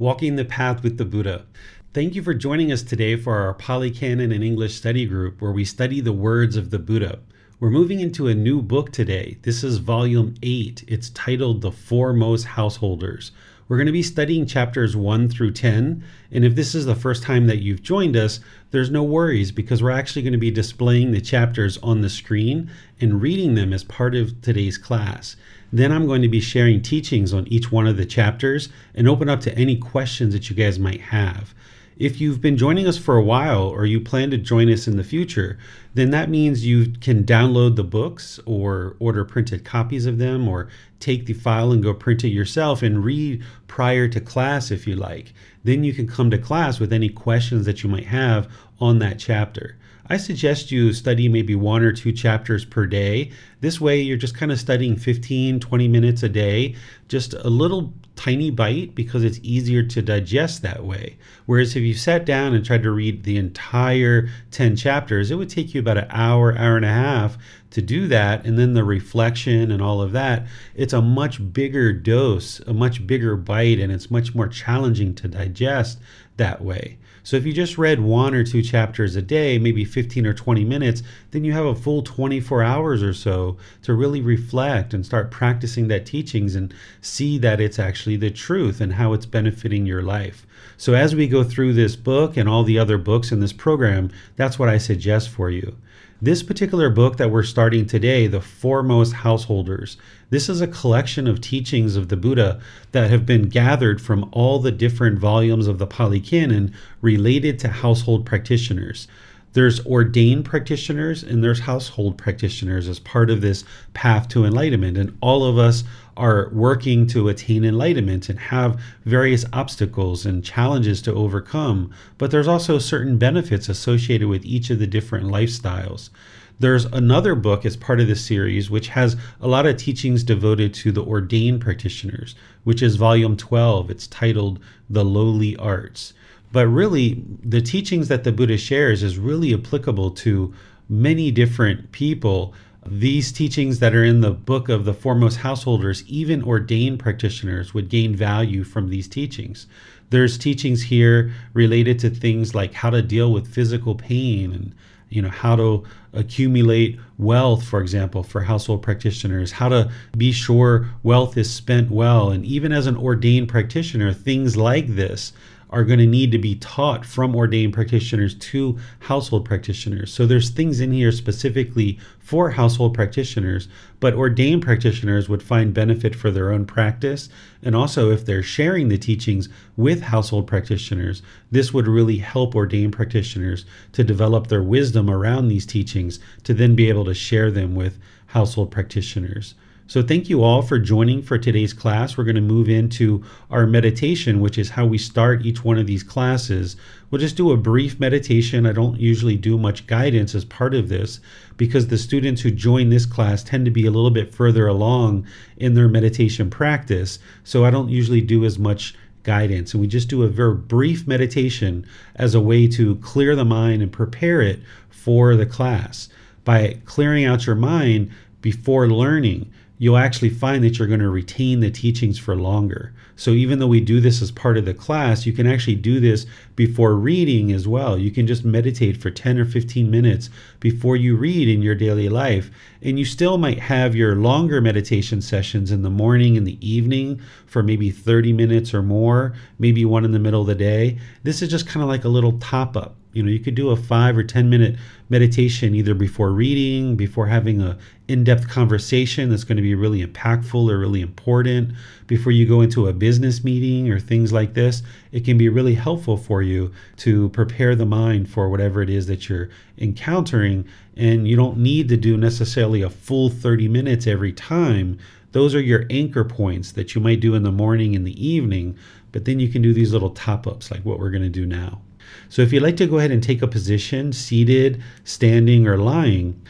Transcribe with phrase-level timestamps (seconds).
[0.00, 1.44] Walking the Path with the Buddha.
[1.92, 5.52] Thank you for joining us today for our Pali Canon and English study group where
[5.52, 7.18] we study the words of the Buddha.
[7.60, 9.36] We're moving into a new book today.
[9.42, 10.84] This is volume 8.
[10.88, 13.32] It's titled The Foremost Householders.
[13.68, 16.02] We're going to be studying chapters 1 through 10.
[16.32, 19.82] And if this is the first time that you've joined us, there's no worries because
[19.82, 22.70] we're actually going to be displaying the chapters on the screen
[23.02, 25.36] and reading them as part of today's class.
[25.72, 29.28] Then I'm going to be sharing teachings on each one of the chapters and open
[29.28, 31.54] up to any questions that you guys might have.
[31.96, 34.96] If you've been joining us for a while or you plan to join us in
[34.96, 35.58] the future,
[35.92, 40.68] then that means you can download the books or order printed copies of them or
[40.98, 44.96] take the file and go print it yourself and read prior to class if you
[44.96, 45.34] like.
[45.62, 48.48] Then you can come to class with any questions that you might have
[48.80, 49.76] on that chapter.
[50.10, 53.30] I suggest you study maybe one or two chapters per day.
[53.60, 56.74] This way, you're just kind of studying 15, 20 minutes a day,
[57.06, 61.16] just a little tiny bite because it's easier to digest that way.
[61.46, 65.48] Whereas if you sat down and tried to read the entire 10 chapters, it would
[65.48, 67.38] take you about an hour, hour and a half
[67.70, 68.44] to do that.
[68.44, 73.06] And then the reflection and all of that, it's a much bigger dose, a much
[73.06, 76.00] bigger bite, and it's much more challenging to digest
[76.36, 76.98] that way.
[77.22, 80.64] So if you just read one or two chapters a day, maybe 15 or 20
[80.64, 85.30] minutes, then you have a full 24 hours or so to really reflect and start
[85.30, 90.02] practicing that teachings and see that it's actually the truth and how it's benefiting your
[90.02, 90.46] life.
[90.76, 94.10] So as we go through this book and all the other books in this program,
[94.36, 95.76] that's what I suggest for you.
[96.22, 99.96] This particular book that we're starting today, The Foremost Householders,
[100.28, 102.60] this is a collection of teachings of the Buddha
[102.92, 107.68] that have been gathered from all the different volumes of the Pali Canon related to
[107.68, 109.08] household practitioners.
[109.54, 113.64] There's ordained practitioners and there's household practitioners as part of this
[113.94, 114.98] path to enlightenment.
[114.98, 115.84] And all of us
[116.16, 122.48] are working to attain enlightenment and have various obstacles and challenges to overcome, but there's
[122.48, 126.10] also certain benefits associated with each of the different lifestyles.
[126.58, 130.74] There's another book as part of this series which has a lot of teachings devoted
[130.74, 132.34] to the ordained practitioners,
[132.64, 133.90] which is volume 12.
[133.90, 134.60] It's titled
[134.90, 136.12] The Lowly Arts.
[136.52, 140.52] But really, the teachings that the Buddha shares is really applicable to
[140.88, 142.52] many different people
[142.86, 147.88] these teachings that are in the book of the foremost householders, even ordained practitioners would
[147.88, 149.66] gain value from these teachings.
[150.08, 154.74] There's teachings here related to things like how to deal with physical pain and
[155.10, 160.88] you know how to accumulate wealth for example for household practitioners how to be sure
[161.02, 165.32] wealth is spent well and even as an ordained practitioner things like this
[165.70, 170.12] are going to need to be taught from ordained practitioners to household practitioners.
[170.12, 173.68] So there's things in here specifically for household practitioners,
[174.00, 177.28] but ordained practitioners would find benefit for their own practice.
[177.62, 182.92] And also, if they're sharing the teachings with household practitioners, this would really help ordained
[182.92, 187.74] practitioners to develop their wisdom around these teachings to then be able to share them
[187.74, 189.54] with household practitioners.
[189.90, 192.16] So, thank you all for joining for today's class.
[192.16, 195.88] We're going to move into our meditation, which is how we start each one of
[195.88, 196.76] these classes.
[197.10, 198.66] We'll just do a brief meditation.
[198.66, 201.18] I don't usually do much guidance as part of this
[201.56, 205.26] because the students who join this class tend to be a little bit further along
[205.56, 207.18] in their meditation practice.
[207.42, 208.94] So, I don't usually do as much
[209.24, 209.74] guidance.
[209.74, 211.84] And we just do a very brief meditation
[212.14, 216.08] as a way to clear the mind and prepare it for the class.
[216.44, 219.50] By clearing out your mind before learning,
[219.80, 222.92] you'll actually find that you're going to retain the teachings for longer.
[223.16, 226.00] So even though we do this as part of the class, you can actually do
[226.00, 227.96] this before reading as well.
[227.96, 230.28] You can just meditate for 10 or 15 minutes
[230.60, 232.50] before you read in your daily life.
[232.82, 237.18] And you still might have your longer meditation sessions in the morning and the evening
[237.46, 240.98] for maybe 30 minutes or more, maybe one in the middle of the day.
[241.22, 243.70] This is just kind of like a little top up You know, you could do
[243.70, 244.76] a five or 10 minute
[245.08, 247.76] meditation either before reading, before having a
[248.06, 251.72] in-depth conversation that's going to be really impactful or really important,
[252.06, 254.82] before you go into a business meeting or things like this.
[255.10, 259.06] It can be really helpful for you to prepare the mind for whatever it is
[259.08, 259.48] that you're
[259.78, 260.66] encountering.
[260.96, 264.98] And you don't need to do necessarily a full 30 minutes every time.
[265.32, 268.76] Those are your anchor points that you might do in the morning and the evening,
[269.12, 271.46] but then you can do these little top ups like what we're going to do
[271.46, 271.80] now.
[272.28, 276.40] So if you'd like to go ahead and take a position, seated, standing, or lying,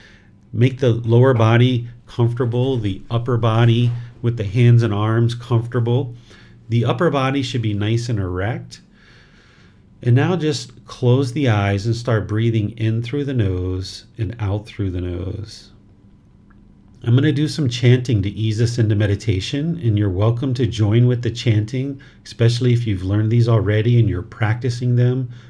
[0.53, 3.91] make the lower body comfortable, the upper body
[4.23, 6.15] with the hands and arms comfortable.
[6.69, 8.81] The upper body should be nice and erect.
[10.03, 14.67] And now just close the eyes and start breathing in through the nose and out
[14.67, 15.71] through the nose.
[17.03, 20.67] I'm going to do some chanting to ease us into meditation, and you're welcome to
[20.67, 25.31] join with the chanting, especially if you've learned these already and you're practicing them.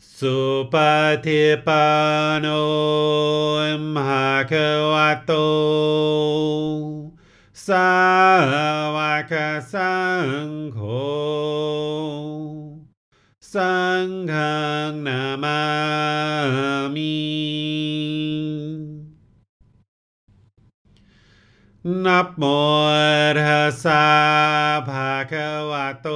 [0.00, 0.22] ส
[0.72, 2.48] วัสคาโต
[3.94, 4.52] มหาค
[4.92, 4.94] ว
[5.28, 5.32] ต
[7.67, 7.91] สา
[8.95, 8.97] ว
[9.31, 9.33] ก
[9.73, 9.95] สั
[10.45, 10.79] งโฆ
[13.53, 14.33] สังฆ
[15.05, 15.61] นามา
[16.95, 17.17] มิ
[22.05, 22.43] นับโม
[23.39, 24.05] ทัสสะ
[24.87, 26.07] ภะคะวะโต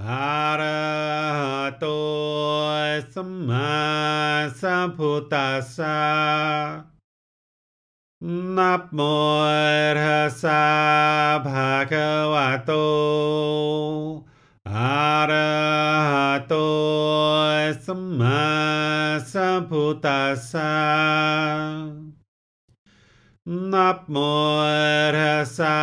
[0.00, 0.86] อะระ
[1.38, 1.86] หะโต
[3.12, 3.72] สัมมา
[4.60, 6.97] สัพพุทธัสสะ
[8.56, 9.00] นับโม
[10.00, 10.64] ทัสา
[11.46, 12.72] ภะคะวะโต
[14.68, 15.52] อะระ
[16.10, 16.54] หะโต
[17.84, 18.44] สัมมา
[19.32, 20.76] สัมพุทธัสสะ
[23.72, 24.16] นับโม
[25.16, 25.78] ทัสา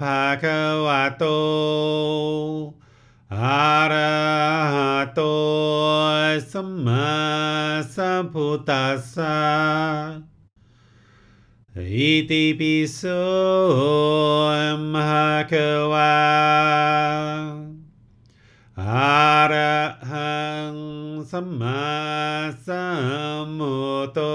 [0.00, 1.24] ภะคะวะโต
[3.34, 4.16] อะระ
[4.72, 5.20] หะโต
[6.52, 7.10] สัมมา
[7.94, 10.29] สัมพุทธัสสะ
[11.70, 13.14] Iti piso
[14.90, 16.10] mahakawa
[18.74, 19.62] Arahang
[21.22, 24.34] samma sammuto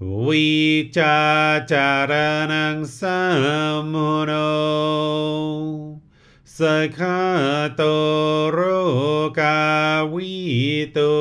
[0.00, 4.48] Vichacharanang sammuno
[6.48, 6.96] Sakhatoro
[9.36, 11.12] kawito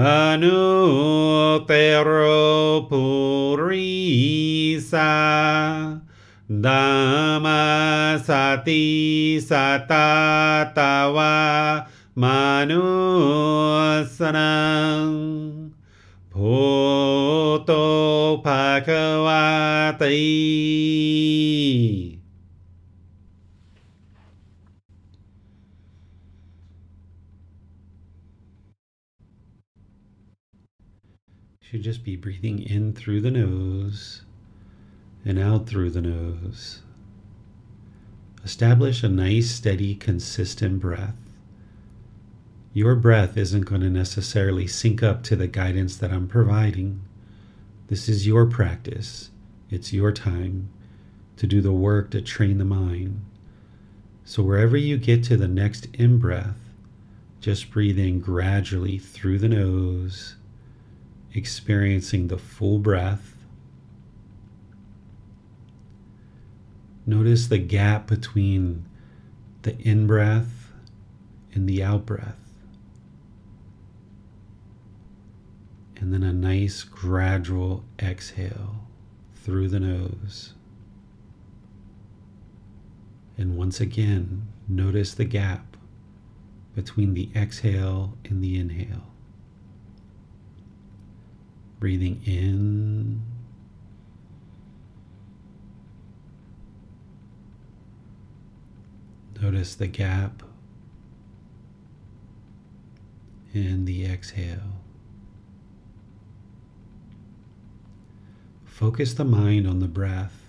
[0.00, 0.02] อ
[0.42, 0.60] นุ
[1.66, 1.72] เต
[2.02, 2.10] โร
[2.90, 3.04] ปุ
[3.64, 3.92] ริ
[4.92, 5.14] สา
[6.64, 6.86] ดา
[7.44, 7.62] มา
[8.28, 8.30] ส
[8.66, 8.84] ติ
[9.48, 9.50] ส
[9.90, 10.10] ตา
[10.76, 11.36] ตาวา
[12.22, 12.24] ม
[12.70, 12.86] นุ
[14.16, 14.56] สนั
[15.04, 15.06] ง
[16.30, 16.34] โพ
[17.64, 17.72] โต
[18.44, 18.88] ภาค
[19.26, 19.46] วา
[20.02, 21.21] ติ
[31.72, 34.20] should just be breathing in through the nose
[35.24, 36.82] and out through the nose.
[38.44, 41.16] Establish a nice, steady, consistent breath.
[42.74, 47.00] Your breath isn't going to necessarily sync up to the guidance that I'm providing.
[47.88, 49.30] This is your practice.
[49.70, 50.68] It's your time
[51.38, 53.24] to do the work to train the mind.
[54.26, 56.58] So, wherever you get to the next in breath,
[57.40, 60.34] just breathe in gradually through the nose
[61.34, 63.36] experiencing the full breath.
[67.06, 68.84] Notice the gap between
[69.62, 70.72] the in breath
[71.54, 72.36] and the out breath.
[75.96, 78.86] And then a nice gradual exhale
[79.36, 80.54] through the nose.
[83.38, 85.76] And once again, notice the gap
[86.74, 89.11] between the exhale and the inhale.
[91.82, 93.20] Breathing in
[99.40, 100.44] Notice the gap
[103.52, 104.60] in the exhale.
[108.64, 110.40] Focus the mind on the breath.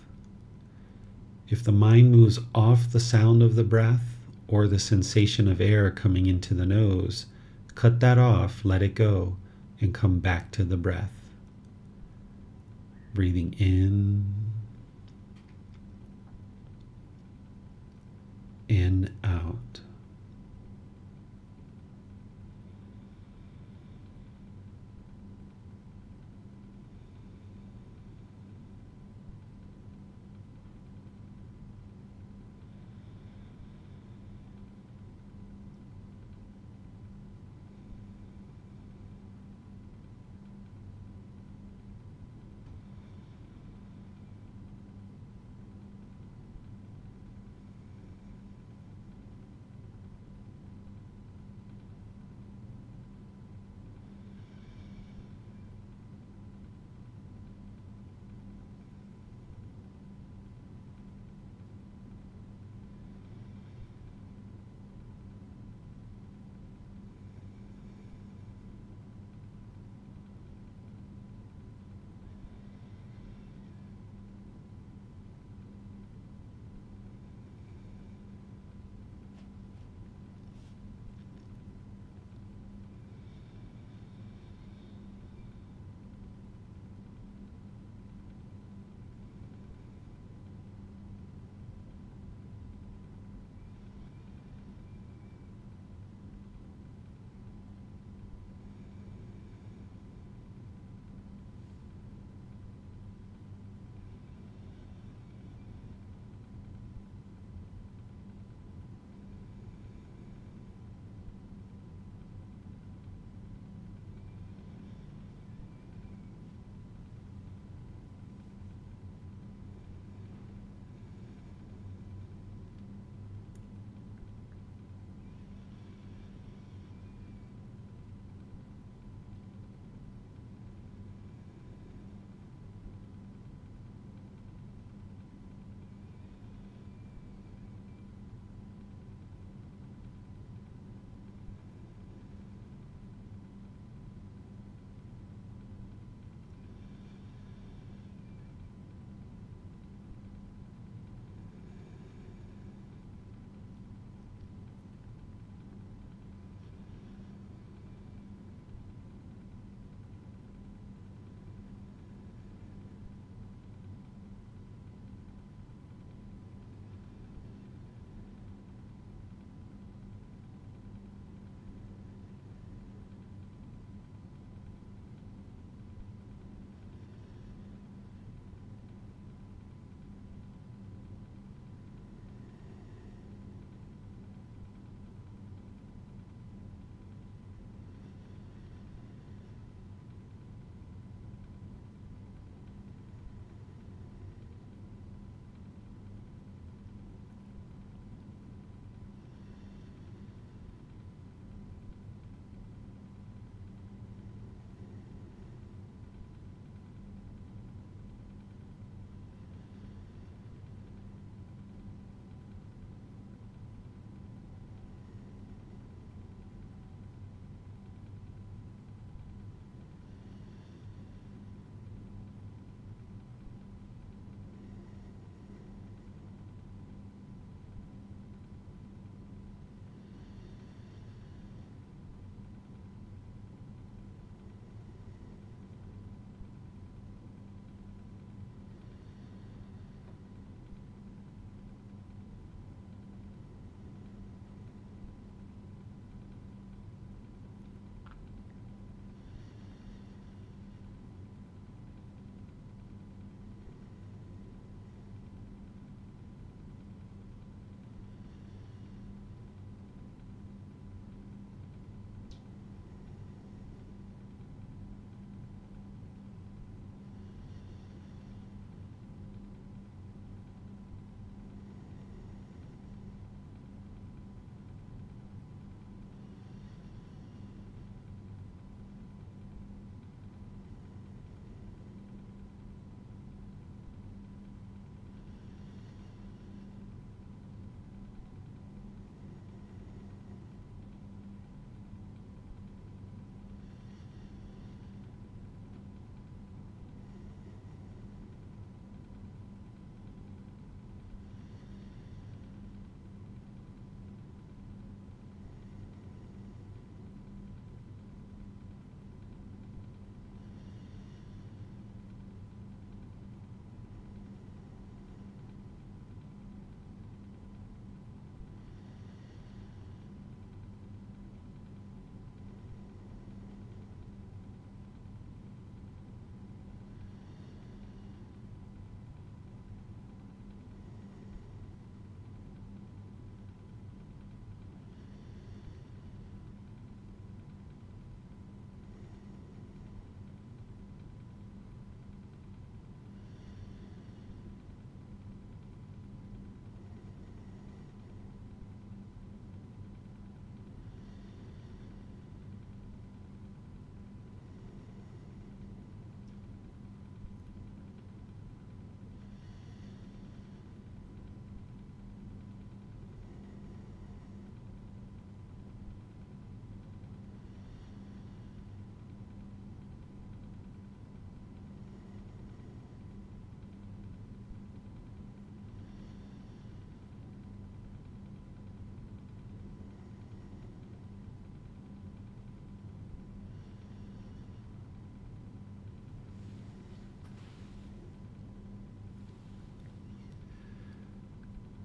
[1.50, 5.90] If the mind moves off the sound of the breath or the sensation of air
[5.90, 7.26] coming into the nose,
[7.74, 9.38] cut that off, let it go,
[9.82, 11.10] and come back to the breath.
[13.14, 14.34] Breathing in
[18.70, 19.82] and out.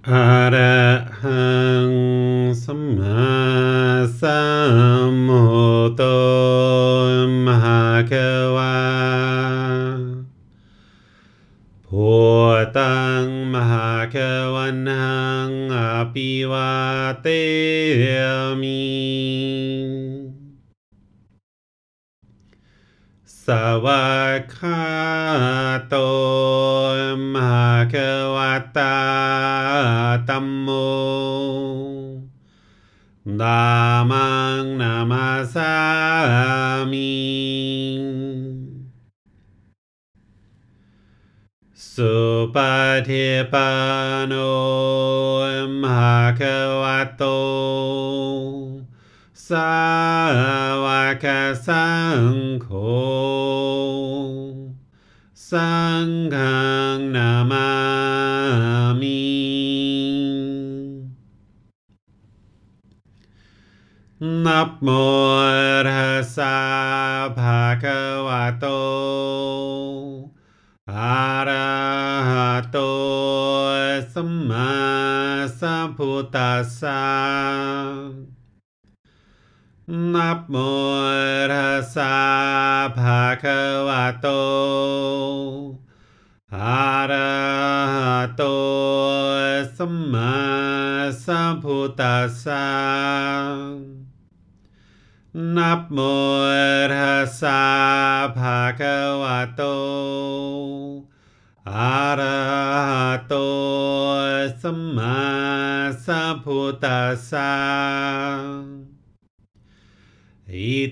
[0.09, 0.68] Hare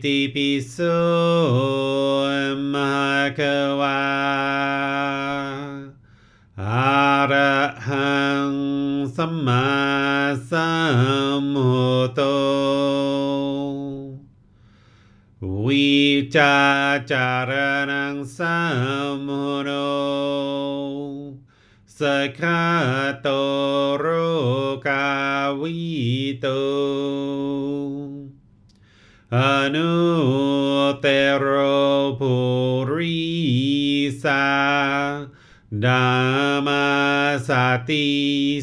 [0.06, 0.46] อิ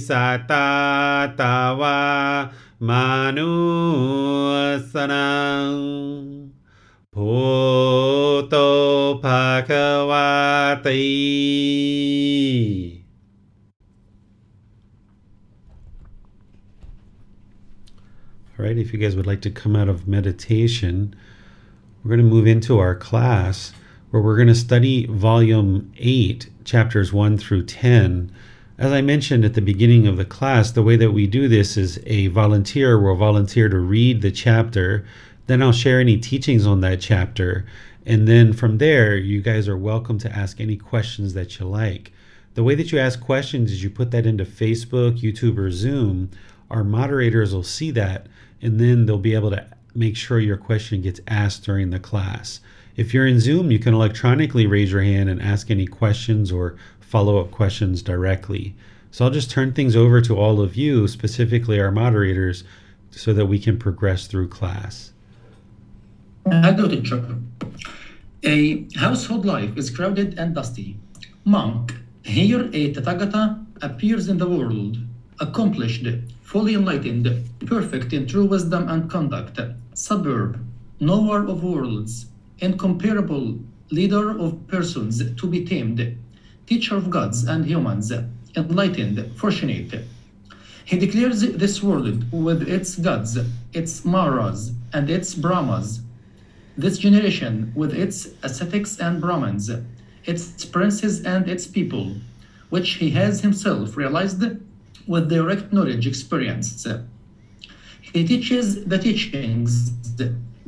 [0.07, 0.63] सता
[7.15, 8.67] भूतो
[9.23, 10.97] भगवातै
[18.55, 21.15] All right, if you guys would like to come out of meditation,
[22.03, 23.73] we're going to move into our class
[24.09, 28.31] where we're going to study volume 8, chapters 1 through 10.
[28.77, 31.77] As I mentioned at the beginning of the class, the way that we do this
[31.77, 35.05] is a volunteer will volunteer to read the chapter,
[35.45, 37.65] then I'll share any teachings on that chapter,
[38.05, 42.11] and then from there, you guys are welcome to ask any questions that you like.
[42.55, 46.31] The way that you ask questions is you put that into Facebook, YouTube, or Zoom.
[46.71, 48.27] Our moderators will see that
[48.63, 52.61] and then they'll be able to make sure your question gets asked during the class.
[52.95, 56.77] If you're in Zoom, you can electronically raise your hand and ask any questions or
[57.13, 58.73] follow up questions directly.
[59.11, 62.63] So I'll just turn things over to all of you, specifically our moderators,
[63.11, 65.13] so that we can progress through class.
[68.43, 70.97] A household life is crowded and dusty.
[71.45, 74.97] Monk, here a Tathagata appears in the world,
[75.39, 76.07] accomplished,
[76.41, 77.27] fully enlightened,
[77.67, 79.59] perfect in true wisdom and conduct,
[79.93, 80.59] superb,
[80.99, 82.25] knower of worlds,
[82.57, 83.59] incomparable,
[83.91, 86.17] leader of persons to be tamed,
[86.73, 88.11] teacher of gods and humans,
[88.55, 89.91] enlightened, fortunate.
[90.85, 93.37] He declares this world with its gods,
[93.73, 96.01] its maras, and its brahmas,
[96.75, 99.69] this generation with its ascetics and brahmins,
[100.25, 102.05] its princes and its people,
[102.73, 104.43] which he has himself realized
[105.05, 106.87] with direct knowledge experience.
[108.01, 109.91] He teaches the teachings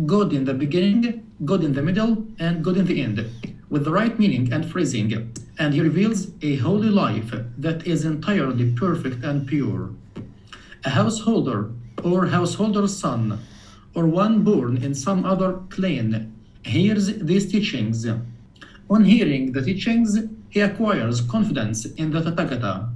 [0.05, 1.03] good in the beginning,
[1.45, 3.17] good in the middle, and good in the end,
[3.69, 5.33] with the right meaning and phrasing.
[5.57, 9.91] And he reveals a holy life that is entirely perfect and pure.
[10.83, 11.71] A householder
[12.03, 13.39] or householder's son,
[13.93, 18.05] or one born in some other clan, hears these teachings.
[18.89, 22.89] On hearing the teachings, he acquires confidence in the Tathagata.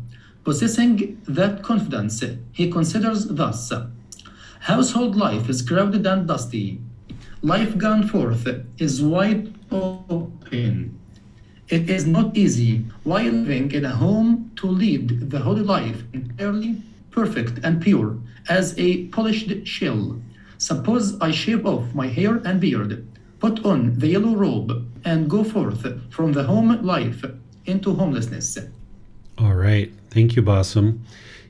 [0.43, 3.71] Possessing that confidence, he considers thus
[4.61, 6.81] Household life is crowded and dusty.
[7.41, 10.99] Life gone forth is wide open.
[11.69, 16.81] It is not easy while living in a home to lead the holy life entirely
[17.11, 20.19] perfect and pure as a polished shell.
[20.57, 23.07] Suppose I shave off my hair and beard,
[23.39, 27.23] put on the yellow robe, and go forth from the home life
[27.65, 28.57] into homelessness.
[29.37, 29.93] All right.
[30.09, 30.99] Thank you, Bassem.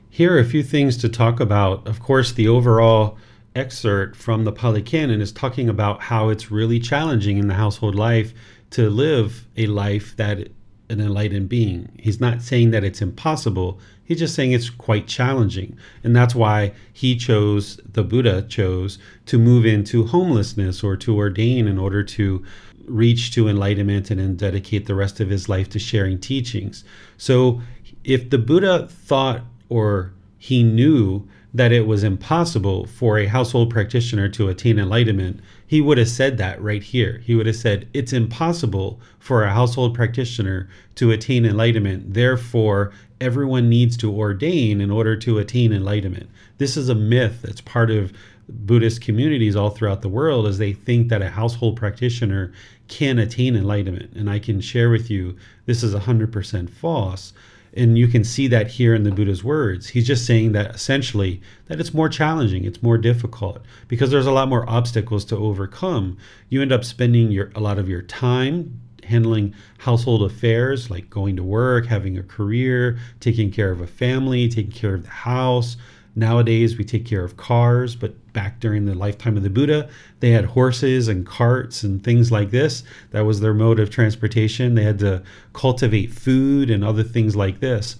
[0.08, 1.86] Here are a few things to talk about.
[1.86, 3.16] Of course, the overall
[3.54, 7.94] excerpt from the Pali Canon is talking about how it's really challenging in the household
[7.94, 8.32] life
[8.70, 10.48] to live a life that
[10.88, 11.88] an enlightened being.
[11.98, 13.78] He's not saying that it's impossible.
[14.04, 15.78] He's just saying it's quite challenging.
[16.02, 21.68] And that's why he chose, the Buddha chose, to move into homelessness or to ordain
[21.68, 22.44] in order to
[22.86, 26.82] reach to enlightenment and then dedicate the rest of his life to sharing teachings.
[27.16, 27.60] So
[28.02, 34.28] if the Buddha thought or he knew that it was impossible for a household practitioner
[34.28, 37.20] to attain enlightenment, he would have said that right here.
[37.24, 42.14] He would have said, It's impossible for a household practitioner to attain enlightenment.
[42.14, 46.30] Therefore, everyone needs to ordain in order to attain enlightenment.
[46.58, 48.12] This is a myth that's part of
[48.48, 52.52] Buddhist communities all throughout the world as they think that a household practitioner
[52.88, 54.12] can attain enlightenment.
[54.14, 55.36] And I can share with you
[55.66, 57.32] this is 100% false
[57.74, 59.88] and you can see that here in the buddha's words.
[59.88, 64.32] He's just saying that essentially that it's more challenging it's more difficult because there's a
[64.32, 66.18] lot more obstacles to overcome.
[66.48, 71.34] You end up spending your a lot of your time handling household affairs like going
[71.36, 75.76] to work having a career taking care of a family taking care of the house
[76.16, 80.30] Nowadays, we take care of cars, but back during the lifetime of the Buddha, they
[80.30, 82.82] had horses and carts and things like this.
[83.12, 84.74] That was their mode of transportation.
[84.74, 87.96] They had to cultivate food and other things like this.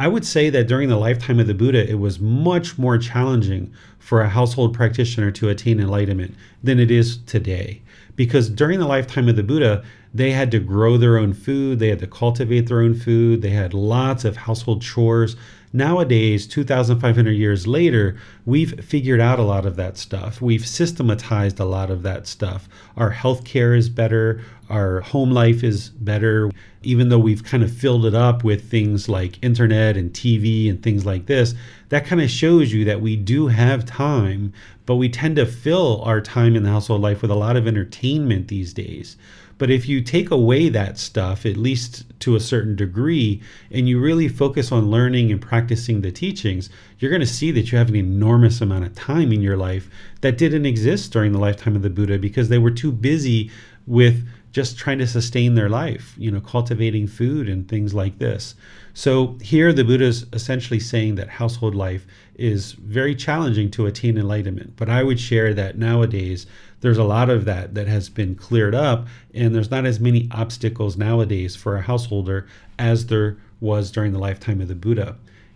[0.00, 3.72] I would say that during the lifetime of the Buddha, it was much more challenging
[3.98, 7.82] for a household practitioner to attain enlightenment than it is today.
[8.14, 11.88] Because during the lifetime of the Buddha, they had to grow their own food, they
[11.88, 15.36] had to cultivate their own food, they had lots of household chores.
[15.72, 20.40] Nowadays, 2,500 years later, we've figured out a lot of that stuff.
[20.40, 22.68] We've systematized a lot of that stuff.
[22.96, 26.50] Our healthcare is better, our home life is better,
[26.82, 30.82] even though we've kind of filled it up with things like internet and TV and
[30.82, 31.54] things like this.
[31.88, 34.52] That kind of shows you that we do have time,
[34.86, 37.66] but we tend to fill our time in the household life with a lot of
[37.66, 39.16] entertainment these days.
[39.58, 43.98] But if you take away that stuff, at least to a certain degree, and you
[43.98, 47.88] really focus on learning and practicing the teachings, you're going to see that you have
[47.88, 51.82] an enormous amount of time in your life that didn't exist during the lifetime of
[51.82, 53.50] the Buddha because they were too busy
[53.84, 58.56] with just trying to sustain their life, you know, cultivating food and things like this.
[58.92, 64.18] So here the Buddha is essentially saying that household life is very challenging to attain
[64.18, 64.72] enlightenment.
[64.74, 66.44] But I would share that nowadays
[66.80, 70.28] there's a lot of that that has been cleared up, and there's not as many
[70.32, 72.48] obstacles nowadays for a householder
[72.80, 75.14] as there was during the lifetime of the Buddha.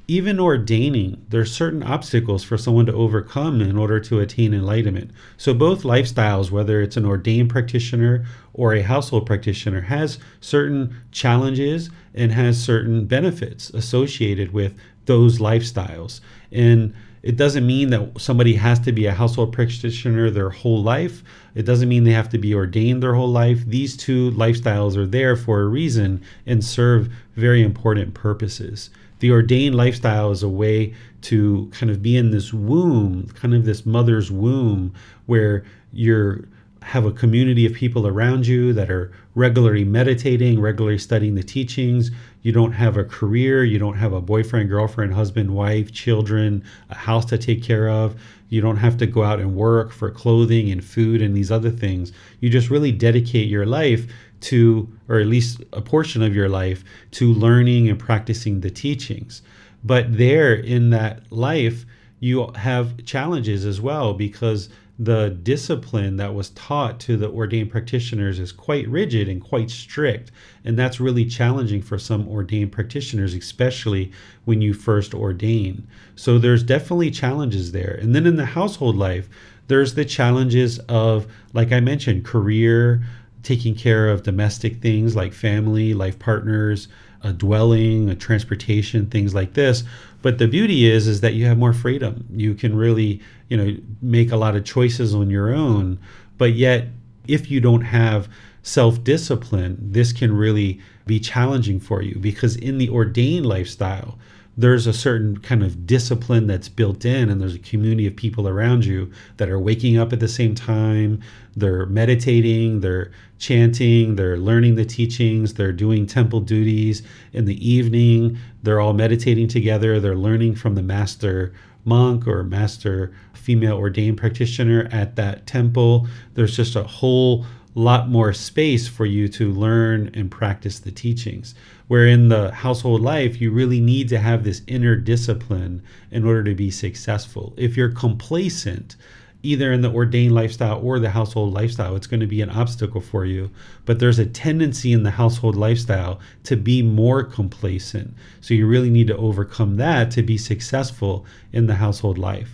[0.08, 5.12] Even ordaining, there's certain obstacles for someone to overcome in order to attain enlightenment.
[5.36, 11.88] So both lifestyles, whether it's an ordained practitioner or a household practitioner, has certain challenges
[12.14, 16.20] and has certain benefits associated with those lifestyles.
[16.50, 21.22] And it doesn't mean that somebody has to be a household practitioner their whole life.
[21.54, 23.64] It doesn't mean they have to be ordained their whole life.
[23.64, 28.90] These two lifestyles are there for a reason and serve very important purposes.
[29.22, 30.94] The ordained lifestyle is a way
[31.30, 34.94] to kind of be in this womb, kind of this mother's womb,
[35.26, 36.48] where you're
[36.82, 42.10] have a community of people around you that are regularly meditating, regularly studying the teachings.
[42.42, 46.96] You don't have a career, you don't have a boyfriend, girlfriend, husband, wife, children, a
[46.96, 48.20] house to take care of.
[48.48, 51.70] You don't have to go out and work for clothing and food and these other
[51.70, 52.10] things.
[52.40, 56.84] You just really dedicate your life to, or at least a portion of your life,
[57.12, 59.42] to learning and practicing the teachings.
[59.84, 61.84] But there in that life,
[62.20, 68.38] you have challenges as well because the discipline that was taught to the ordained practitioners
[68.38, 70.30] is quite rigid and quite strict.
[70.64, 74.12] And that's really challenging for some ordained practitioners, especially
[74.44, 75.86] when you first ordain.
[76.14, 77.98] So there's definitely challenges there.
[78.00, 79.28] And then in the household life,
[79.66, 83.02] there's the challenges of, like I mentioned, career,
[83.42, 86.88] taking care of domestic things like family, life partners,
[87.22, 89.84] a dwelling, a transportation, things like this.
[90.22, 92.26] But the beauty is is that you have more freedom.
[92.32, 95.98] You can really, you know, make a lot of choices on your own.
[96.38, 96.88] But yet,
[97.26, 98.28] if you don't have
[98.62, 104.18] self-discipline, this can really be challenging for you because in the ordained lifestyle,
[104.56, 108.46] there's a certain kind of discipline that's built in and there's a community of people
[108.46, 111.20] around you that are waking up at the same time
[111.56, 118.38] they're meditating they're chanting they're learning the teachings they're doing temple duties in the evening
[118.62, 121.52] they're all meditating together they're learning from the master
[121.84, 128.32] monk or master female ordained practitioner at that temple there's just a whole lot more
[128.32, 131.54] space for you to learn and practice the teachings.
[131.92, 136.42] Where in the household life, you really need to have this inner discipline in order
[136.44, 137.52] to be successful.
[137.58, 138.96] If you're complacent,
[139.42, 143.02] either in the ordained lifestyle or the household lifestyle, it's going to be an obstacle
[143.02, 143.50] for you.
[143.84, 148.14] But there's a tendency in the household lifestyle to be more complacent.
[148.40, 152.52] So you really need to overcome that to be successful in the household life.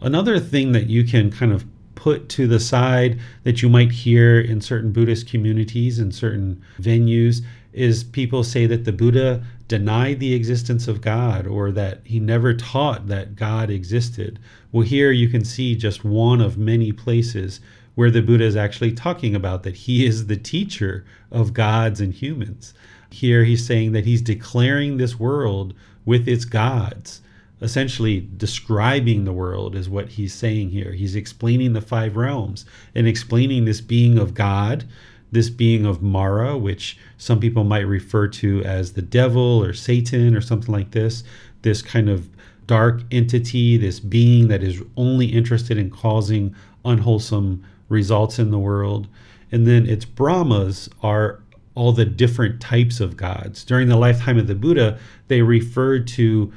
[0.00, 1.64] Another thing that you can kind of
[1.96, 7.42] put to the side that you might hear in certain Buddhist communities and certain venues
[7.72, 12.52] is people say that the Buddha denied the existence of God or that he never
[12.54, 14.38] taught that God existed.
[14.70, 17.60] Well, here you can see just one of many places
[17.94, 22.12] where the Buddha is actually talking about that he is the teacher of gods and
[22.12, 22.74] humans.
[23.10, 27.20] Here he's saying that he's declaring this world with its gods
[27.62, 30.92] essentially describing the world is what he's saying here.
[30.92, 34.84] He's explaining the five realms and explaining this being of God,
[35.32, 40.36] this being of Mara, which some people might refer to as the devil or Satan
[40.36, 41.24] or something like this,
[41.62, 42.28] this kind of
[42.66, 49.08] dark entity, this being that is only interested in causing unwholesome results in the world.
[49.50, 51.40] And then its Brahmas are
[51.74, 53.64] all the different types of gods.
[53.64, 56.52] During the lifetime of the Buddha, they referred to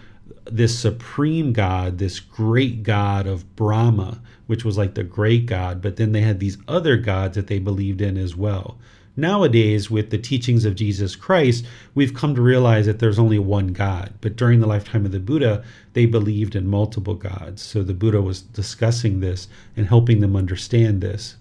[0.45, 5.95] this supreme god, this great god of Brahma, which was like the great god, but
[5.95, 8.77] then they had these other gods that they believed in as well.
[9.17, 13.67] Nowadays, with the teachings of Jesus Christ, we've come to realize that there's only one
[13.67, 14.13] God.
[14.19, 17.61] But during the lifetime of the Buddha, they believed in multiple gods.
[17.61, 21.37] So the Buddha was discussing this and helping them understand this.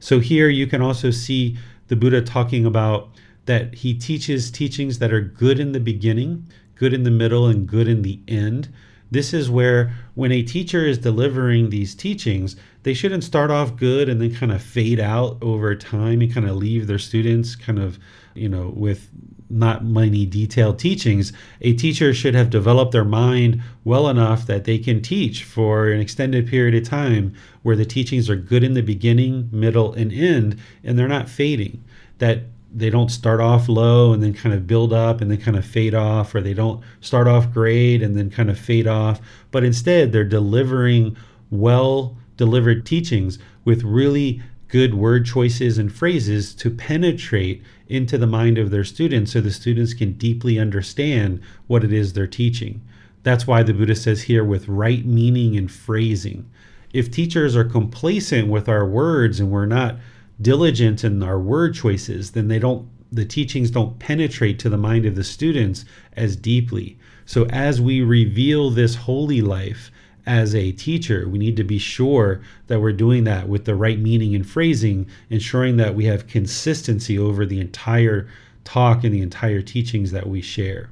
[0.00, 3.10] So here you can also see the Buddha talking about
[3.46, 6.46] that he teaches teachings that are good in the beginning,
[6.82, 8.68] good in the middle, and good in the end.
[9.08, 14.08] This is where, when a teacher is delivering these teachings, they shouldn't start off good
[14.08, 17.78] and then kind of fade out over time and kind of leave their students kind
[17.78, 18.00] of,
[18.34, 19.10] you know, with
[19.48, 21.32] not many detailed teachings.
[21.60, 26.00] A teacher should have developed their mind well enough that they can teach for an
[26.00, 30.58] extended period of time where the teachings are good in the beginning, middle, and end,
[30.82, 31.84] and they're not fading.
[32.18, 35.56] That they don't start off low and then kind of build up and then kind
[35.56, 39.20] of fade off, or they don't start off great and then kind of fade off.
[39.50, 41.16] But instead, they're delivering
[41.50, 48.56] well delivered teachings with really good word choices and phrases to penetrate into the mind
[48.56, 52.80] of their students so the students can deeply understand what it is they're teaching.
[53.22, 56.50] That's why the Buddha says here with right meaning and phrasing.
[56.92, 59.96] If teachers are complacent with our words and we're not
[60.40, 65.04] diligent in our word choices, then they don't the teachings don't penetrate to the mind
[65.04, 66.98] of the students as deeply.
[67.26, 69.90] So as we reveal this holy life
[70.24, 73.98] as a teacher, we need to be sure that we're doing that with the right
[73.98, 78.28] meaning and phrasing, ensuring that we have consistency over the entire
[78.64, 80.88] talk and the entire teachings that we share.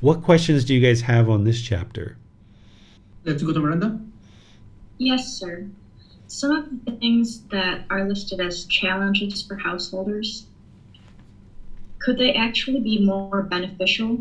[0.00, 2.16] What questions do you guys have on this chapter?
[3.24, 3.98] Let's go to Miranda.
[4.98, 5.66] Yes, sir
[6.30, 10.46] some of the things that are listed as challenges for householders
[11.98, 14.18] could they actually be more beneficial?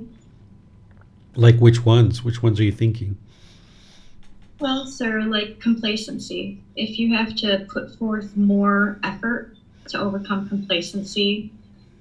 [1.35, 2.23] Like which ones?
[2.23, 3.15] Which ones are you thinking?
[4.59, 6.59] Well sir like complacency.
[6.75, 9.55] If you have to put forth more effort
[9.89, 11.53] to overcome complacency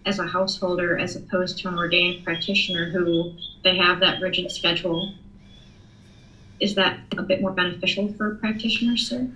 [0.06, 5.12] as a householder as opposed to an ordained practitioner who they have that rigid schedule
[6.60, 9.28] is that a bit more beneficial for a practitioner sir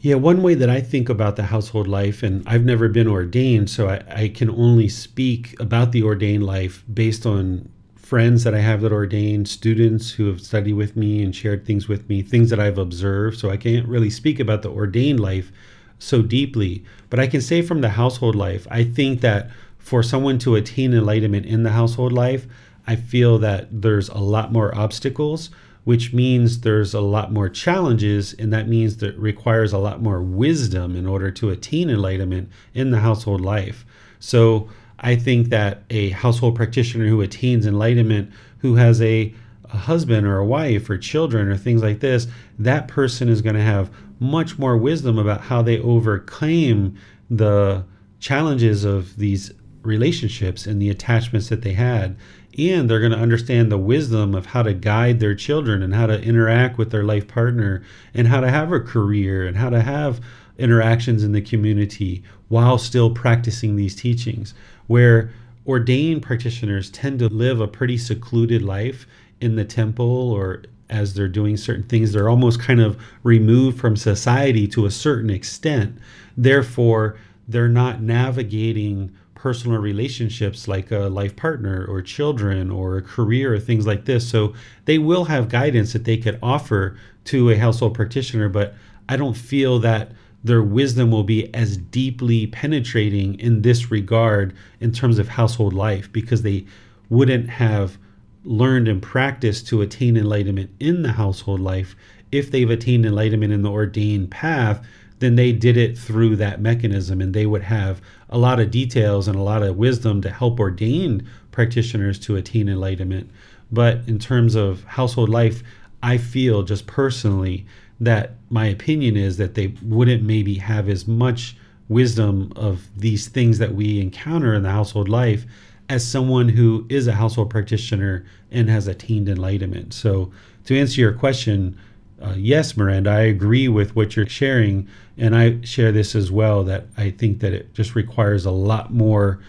[0.00, 3.68] yeah, one way that I think about the household life, and I've never been ordained,
[3.68, 8.60] so I, I, can only speak about the ordained life based on friends that I
[8.60, 12.48] have that ordained, students who have studied with me and shared things with me, things
[12.48, 13.38] that I've observed.
[13.38, 15.52] So I can't really speak about the ordained life
[15.98, 16.82] so deeply.
[17.10, 20.94] But I can say from the household life, I think that for someone to attain
[20.94, 22.46] enlightenment in the household life,
[22.86, 25.50] I feel that there's a lot more obstacles
[25.90, 30.22] which means there's a lot more challenges, and that means that requires a lot more
[30.22, 33.84] wisdom in order to attain enlightenment in the household life.
[34.20, 34.68] So
[35.00, 40.38] I think that a household practitioner who attains enlightenment, who has a, a husband or
[40.38, 44.60] a wife or children or things like this, that person is going to have much
[44.60, 46.96] more wisdom about how they overcame
[47.28, 47.84] the
[48.20, 52.16] challenges of these relationships and the attachments that they had
[52.58, 56.06] and they're going to understand the wisdom of how to guide their children and how
[56.06, 57.82] to interact with their life partner
[58.14, 60.20] and how to have a career and how to have
[60.58, 64.52] interactions in the community while still practicing these teachings
[64.86, 65.32] where
[65.66, 69.06] ordained practitioners tend to live a pretty secluded life
[69.40, 73.96] in the temple or as they're doing certain things they're almost kind of removed from
[73.96, 75.96] society to a certain extent.
[76.36, 77.16] Therefore
[77.48, 83.58] they're not navigating personal relationships like a life partner or children or a career or
[83.58, 84.28] things like this.
[84.28, 84.52] So
[84.84, 88.74] they will have guidance that they could offer to a household practitioner, but
[89.08, 90.12] I don't feel that
[90.44, 96.12] their wisdom will be as deeply penetrating in this regard in terms of household life
[96.12, 96.66] because they
[97.08, 97.96] wouldn't have
[98.44, 101.96] learned and practiced to attain enlightenment in the household life
[102.30, 104.86] if they've attained enlightenment in the ordained path
[105.20, 109.28] then they did it through that mechanism and they would have a lot of details
[109.28, 113.30] and a lot of wisdom to help ordained practitioners to attain enlightenment.
[113.70, 115.62] But in terms of household life,
[116.02, 117.66] I feel just personally
[118.00, 121.56] that my opinion is that they wouldn't maybe have as much
[121.88, 125.44] wisdom of these things that we encounter in the household life
[125.90, 129.92] as someone who is a household practitioner and has attained enlightenment.
[129.92, 130.32] So,
[130.66, 131.76] to answer your question,
[132.22, 134.86] uh, yes, Miranda, I agree with what you're sharing,
[135.20, 136.64] and I share this as well.
[136.64, 139.40] That I think that it just requires a lot more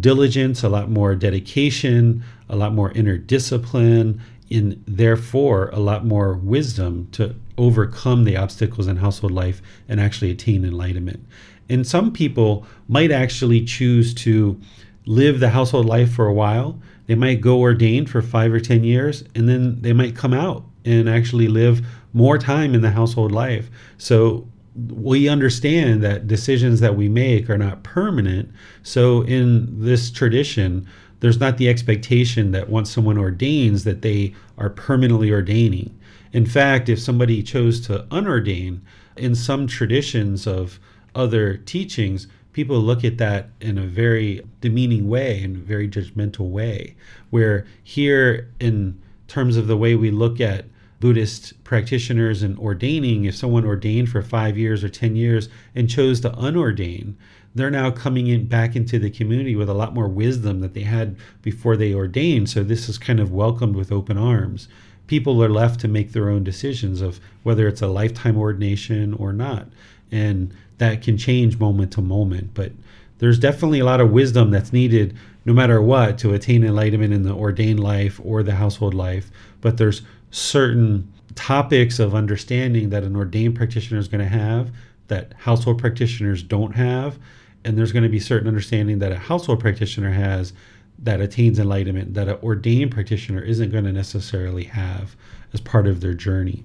[0.00, 6.34] diligence, a lot more dedication, a lot more inner discipline, and therefore a lot more
[6.34, 11.24] wisdom to overcome the obstacles in household life and actually attain enlightenment.
[11.70, 14.60] And some people might actually choose to
[15.06, 16.80] live the household life for a while.
[17.06, 20.64] They might go ordained for five or 10 years, and then they might come out
[20.84, 23.70] and actually live more time in the household life.
[23.96, 24.46] So
[24.86, 28.50] we understand that decisions that we make are not permanent.
[28.82, 30.86] So in this tradition,
[31.20, 35.98] there's not the expectation that once someone ordains that they are permanently ordaining.
[36.32, 38.80] In fact, if somebody chose to unordain
[39.16, 40.78] in some traditions of
[41.14, 46.50] other teachings, people look at that in a very demeaning way in a very judgmental
[46.50, 46.94] way.
[47.30, 50.66] Where here, in terms of the way we look at
[51.00, 56.20] Buddhist practitioners and ordaining, if someone ordained for five years or 10 years and chose
[56.20, 57.14] to unordain,
[57.54, 60.82] they're now coming in back into the community with a lot more wisdom that they
[60.82, 62.48] had before they ordained.
[62.48, 64.68] So this is kind of welcomed with open arms.
[65.06, 69.32] People are left to make their own decisions of whether it's a lifetime ordination or
[69.32, 69.68] not.
[70.10, 72.50] And that can change moment to moment.
[72.54, 72.72] But
[73.18, 77.22] there's definitely a lot of wisdom that's needed no matter what to attain enlightenment in
[77.22, 79.30] the ordained life or the household life.
[79.60, 84.70] But there's certain topics of understanding that an ordained practitioner is going to have
[85.06, 87.18] that household practitioners don't have
[87.64, 90.52] and there's going to be certain understanding that a household practitioner has
[90.98, 95.14] that attains enlightenment that an ordained practitioner isn't going to necessarily have
[95.52, 96.64] as part of their journey.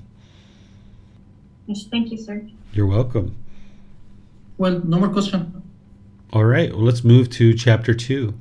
[1.68, 2.46] Yes thank you sir.
[2.74, 3.36] You're welcome.
[4.58, 5.62] Well no more question.
[6.32, 8.34] All right well let's move to chapter two.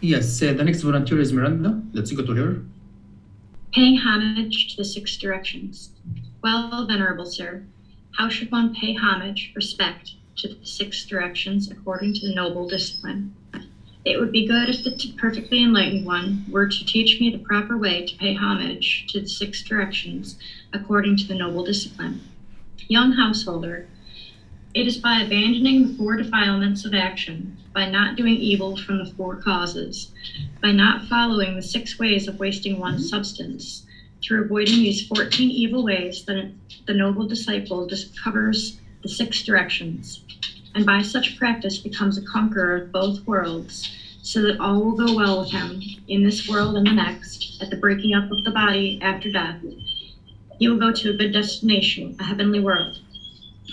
[0.00, 1.82] Yes uh, the next volunteer is miranda.
[1.92, 2.62] Let's go to her
[3.74, 5.90] Paying homage to the six directions.
[6.44, 7.64] Well, venerable sir,
[8.12, 13.34] how should one pay homage, respect, to the six directions according to the noble discipline?
[14.04, 17.76] It would be good if the perfectly enlightened one were to teach me the proper
[17.76, 20.38] way to pay homage to the six directions
[20.72, 22.20] according to the noble discipline.
[22.86, 23.88] Young householder,
[24.72, 29.12] it is by abandoning the four defilements of action, by not doing evil from the
[29.14, 30.12] four causes,
[30.62, 33.08] by not following the six ways of wasting one's mm-hmm.
[33.08, 33.84] substance,
[34.22, 36.52] through avoiding these 14 evil ways, that
[36.86, 40.22] the noble disciple discovers the six directions,
[40.74, 43.90] and by such practice becomes a conqueror of both worlds,
[44.22, 47.70] so that all will go well with him in this world and the next, at
[47.70, 49.60] the breaking up of the body after death.
[50.58, 52.98] He will go to a good destination, a heavenly world.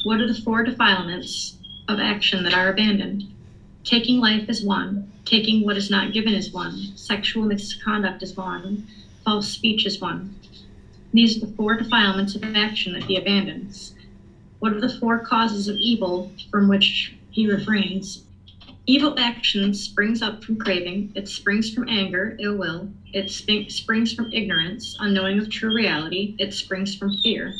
[0.03, 3.31] What are the four defilements of action that are abandoned?
[3.83, 8.87] Taking life is one, taking what is not given is one, sexual misconduct is one,
[9.25, 10.35] false speech is one.
[11.13, 13.95] These are the four defilements of action that he abandons.
[14.59, 18.23] What are the four causes of evil from which he refrains?
[18.85, 24.31] Evil action springs up from craving, it springs from anger, ill will, it springs from
[24.31, 27.53] ignorance, unknowing of true reality, it springs from fear.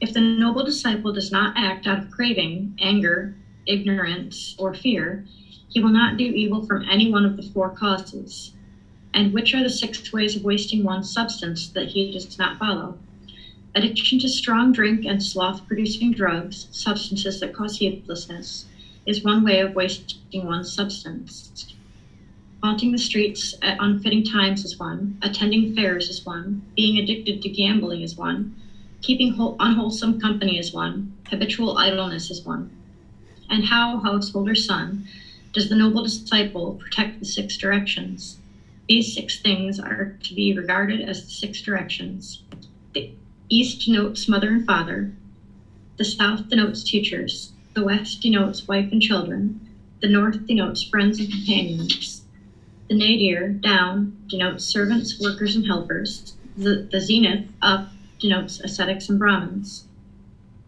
[0.00, 3.34] If the noble disciple does not act out of craving, anger,
[3.66, 5.20] ignorance, or fear,
[5.68, 8.52] he will not do evil from any one of the four causes.
[9.14, 12.94] And which are the six ways of wasting one's substance that he does not follow?
[13.74, 18.66] Addiction to strong drink and sloth producing drugs, substances that cause heedlessness,
[19.06, 21.66] is one way of wasting one's substance.
[22.62, 25.16] Haunting the streets at unfitting times is one.
[25.22, 26.60] Attending fairs is one.
[26.76, 28.46] Being addicted to gambling is one.
[29.00, 31.08] Keeping unwholesome company is one.
[31.28, 32.68] Habitual idleness is one.
[33.52, 35.06] And how, householder son,
[35.52, 38.38] does the noble disciple protect the six directions?
[38.88, 42.40] These six things are to be regarded as the six directions.
[42.94, 43.10] The
[43.50, 45.10] east denotes mother and father.
[45.98, 47.52] The south denotes teachers.
[47.74, 49.60] The west denotes wife and children.
[50.00, 52.22] The north denotes friends and companions.
[52.88, 56.32] The nadir, down, denotes servants, workers, and helpers.
[56.56, 57.84] The, the zenith, up,
[58.18, 59.84] denotes ascetics and Brahmins.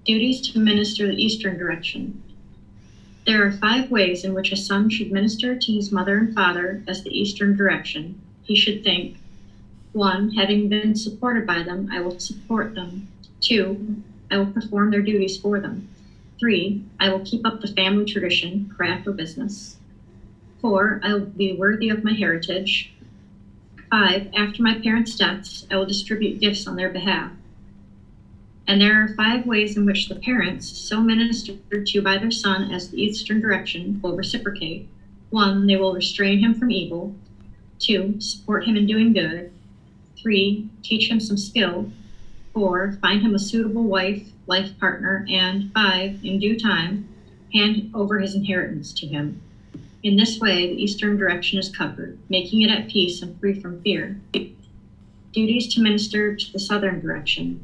[0.05, 2.21] Duties to minister the eastern direction.
[3.27, 6.79] There are five ways in which a son should minister to his mother and father
[6.87, 8.17] as the eastern direction.
[8.43, 9.13] He should think
[9.93, 10.31] 1.
[10.31, 13.03] Having been supported by them, I will support them.
[13.41, 13.97] 2.
[14.31, 15.85] I will perform their duties for them.
[16.39, 16.77] 3.
[17.01, 19.77] I will keep up the family tradition, craft, or business.
[20.61, 22.89] Four, I will be worthy of my heritage.
[23.89, 27.31] Five, after my parents' deaths, I will distribute gifts on their behalf.
[28.67, 32.73] And there are five ways in which the parents, so ministered to by their son
[32.73, 34.89] as the eastern direction, will reciprocate.
[35.31, 37.15] One, they will restrain him from evil.
[37.79, 39.53] Two, support him in doing good.
[40.17, 41.91] Three, teach him some skill.
[42.55, 45.27] Four, find him a suitable wife, life partner.
[45.29, 47.09] And five, in due time,
[47.53, 49.43] hand over his inheritance to him.
[50.03, 53.83] In this way, the eastern direction is covered, making it at peace and free from
[53.83, 54.21] fear.
[55.33, 57.61] Duties to minister to the southern direction.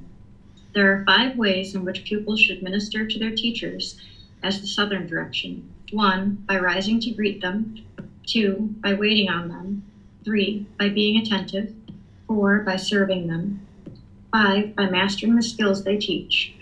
[0.72, 3.96] There are five ways in which pupils should minister to their teachers
[4.42, 5.64] as the southern direction.
[5.90, 7.74] One, by rising to greet them.
[8.26, 9.82] Two, by waiting on them.
[10.24, 11.68] Three, by being attentive.
[12.28, 13.58] Four, by serving them.
[14.32, 16.52] Five, by mastering the skills they teach.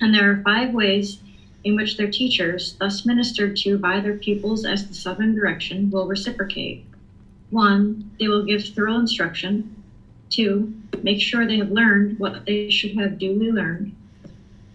[0.00, 1.18] And there are five ways
[1.62, 6.06] in which their teachers, thus ministered to by their pupils as the southern direction, will
[6.06, 6.78] reciprocate.
[7.50, 9.75] One, they will give thorough instruction.
[10.36, 13.96] Two, make sure they have learned what they should have duly learned.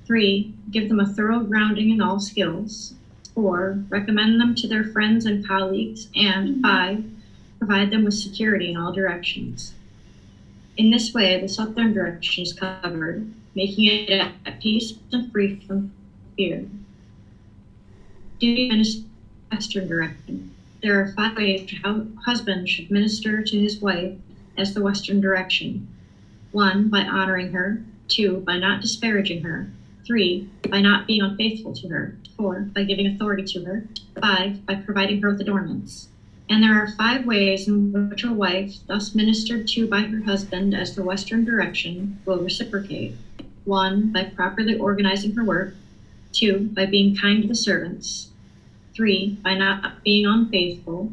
[0.08, 2.96] Three, give them a thorough grounding in all skills.
[3.36, 6.08] Four, recommend them to their friends and colleagues.
[6.16, 6.62] And mm-hmm.
[6.62, 7.04] five,
[7.60, 9.74] provide them with security in all directions.
[10.78, 15.92] In this way, the southern direction is covered, making it at peace and free from
[16.36, 16.66] fear
[18.40, 19.04] duty minister
[19.52, 20.50] western direction.
[20.82, 24.18] There are five ways how husband should minister to his wife
[24.58, 25.88] as the western direction.
[26.52, 27.82] One, by honoring her.
[28.08, 29.68] Two, by not disparaging her.
[30.06, 32.16] Three, by not being unfaithful to her.
[32.36, 33.86] Four, by giving authority to her.
[34.20, 36.10] Five, by providing her with adornments.
[36.50, 40.76] And there are five ways in which a wife, thus ministered to by her husband
[40.76, 43.16] as the western direction, will reciprocate.
[43.64, 45.74] One, by properly organizing her work.
[46.34, 48.28] Two, by being kind to the servants.
[48.94, 51.12] Three, by not being unfaithful.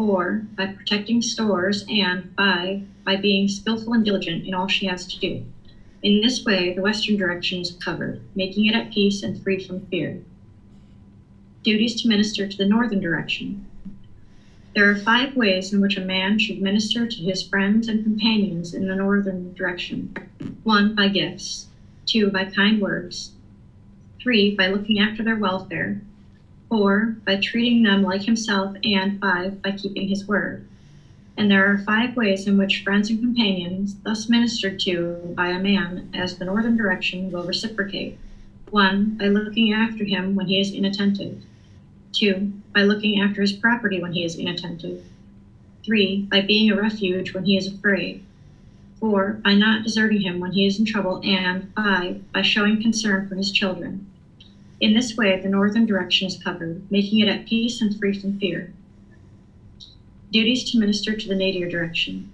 [0.00, 1.84] Four, by protecting stores.
[1.86, 5.42] And five, by being skillful and diligent in all she has to do.
[6.02, 9.82] In this way, the western direction is covered, making it at peace and free from
[9.90, 10.16] fear.
[11.62, 13.60] Duties to minister to the northern direction.
[14.74, 18.72] There are five ways in which a man should minister to his friends and companions
[18.72, 20.08] in the northern direction.
[20.62, 21.66] One, by gifts.
[22.06, 23.32] Two, by kind words.
[24.18, 25.98] Three, by looking after their welfare
[26.70, 30.62] four, by treating them like himself, and five, by keeping his word.
[31.36, 35.58] And there are five ways in which friends and companions, thus ministered to by a
[35.58, 38.14] man as the northern direction, will reciprocate.
[38.70, 41.36] One, by looking after him when he is inattentive.
[42.12, 45.00] Two, by looking after his property when he is inattentive.
[45.84, 48.16] Three, by being a refuge when he is afraid.
[49.00, 51.18] Four, by not deserting him when he is in trouble.
[51.22, 54.04] And five, by showing concern for his children.
[54.80, 58.32] In this way, the northern direction is covered, making it at peace and free from
[58.32, 58.66] fear.
[60.32, 62.24] Duties to minister to the nadir direction.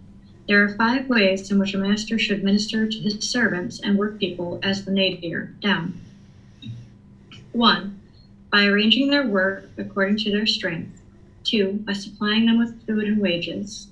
[0.47, 4.59] There are five ways in which a master should minister to his servants and workpeople
[4.63, 5.93] as the nadir, down.
[7.51, 7.91] One,
[8.51, 11.03] by arranging their work according to their strength.
[11.43, 13.89] Two, by supplying them with food and wages.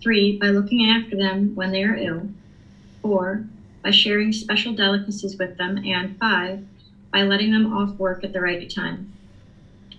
[0.00, 2.28] Three, by looking after them when they are ill.
[3.02, 3.42] Four,
[3.82, 5.78] by sharing special delicacies with them.
[5.84, 6.58] And five,
[7.14, 9.12] by letting them off work at the right time.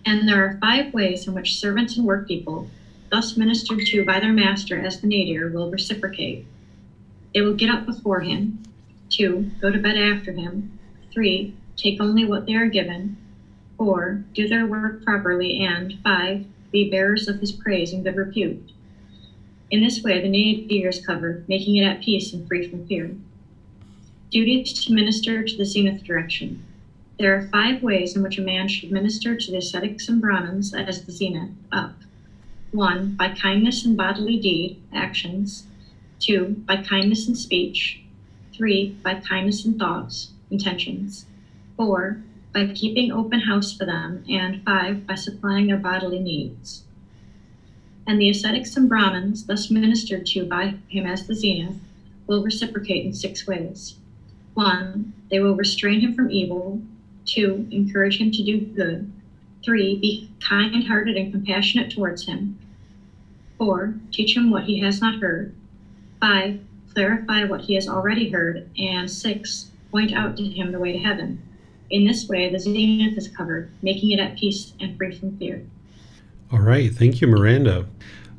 [0.06, 2.68] And there are five ways in which servants and workpeople,
[3.10, 6.46] thus ministered to by their master as the nadir, will reciprocate.
[7.34, 8.62] They will get up before him.
[9.10, 10.78] Two, go to bed after him.
[11.14, 13.16] Three, take only what they are given.
[13.78, 15.64] Four, do their work properly.
[15.64, 18.74] And five, be bearers of his praise and good repute.
[19.72, 23.16] In this way, the nadir is covered, making it at peace and free from fear.
[24.32, 26.62] Duties to minister to the zenith direction.
[27.18, 30.74] There are five ways in which a man should minister to the ascetics and Brahmins
[30.74, 31.94] as the zenith, up.
[32.72, 33.16] 1.
[33.16, 35.66] By kindness in bodily deed, actions.
[36.20, 36.64] 2.
[36.68, 38.02] By kindness in speech.
[38.54, 38.98] 3.
[39.02, 41.26] By kindness in thoughts, intentions.
[41.78, 42.22] 4.
[42.54, 44.26] By keeping open house for them.
[44.30, 45.08] And 5.
[45.08, 46.84] By supplying their bodily needs.
[48.06, 51.78] And the ascetics and Brahmins, thus ministered to by him as the zenith,
[52.28, 53.96] will reciprocate in six ways.
[54.54, 55.14] 1.
[55.32, 56.82] They will restrain him from evil.
[57.26, 57.68] 2.
[57.72, 59.12] Encourage him to do good.
[59.64, 60.00] 3.
[60.00, 62.58] Be kind hearted and compassionate towards him.
[63.58, 63.96] 4.
[64.12, 65.54] Teach him what he has not heard.
[66.22, 66.60] 5.
[66.94, 68.70] Clarify what he has already heard.
[68.78, 69.72] And 6.
[69.92, 71.42] Point out to him the way to heaven.
[71.90, 75.64] In this way, the zenith is covered, making it at peace and free from fear.
[76.52, 76.94] All right.
[76.94, 77.86] Thank you, Miranda.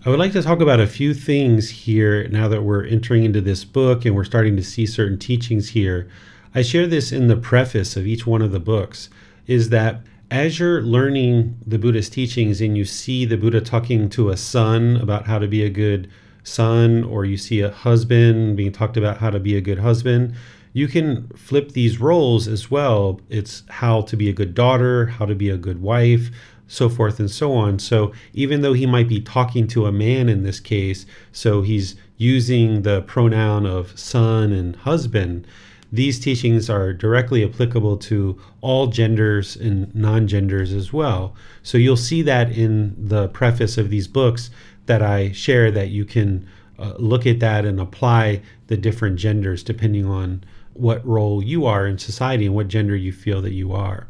[0.04, 3.40] I would like to talk about a few things here now that we're entering into
[3.40, 6.08] this book and we're starting to see certain teachings here.
[6.56, 9.10] I share this in the preface of each one of the books
[9.46, 10.00] is that
[10.30, 14.96] as you're learning the Buddhist teachings and you see the Buddha talking to a son
[14.96, 16.08] about how to be a good
[16.44, 20.34] son, or you see a husband being talked about how to be a good husband,
[20.72, 23.20] you can flip these roles as well.
[23.28, 26.30] It's how to be a good daughter, how to be a good wife,
[26.68, 27.78] so forth and so on.
[27.80, 31.96] So even though he might be talking to a man in this case, so he's
[32.16, 35.46] using the pronoun of son and husband,
[35.92, 41.34] these teachings are directly applicable to all genders and non genders as well.
[41.62, 44.50] So you'll see that in the preface of these books
[44.86, 46.46] that I share that you can
[46.78, 51.86] uh, look at that and apply the different genders depending on what role you are
[51.86, 54.06] in society and what gender you feel that you are.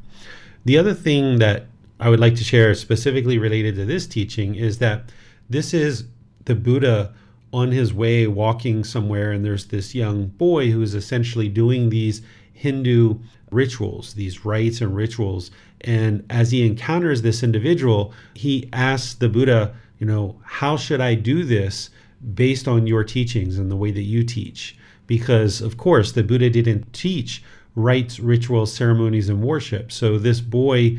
[0.64, 1.66] The other thing that
[2.00, 5.04] I would like to share specifically related to this teaching is that
[5.48, 6.04] this is
[6.44, 7.14] the Buddha
[7.56, 12.20] on his way walking somewhere, and there's this young boy who is essentially doing these
[12.52, 13.18] Hindu
[13.50, 15.50] rituals, these rites and rituals.
[15.80, 21.14] And as he encounters this individual, he asks the Buddha, you know, how should I
[21.14, 21.88] do this
[22.34, 24.76] based on your teachings and the way that you teach?
[25.06, 27.42] Because, of course, the Buddha didn't teach
[27.74, 29.90] rites, rituals, ceremonies, and worship.
[29.90, 30.98] So this boy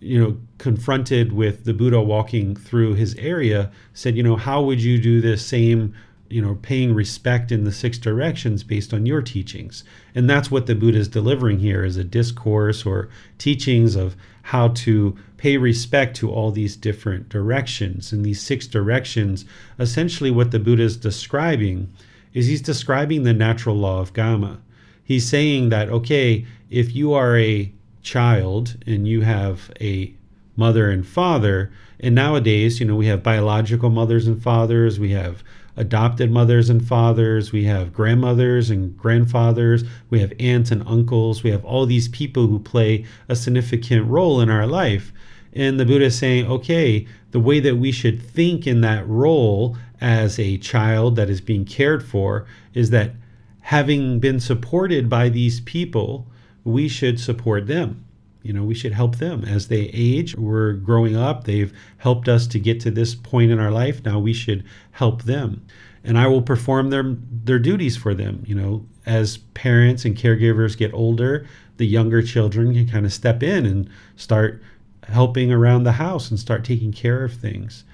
[0.00, 4.82] you know, confronted with the Buddha walking through his area, said, you know, how would
[4.82, 5.94] you do this same,
[6.28, 9.84] you know, paying respect in the six directions based on your teachings?
[10.14, 14.68] And that's what the Buddha is delivering here is a discourse or teachings of how
[14.68, 18.12] to pay respect to all these different directions.
[18.12, 19.44] And these six directions,
[19.78, 21.92] essentially what the Buddha is describing
[22.34, 24.60] is he's describing the natural law of Karma.
[25.02, 27.72] He's saying that, okay, if you are a
[28.08, 30.14] child and you have a
[30.56, 35.44] mother and father, and nowadays, you know, we have biological mothers and fathers, we have
[35.76, 41.50] adopted mothers and fathers, we have grandmothers and grandfathers, we have aunts and uncles, we
[41.50, 45.12] have all these people who play a significant role in our life.
[45.52, 49.76] And the Buddha is saying, okay, the way that we should think in that role
[50.00, 53.12] as a child that is being cared for is that
[53.60, 56.26] having been supported by these people,
[56.68, 58.04] we should support them.
[58.42, 60.36] You know, we should help them as they age.
[60.36, 61.44] We're growing up.
[61.44, 64.04] They've helped us to get to this point in our life.
[64.04, 65.66] Now we should help them.
[66.04, 68.44] And I will perform their their duties for them.
[68.46, 71.46] You know, as parents and caregivers get older,
[71.76, 74.62] the younger children can kind of step in and start
[75.02, 77.84] helping around the house and start taking care of things.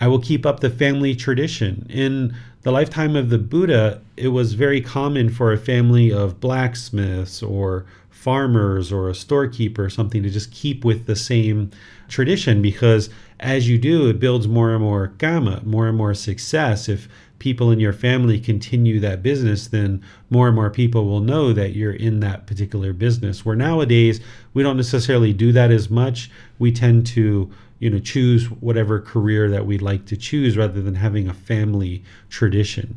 [0.00, 1.86] I will keep up the family tradition.
[1.88, 7.42] In the lifetime of the Buddha, it was very common for a family of blacksmiths
[7.42, 7.86] or
[8.22, 11.68] farmers or a storekeeper or something to just keep with the same
[12.06, 13.10] tradition because
[13.40, 16.88] as you do, it builds more and more karma, more and more success.
[16.88, 17.08] If
[17.40, 20.00] people in your family continue that business, then
[20.30, 23.44] more and more people will know that you're in that particular business.
[23.44, 24.20] Where nowadays,
[24.54, 26.30] we don't necessarily do that as much.
[26.60, 27.50] We tend to
[27.80, 32.04] you know choose whatever career that we'd like to choose rather than having a family
[32.30, 32.96] tradition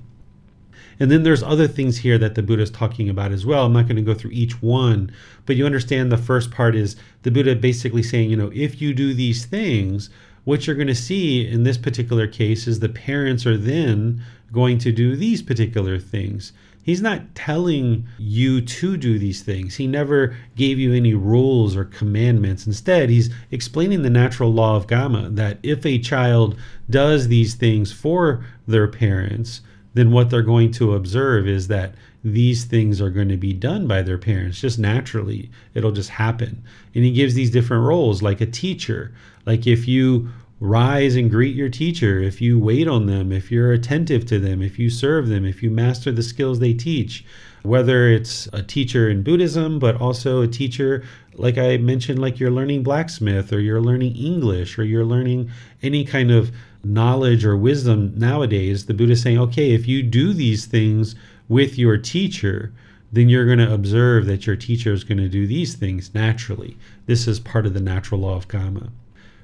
[0.99, 3.65] and then there's other things here that the Buddha is talking about as well.
[3.65, 5.11] I'm not going to go through each one,
[5.45, 8.93] but you understand the first part is the Buddha basically saying, you know, if you
[8.93, 10.09] do these things,
[10.45, 14.77] what you're going to see in this particular case is the parents are then going
[14.77, 16.53] to do these particular things.
[16.83, 19.75] He's not telling you to do these things.
[19.75, 22.67] He never gave you any rules or commandments.
[22.67, 26.55] Instead, he's explaining the natural law of Karma that if a child
[26.87, 29.61] does these things for their parents,
[29.95, 33.87] then what they're going to observe is that these things are going to be done
[33.87, 35.49] by their parents just naturally.
[35.73, 36.63] It'll just happen.
[36.93, 39.13] And he gives these different roles, like a teacher.
[39.45, 40.29] Like if you
[40.59, 44.61] rise and greet your teacher, if you wait on them, if you're attentive to them,
[44.61, 47.25] if you serve them, if you master the skills they teach,
[47.63, 51.03] whether it's a teacher in Buddhism, but also a teacher
[51.37, 56.05] like I mentioned, like you're learning blacksmith or you're learning English or you're learning any
[56.05, 56.51] kind of
[56.83, 61.15] knowledge or wisdom nowadays, the Buddha is saying, okay, if you do these things
[61.47, 62.71] with your teacher,
[63.11, 66.77] then you're going to observe that your teacher is going to do these things naturally.
[67.05, 68.89] This is part of the natural law of karma.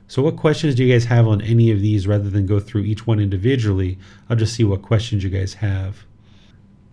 [0.08, 2.82] So, what questions do you guys have on any of these rather than go through
[2.82, 3.98] each one individually?
[4.30, 6.04] I'll just see what questions you guys have.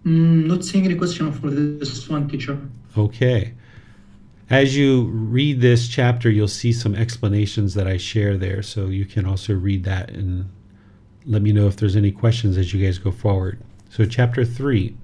[0.04, 2.56] Mm, not seeing any question for this one, teacher.
[2.96, 3.54] Okay.
[4.50, 8.62] As you read this chapter, you'll see some explanations that I share there.
[8.62, 10.48] So you can also read that and
[11.26, 13.60] let me know if there's any questions as you guys go forward.
[13.90, 14.96] So, chapter 3.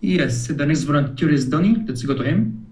[0.00, 1.76] Yes, the next volunteer is Donny.
[1.86, 2.66] Let's go to him.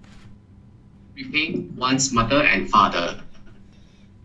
[1.14, 3.22] Repay one's mother and father.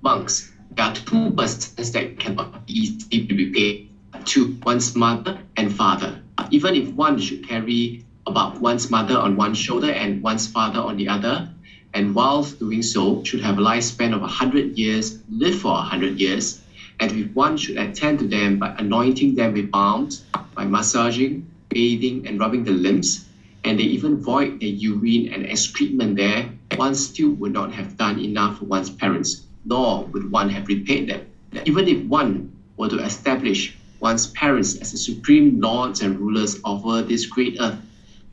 [0.02, 3.90] Monks, there are two persons that cannot be easily be repaid
[4.26, 6.22] to one's mother and father.
[6.52, 10.98] Even if one should carry about one's mother on one shoulder and one's father on
[10.98, 11.48] the other,
[11.94, 16.62] and whilst doing so, should have a lifespan of 100 years, live for 100 years,
[17.00, 20.24] and if one should attend to them by anointing them with balms,
[20.56, 23.26] by massaging, bathing, and rubbing the limbs,
[23.64, 28.20] and they even void their urine and excrement there, one still would not have done
[28.20, 31.22] enough for one's parents, nor would one have repaid them.
[31.66, 37.02] Even if one were to establish one's parents as the supreme lords and rulers over
[37.02, 37.78] this great earth,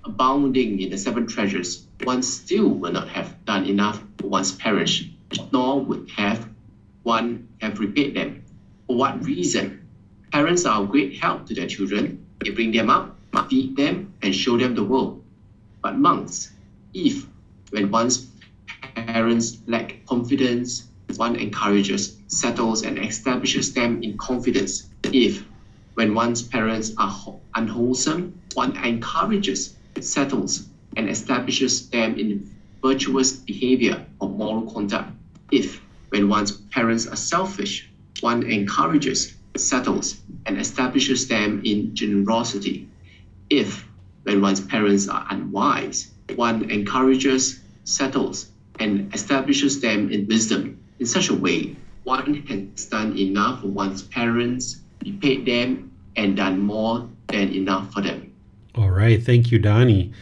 [0.04, 5.02] abounding in the seven treasures, one still will not have done enough for one's parents,
[5.52, 6.48] nor would have
[7.02, 8.42] one have repaid them.
[8.86, 9.80] For what reason?
[10.32, 12.24] Parents are of great help to their children.
[12.44, 13.16] They bring them up,
[13.48, 15.22] feed them, and show them the world.
[15.82, 16.50] But monks,
[16.94, 17.26] if
[17.70, 18.26] when one's
[18.94, 20.84] parents lack confidence,
[21.16, 24.88] one encourages, settles, and establishes them in confidence.
[25.12, 25.44] If
[25.94, 27.14] when one's parents are
[27.54, 32.50] unwholesome, one encourages, settles, and establishes them in
[32.82, 35.10] virtuous behavior or moral conduct.
[35.50, 35.80] If
[36.10, 37.88] when one's parents are selfish,
[38.20, 40.16] one encourages, settles,
[40.46, 42.88] and establishes them in generosity.
[43.50, 43.86] If
[44.24, 50.78] when one's parents are unwise, one encourages, settles, and establishes them in wisdom.
[50.98, 56.58] In such a way, one has done enough for one's parents, repaid them, and done
[56.60, 58.31] more than enough for them.
[58.74, 60.12] All right, thank you, Donnie.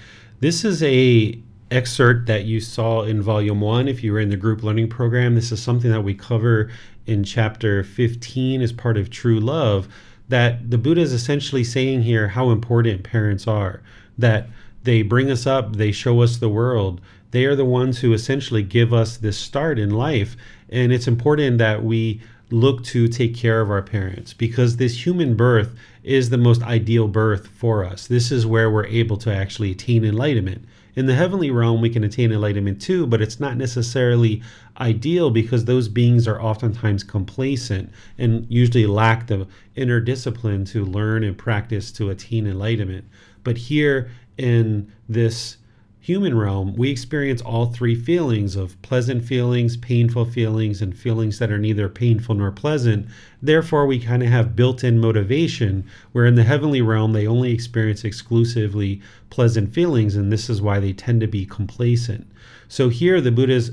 [0.40, 1.38] This is a
[1.70, 5.36] excerpt that you saw in volume one if you were in the group learning program.
[5.36, 6.68] This is something that we cover
[7.06, 9.86] in chapter 15 as part of True Love.
[10.28, 13.82] That the Buddha is essentially saying here how important parents are,
[14.18, 14.48] that
[14.82, 17.00] they bring us up, they show us the world.
[17.30, 20.36] They are the ones who essentially give us this start in life.
[20.68, 22.20] And it's important that we
[22.50, 25.72] look to take care of our parents because this human birth
[26.02, 28.06] is the most ideal birth for us.
[28.06, 30.64] This is where we're able to actually attain enlightenment.
[30.96, 34.42] In the heavenly realm, we can attain enlightenment too, but it's not necessarily
[34.78, 39.46] ideal because those beings are oftentimes complacent and usually lack the
[39.76, 43.04] inner discipline to learn and practice to attain enlightenment.
[43.44, 45.58] But here in this
[46.00, 51.52] human realm, we experience all three feelings of pleasant feelings, painful feelings, and feelings that
[51.52, 53.06] are neither painful nor pleasant.
[53.42, 57.52] Therefore, we kind of have built in motivation, where in the heavenly realm, they only
[57.52, 62.26] experience exclusively pleasant feelings, and this is why they tend to be complacent.
[62.66, 63.72] So here, the Buddha is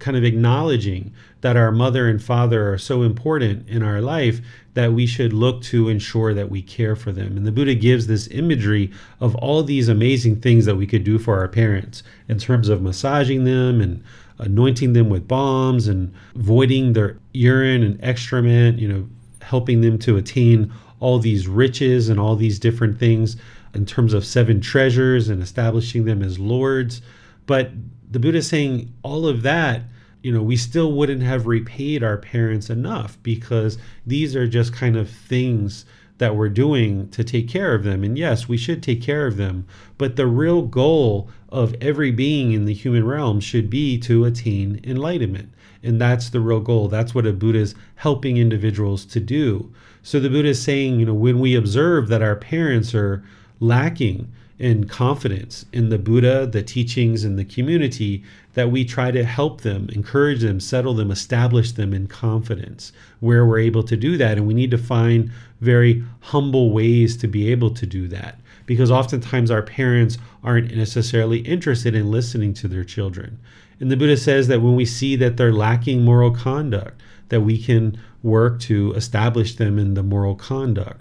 [0.00, 4.40] kind of acknowledging that our mother and father are so important in our life
[4.74, 7.36] that we should look to ensure that we care for them.
[7.36, 8.90] And the Buddha gives this imagery
[9.20, 12.82] of all these amazing things that we could do for our parents in terms of
[12.82, 14.02] massaging them and
[14.38, 19.08] anointing them with balms and voiding their urine and excrement, you know,
[19.42, 23.36] helping them to attain all these riches and all these different things
[23.74, 27.02] in terms of seven treasures and establishing them as lords.
[27.46, 27.70] But
[28.10, 29.82] the Buddha is saying all of that
[30.22, 34.96] you know, we still wouldn't have repaid our parents enough because these are just kind
[34.96, 35.84] of things
[36.18, 38.04] that we're doing to take care of them.
[38.04, 39.66] And yes, we should take care of them.
[39.96, 44.80] But the real goal of every being in the human realm should be to attain
[44.84, 45.50] enlightenment.
[45.82, 46.88] And that's the real goal.
[46.88, 49.72] That's what a Buddha is helping individuals to do.
[50.02, 53.24] So the Buddha is saying, you know, when we observe that our parents are
[53.58, 54.30] lacking
[54.60, 59.62] in confidence in the Buddha, the teachings, and the community, that we try to help
[59.62, 64.36] them, encourage them, settle them, establish them in confidence where we're able to do that.
[64.36, 65.30] And we need to find
[65.62, 71.38] very humble ways to be able to do that because oftentimes our parents aren't necessarily
[71.38, 73.38] interested in listening to their children.
[73.80, 77.00] And the Buddha says that when we see that they're lacking moral conduct,
[77.30, 81.00] that we can work to establish them in the moral conduct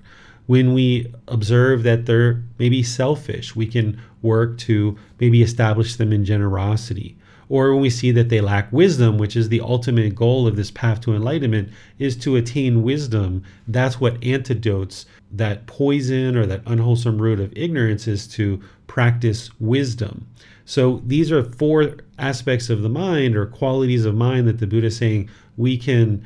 [0.49, 6.25] when we observe that they're maybe selfish, we can work to maybe establish them in
[6.25, 7.15] generosity.
[7.49, 10.71] or when we see that they lack wisdom, which is the ultimate goal of this
[10.71, 11.69] path to enlightenment,
[11.99, 13.43] is to attain wisdom.
[13.67, 20.27] That's what antidotes that poison or that unwholesome root of ignorance is to practice wisdom.
[20.65, 24.87] So these are four aspects of the mind or qualities of mind that the Buddha
[24.87, 26.25] is saying we can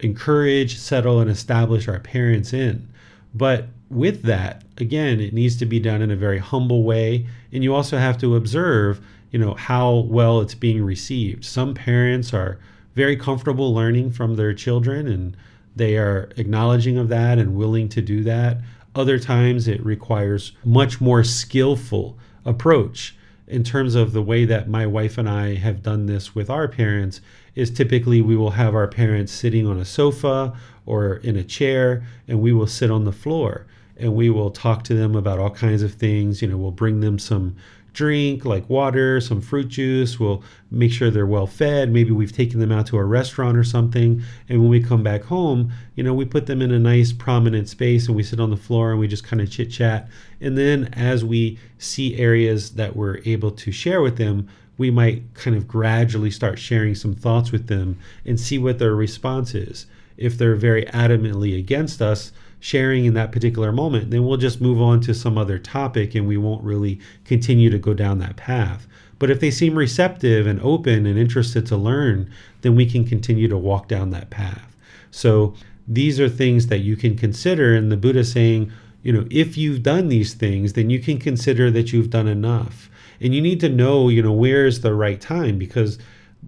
[0.00, 2.88] encourage, settle, and establish our parents in.
[3.34, 7.26] But with that, again, it needs to be done in a very humble way.
[7.52, 11.44] And you also have to observe, you know, how well it's being received.
[11.44, 12.58] Some parents are
[12.94, 15.36] very comfortable learning from their children and
[15.76, 18.58] they are acknowledging of that and willing to do that.
[18.94, 23.16] Other times it requires much more skillful approach
[23.46, 26.68] in terms of the way that my wife and I have done this with our
[26.68, 27.20] parents
[27.54, 30.56] is typically we will have our parents sitting on a sofa
[30.86, 33.66] or in a chair and we will sit on the floor
[33.96, 37.00] and we will talk to them about all kinds of things you know we'll bring
[37.00, 37.54] them some
[37.94, 40.20] drink like water, some fruit juice.
[40.20, 41.90] We'll make sure they're well fed.
[41.90, 44.22] Maybe we've taken them out to a restaurant or something.
[44.48, 47.68] And when we come back home, you know, we put them in a nice prominent
[47.68, 50.08] space and we sit on the floor and we just kind of chit chat.
[50.40, 55.22] And then as we see areas that we're able to share with them, we might
[55.34, 59.86] kind of gradually start sharing some thoughts with them and see what their response is.
[60.16, 64.80] If they're very adamantly against us, sharing in that particular moment, then we'll just move
[64.80, 68.86] on to some other topic and we won't really continue to go down that path.
[69.18, 72.30] But if they seem receptive and open and interested to learn,
[72.62, 74.74] then we can continue to walk down that path.
[75.10, 75.54] So
[75.86, 77.74] these are things that you can consider.
[77.74, 81.70] And the Buddha saying, you know, if you've done these things, then you can consider
[81.70, 82.90] that you've done enough.
[83.20, 85.98] And you need to know, you know, where's the right time because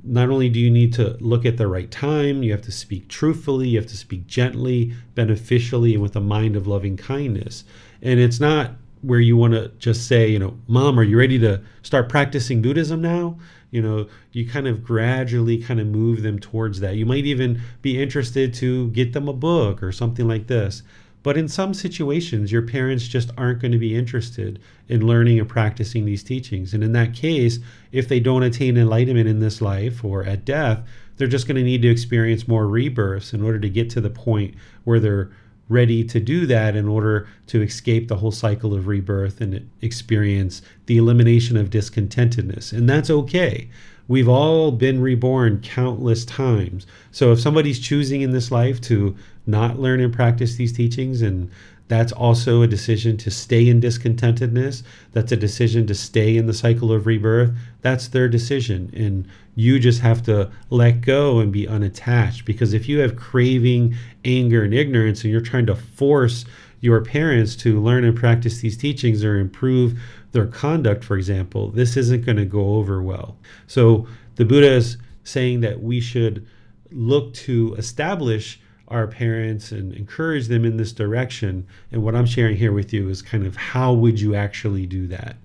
[0.04, 3.08] not only do you need to look at the right time, you have to speak
[3.08, 7.64] truthfully, you have to speak gently, beneficially, and with a mind of loving kindness.
[8.02, 8.72] And it's not
[9.02, 12.62] where you want to just say, you know, mom, are you ready to start practicing
[12.62, 13.38] Buddhism now?
[13.70, 16.96] You know, you kind of gradually kind of move them towards that.
[16.96, 20.82] You might even be interested to get them a book or something like this.
[21.26, 25.48] But in some situations, your parents just aren't going to be interested in learning and
[25.48, 26.72] practicing these teachings.
[26.72, 27.58] And in that case,
[27.90, 31.64] if they don't attain enlightenment in this life or at death, they're just going to
[31.64, 34.54] need to experience more rebirths in order to get to the point
[34.84, 35.32] where they're
[35.68, 40.62] ready to do that in order to escape the whole cycle of rebirth and experience
[40.86, 42.72] the elimination of discontentedness.
[42.72, 43.68] And that's okay.
[44.06, 46.86] We've all been reborn countless times.
[47.10, 49.16] So if somebody's choosing in this life to
[49.46, 51.50] not learn and practice these teachings and
[51.88, 54.82] that's also a decision to stay in discontentedness.
[55.12, 57.52] That's a decision to stay in the cycle of rebirth.
[57.82, 62.88] That's their decision and you just have to let go and be unattached because if
[62.88, 63.94] you have craving
[64.24, 66.44] anger and ignorance and you're trying to force
[66.80, 69.98] your parents to learn and practice these teachings or improve
[70.32, 73.38] their conduct for example this isn't going to go over well.
[73.68, 76.46] So the buddha is saying that we should
[76.90, 81.66] look to establish our parents and encourage them in this direction.
[81.90, 85.06] And what I'm sharing here with you is kind of how would you actually do
[85.08, 85.36] that?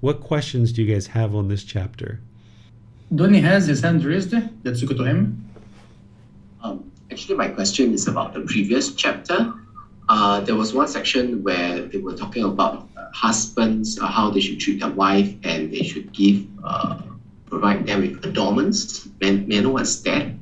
[0.00, 2.20] What questions do you guys have on this chapter?
[3.14, 4.34] Donny has his hand raised.
[4.64, 5.48] Let's go to him.
[6.62, 9.54] Um, actually, my question is about the previous chapter.
[10.08, 14.40] Uh, there was one section where they were talking about uh, husbands, uh, how they
[14.40, 17.00] should treat their wife, and they should give, uh,
[17.46, 19.08] provide them with adornments.
[19.20, 20.32] May, may I know what's that?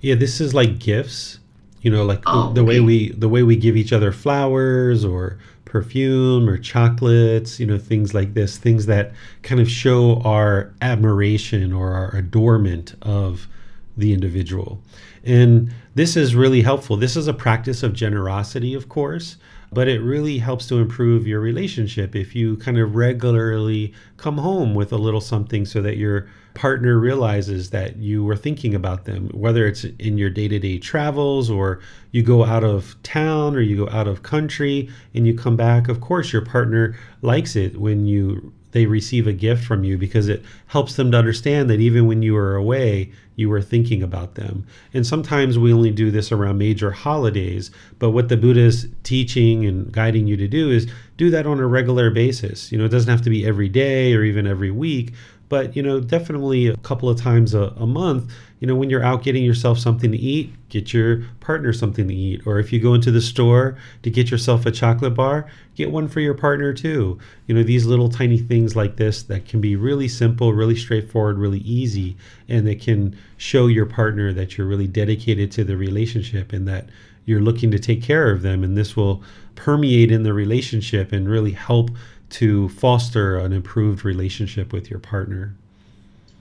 [0.00, 1.40] Yeah, this is like gifts
[1.82, 2.68] you know like oh, the, the okay.
[2.68, 7.78] way we the way we give each other flowers or perfume or chocolates you know
[7.78, 9.12] things like this things that
[9.42, 13.46] kind of show our admiration or our adornment of
[13.94, 14.82] the individual.
[15.22, 16.96] And this is really helpful.
[16.96, 19.36] This is a practice of generosity of course
[19.72, 22.14] but it really helps to improve your relationship.
[22.14, 26.98] If you kind of regularly come home with a little something so that your partner
[26.98, 31.50] realizes that you were thinking about them, whether it's in your day to day travels
[31.50, 31.80] or
[32.10, 35.88] you go out of town or you go out of country and you come back.
[35.88, 40.28] Of course, your partner likes it when you they receive a gift from you because
[40.28, 44.34] it helps them to understand that even when you are away, you were thinking about
[44.34, 44.66] them.
[44.92, 49.64] And sometimes we only do this around major holidays, but what the Buddha is teaching
[49.66, 52.72] and guiding you to do is do that on a regular basis.
[52.72, 55.12] You know, it doesn't have to be every day or even every week,
[55.52, 59.04] but you know definitely a couple of times a, a, month you know when you're
[59.04, 62.40] out getting yourself something to eat get your partner something to eat.
[62.46, 66.08] Or if you go into the store to get yourself a chocolate bar get one
[66.08, 67.18] for your partner too.
[67.46, 71.36] You know these little tiny things like this that can be really simple really straightforward
[71.36, 72.16] really easy
[72.48, 76.88] and that can show your partner that you're really dedicated to the relationship and that
[77.26, 78.64] you're looking to take care of them.
[78.64, 79.22] And this will
[79.54, 81.90] permeate in the relationship and really help
[82.32, 85.54] to foster an improved relationship with your partner.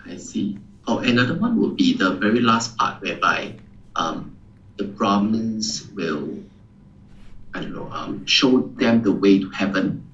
[0.06, 0.58] I see.
[0.88, 3.56] Oh, another one would be the very last part whereby
[3.96, 4.36] um,
[4.78, 6.40] the Brahmins will,
[7.54, 10.08] I don't know, um, show them the way to heaven.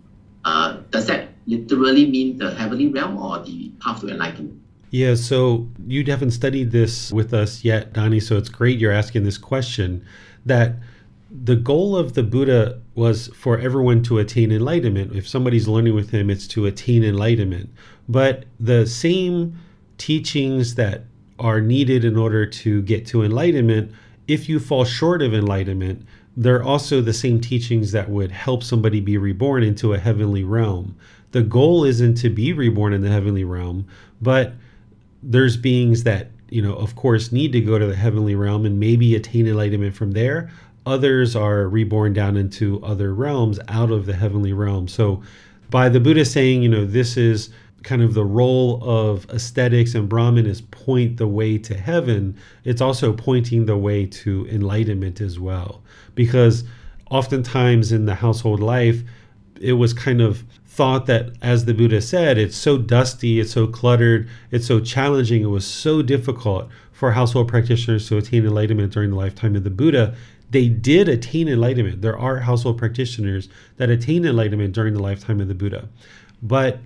[0.43, 4.61] Uh, does that literally mean the heavenly realm or the path to enlightenment?
[4.89, 9.23] Yeah, so you haven't studied this with us yet, Donnie, so it's great you're asking
[9.23, 10.05] this question.
[10.45, 10.75] That
[11.29, 15.15] the goal of the Buddha was for everyone to attain enlightenment.
[15.15, 17.69] If somebody's learning with him, it's to attain enlightenment.
[18.07, 19.59] But the same
[19.97, 21.03] teachings that
[21.39, 23.91] are needed in order to get to enlightenment,
[24.27, 26.05] if you fall short of enlightenment,
[26.35, 30.95] they're also the same teachings that would help somebody be reborn into a heavenly realm.
[31.31, 33.87] The goal isn't to be reborn in the heavenly realm,
[34.21, 34.53] but
[35.23, 38.79] there's beings that, you know, of course, need to go to the heavenly realm and
[38.79, 40.49] maybe attain enlightenment from there.
[40.87, 44.87] Others are reborn down into other realms out of the heavenly realm.
[44.87, 45.21] So,
[45.69, 47.49] by the Buddha saying, you know, this is
[47.83, 52.81] kind of the role of ascetics and Brahman is point the way to heaven, it's
[52.81, 55.81] also pointing the way to enlightenment as well.
[56.15, 56.63] Because
[57.11, 59.03] oftentimes in the household life,
[59.59, 63.67] it was kind of thought that, as the Buddha said, it's so dusty, it's so
[63.67, 69.09] cluttered, it's so challenging, it was so difficult for household practitioners to attain enlightenment during
[69.09, 70.15] the lifetime of the Buddha.
[70.49, 72.01] They did attain enlightenment.
[72.01, 75.89] There are household practitioners that attain enlightenment during the lifetime of the Buddha.
[76.41, 76.79] But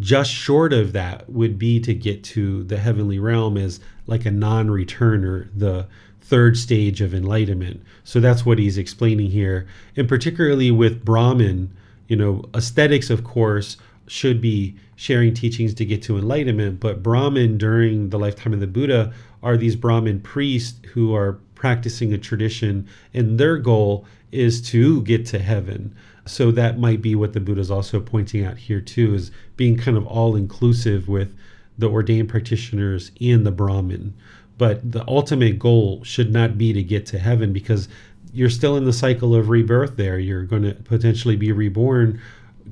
[0.00, 4.30] just short of that would be to get to the heavenly realm as like a
[4.30, 5.86] non returner, the
[6.20, 7.82] third stage of enlightenment.
[8.04, 9.66] So that's what he's explaining here.
[9.96, 11.70] And particularly with Brahman,
[12.08, 13.76] you know, ascetics, of course,
[14.08, 18.66] should be sharing teachings to get to enlightenment, but Brahman during the lifetime of the
[18.66, 19.12] Buddha
[19.42, 25.26] are these Brahmin priests who are practicing a tradition, and their goal is to get
[25.26, 25.92] to heaven.
[26.24, 29.76] So that might be what the Buddha is also pointing out here too, is being
[29.76, 31.34] kind of all inclusive with
[31.76, 34.14] the ordained practitioners and the Brahmin.
[34.56, 37.88] But the ultimate goal should not be to get to heaven because
[38.32, 40.20] you're still in the cycle of rebirth there.
[40.20, 42.20] You're going to potentially be reborn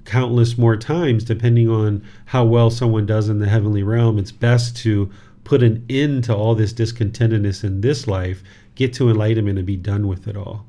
[0.04, 4.20] countless more times depending on how well someone does in the heavenly realm.
[4.20, 5.10] It's best to
[5.44, 8.42] put an end to all this discontentedness in this life,
[8.74, 10.66] get to enlightenment, and be done with it all.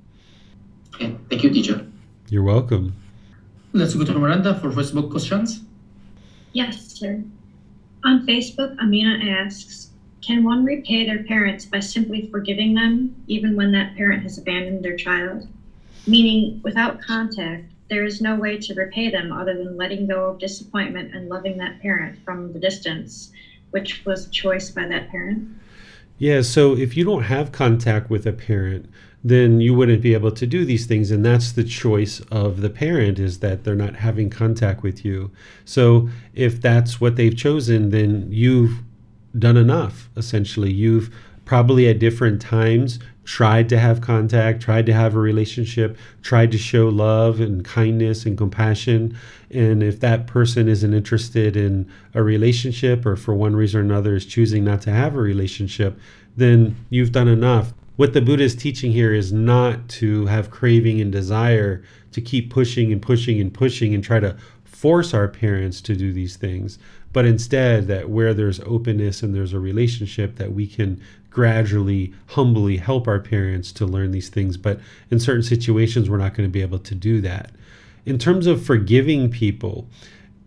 [0.96, 1.16] Okay.
[1.30, 1.86] Thank you, teacher.
[2.30, 2.96] You're welcome.
[3.74, 5.62] Let's go to Miranda for Facebook questions.
[6.54, 7.24] Yes, sir.
[8.06, 9.90] On Facebook, Amina asks,
[10.22, 14.84] can one repay their parents by simply forgiving them, even when that parent has abandoned
[14.84, 15.48] their child?
[16.08, 20.40] Meaning, without contact, there is no way to repay them other than letting go of
[20.40, 23.32] disappointment and loving that parent from the distance,
[23.72, 25.48] which was a choice by that parent.
[26.18, 28.90] Yeah, so if you don't have contact with a parent,
[29.26, 32.70] then you wouldn't be able to do these things and that's the choice of the
[32.70, 35.32] parent is that they're not having contact with you.
[35.66, 38.84] So if that's what they've chosen then you've
[39.38, 40.72] done enough essentially.
[40.72, 41.14] You've
[41.44, 46.58] probably at different times tried to have contact tried to have a relationship tried to
[46.58, 49.18] show love and kindness and compassion.
[49.52, 54.16] And if that person isn't interested in a relationship or for one reason or another
[54.16, 56.00] is choosing not to have a relationship
[56.38, 57.74] then you've done enough.
[57.96, 62.50] What the Buddha is teaching here is not to have craving and desire to keep
[62.50, 66.78] pushing and pushing and pushing and try to force our parents to do these things,
[67.14, 71.02] but instead that where there's openness and there's a relationship that we can
[71.36, 74.56] gradually, humbly help our parents to learn these things.
[74.56, 74.80] But
[75.12, 77.52] in certain situations, we're not going to be able to do that.
[78.06, 79.90] In terms of forgiving people,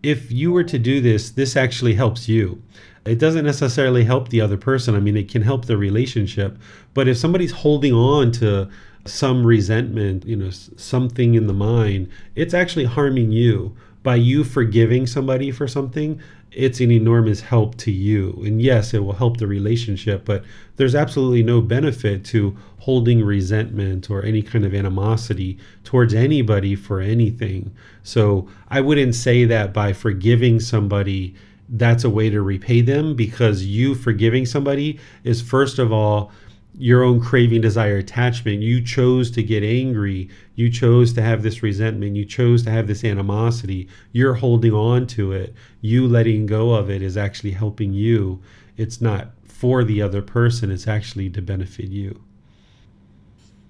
[0.02, 2.62] if you were to do this, this actually helps you
[3.04, 4.94] it doesn't necessarily help the other person.
[4.94, 6.58] I mean, it can help the relationship,
[6.94, 8.68] but if somebody's holding on to
[9.06, 13.76] some resentment, you know, something in the mind, it's actually harming you.
[14.02, 16.20] By you forgiving somebody for something,
[16.52, 18.42] it's an enormous help to you.
[18.44, 20.44] And yes, it will help the relationship, but
[20.76, 27.00] there's absolutely no benefit to holding resentment or any kind of animosity towards anybody for
[27.00, 27.74] anything.
[28.02, 31.34] So I wouldn't say that by forgiving somebody
[31.68, 36.32] that's a way to repay them because you forgiving somebody is first of all
[36.78, 38.62] your own craving desire attachment.
[38.62, 40.30] You chose to get angry.
[40.54, 42.16] You chose to have this resentment.
[42.16, 43.88] You chose to have this animosity.
[44.12, 45.54] You're holding on to it.
[45.80, 48.40] You letting go of it is actually helping you.
[48.76, 50.70] It's not for the other person.
[50.70, 52.22] It's actually to benefit you.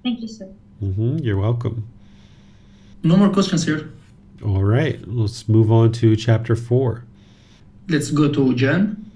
[0.03, 0.53] Thank you sir.
[0.83, 1.89] Mm-hmm, you're welcome.
[3.03, 3.91] No more questions here.
[4.45, 5.01] All right.
[5.07, 7.05] Let's move on to chapter four.
[7.89, 9.08] Let's go to Jan.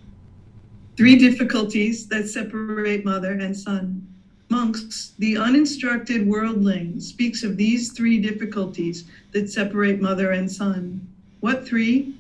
[1.03, 4.07] Three difficulties that separate mother and son.
[4.51, 11.05] Monks, the uninstructed worldling speaks of these three difficulties that separate mother and son.
[11.41, 12.15] What three?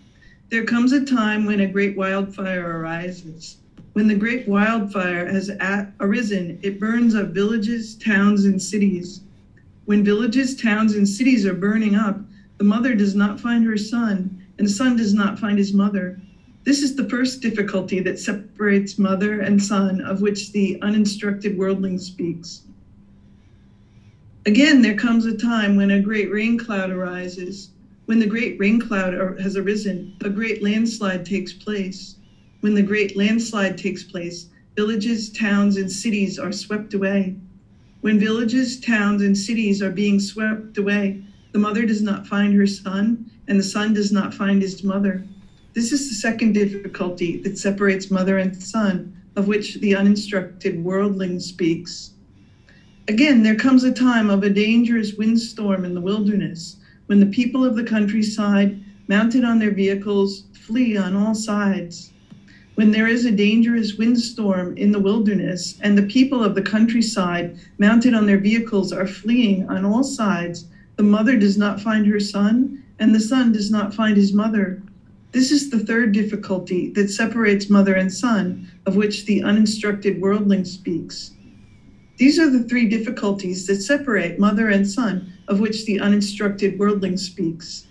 [0.48, 3.58] There comes a time when a great wildfire arises.
[3.92, 9.20] When the great wildfire has at, arisen, it burns up villages, towns, and cities.
[9.84, 12.18] When villages, towns, and cities are burning up,
[12.58, 16.20] the mother does not find her son, and the son does not find his mother.
[16.64, 21.98] This is the first difficulty that separates mother and son, of which the uninstructed worldling
[21.98, 22.62] speaks.
[24.46, 27.70] Again, there comes a time when a great rain cloud arises.
[28.06, 32.16] When the great rain cloud has arisen, a great landslide takes place.
[32.60, 34.46] When the great landslide takes place,
[34.76, 37.36] villages, towns, and cities are swept away.
[38.02, 42.66] When villages, towns, and cities are being swept away, the mother does not find her
[42.66, 45.24] son, and the son does not find his mother.
[45.74, 51.40] This is the second difficulty that separates mother and son, of which the uninstructed worldling
[51.40, 52.10] speaks.
[53.08, 57.64] Again, there comes a time of a dangerous windstorm in the wilderness when the people
[57.64, 62.12] of the countryside, mounted on their vehicles, flee on all sides.
[62.74, 67.58] When there is a dangerous windstorm in the wilderness and the people of the countryside,
[67.78, 70.66] mounted on their vehicles, are fleeing on all sides,
[70.96, 74.82] the mother does not find her son and the son does not find his mother.
[75.32, 80.66] This is the third difficulty that separates mother and son, of which the uninstructed worldling
[80.66, 81.30] speaks.
[82.18, 87.16] These are the three difficulties that separate mother and son, of which the uninstructed worldling
[87.16, 87.86] speaks.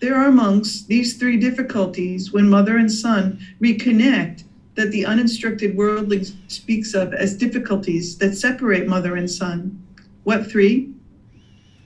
[0.00, 4.44] There are amongst these three difficulties when mother and son reconnect
[4.76, 9.82] that the uninstructed worldling speaks of as difficulties that separate mother and son.
[10.22, 10.94] What three?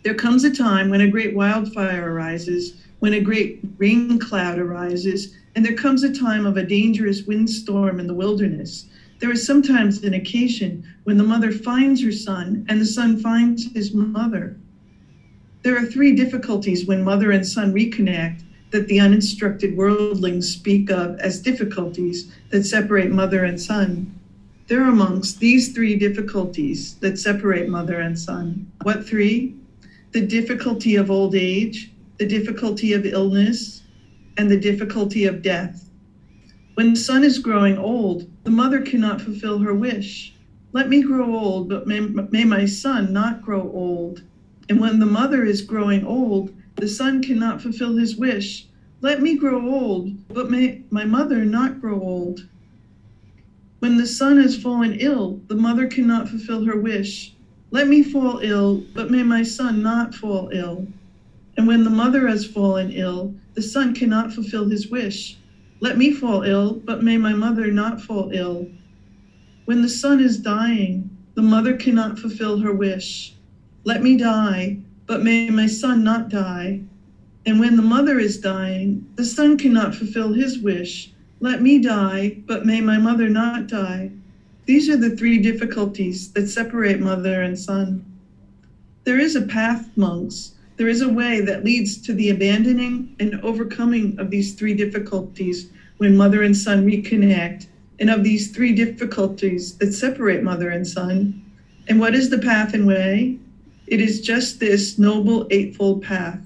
[0.03, 5.35] There comes a time when a great wildfire arises, when a great rain cloud arises,
[5.55, 8.87] and there comes a time of a dangerous windstorm in the wilderness,
[9.19, 13.71] there is sometimes an occasion when the mother finds her son and the son finds
[13.73, 14.57] his mother.
[15.63, 21.19] There are three difficulties when mother and son reconnect that the uninstructed worldlings speak of
[21.19, 24.15] as difficulties that separate mother and son.
[24.69, 28.71] There are amongst these three difficulties that separate mother and son.
[28.83, 29.57] What three?
[30.13, 31.91] The difficulty of old age,
[32.21, 33.83] the difficulty of illness,
[34.37, 35.89] and the difficulty of death.
[36.75, 40.35] When the son is growing old, the mother cannot fulfill her wish.
[40.75, 44.23] Let me grow old, but may, may my son not grow old.
[44.69, 48.67] And when the mother is growing old, the son cannot fulfill his wish.
[49.01, 52.47] Let me grow old, but may my mother not grow old.
[53.79, 57.33] When the son has fallen ill, the mother cannot fulfill her wish.
[57.71, 60.87] Let me fall ill, but may my son not fall ill.
[61.61, 65.37] And when the mother has fallen ill, the son cannot fulfill his wish.
[65.81, 68.67] Let me fall ill, but may my mother not fall ill.
[69.67, 73.35] When the son is dying, the mother cannot fulfill her wish.
[73.85, 76.81] Let me die, but may my son not die.
[77.45, 81.13] And when the mother is dying, the son cannot fulfill his wish.
[81.41, 84.13] Let me die, but may my mother not die.
[84.65, 88.03] These are the three difficulties that separate mother and son.
[89.05, 93.39] There is a path, monks, there is a way that leads to the abandoning and
[93.43, 97.67] overcoming of these three difficulties when mother and son reconnect,
[97.99, 101.45] and of these three difficulties that separate mother and son.
[101.89, 103.39] And what is the path and way?
[103.89, 106.41] It is just this noble eightfold path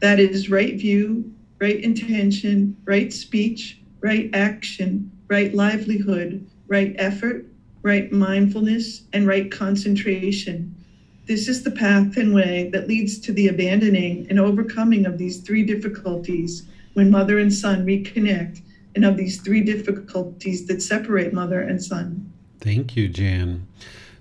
[0.00, 7.46] that is right view, right intention, right speech, right action, right livelihood, right effort,
[7.80, 10.74] right mindfulness, and right concentration.
[11.28, 15.42] This is the path and way that leads to the abandoning and overcoming of these
[15.42, 16.62] three difficulties
[16.94, 18.62] when mother and son reconnect,
[18.94, 22.32] and of these three difficulties that separate mother and son.
[22.60, 23.66] Thank you, Jan.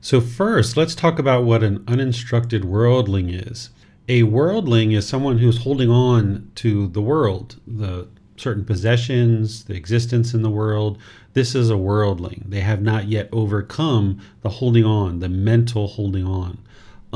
[0.02, 3.70] So, first, let's talk about what an uninstructed worldling is.
[4.10, 10.34] A worldling is someone who's holding on to the world, the certain possessions, the existence
[10.34, 10.98] in the world.
[11.32, 12.44] This is a worldling.
[12.50, 16.60] They have not yet overcome the holding on, the mental holding on.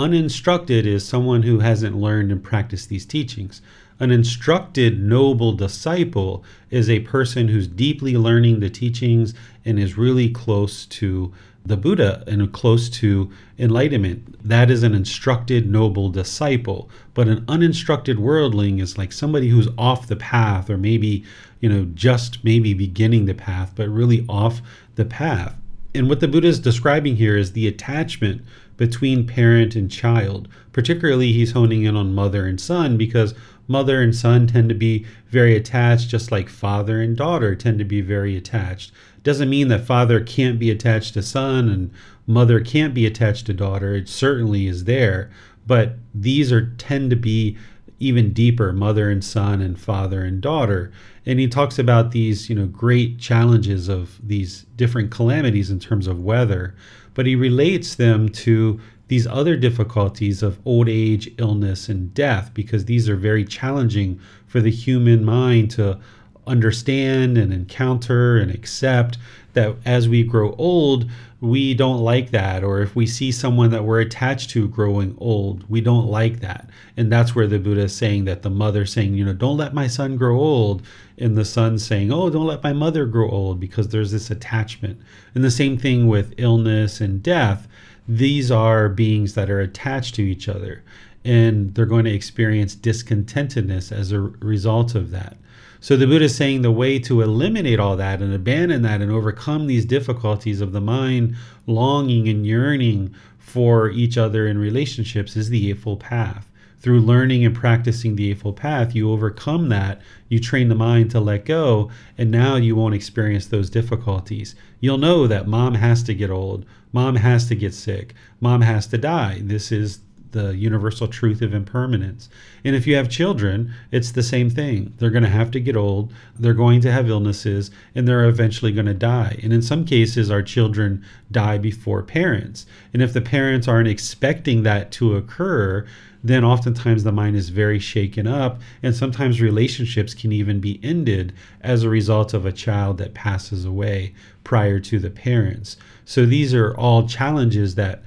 [0.01, 3.61] Uninstructed is someone who hasn't learned and practiced these teachings.
[3.99, 10.27] An instructed noble disciple is a person who's deeply learning the teachings and is really
[10.27, 11.31] close to
[11.63, 13.29] the Buddha and close to
[13.59, 14.43] enlightenment.
[14.43, 16.89] That is an instructed noble disciple.
[17.13, 21.23] But an uninstructed worldling is like somebody who's off the path or maybe,
[21.59, 24.63] you know, just maybe beginning the path, but really off
[24.95, 25.55] the path.
[25.93, 28.41] And what the Buddha is describing here is the attachment
[28.81, 30.47] between parent and child.
[30.73, 33.35] Particularly, he's honing in on mother and son because
[33.67, 37.85] mother and son tend to be very attached, just like father and daughter tend to
[37.85, 38.91] be very attached.
[39.21, 41.91] Doesn't mean that father can't be attached to son and
[42.25, 43.93] mother can't be attached to daughter.
[43.93, 45.29] It certainly is there,
[45.67, 47.59] but these are tend to be
[47.99, 50.91] even deeper mother and son and father and daughter
[51.25, 56.07] and he talks about these you know great challenges of these different calamities in terms
[56.07, 56.75] of weather
[57.13, 62.85] but he relates them to these other difficulties of old age illness and death because
[62.85, 65.99] these are very challenging for the human mind to
[66.47, 69.17] understand and encounter and accept
[69.53, 72.63] that as we grow old we don't like that.
[72.63, 76.69] Or if we see someone that we're attached to growing old we don't like that.
[76.95, 79.73] And that's where the buddha is saying that the mother saying you know don't let
[79.73, 80.83] my son grow old.
[81.17, 84.99] And the son saying oh don't let my mother grow old because there's this attachment.
[85.33, 87.67] And the same thing with illness and death.
[88.07, 90.83] These are beings that are attached to each other.
[91.23, 95.37] And they're going to experience discontentedness as a result of that
[95.81, 99.11] so the Buddha is saying the way to eliminate all that and abandon that and
[99.11, 105.49] overcome these difficulties of the mind longing and yearning for each other in relationships is
[105.49, 106.51] the Eightfold Path.
[106.79, 111.19] Through learning and practicing the Eightfold Path, you overcome that, you train the mind to
[111.19, 114.53] let go, and now you won't experience those difficulties.
[114.79, 118.85] You'll know that mom has to get old, mom has to get sick, mom has
[118.87, 119.41] to die.
[119.43, 119.99] This is
[120.31, 122.29] the universal truth of impermanence.
[122.63, 124.93] And if you have children, it's the same thing.
[124.97, 128.71] They're going to have to get old, they're going to have illnesses, and they're eventually
[128.71, 129.39] going to die.
[129.43, 132.65] And in some cases, our children die before parents.
[132.93, 135.85] And if the parents aren't expecting that to occur,
[136.23, 141.33] then oftentimes the mind is very shaken up, and sometimes relationships can even be ended
[141.61, 144.13] as a result of a child that passes away
[144.43, 145.77] prior to the parents.
[146.05, 148.03] So these are all challenges that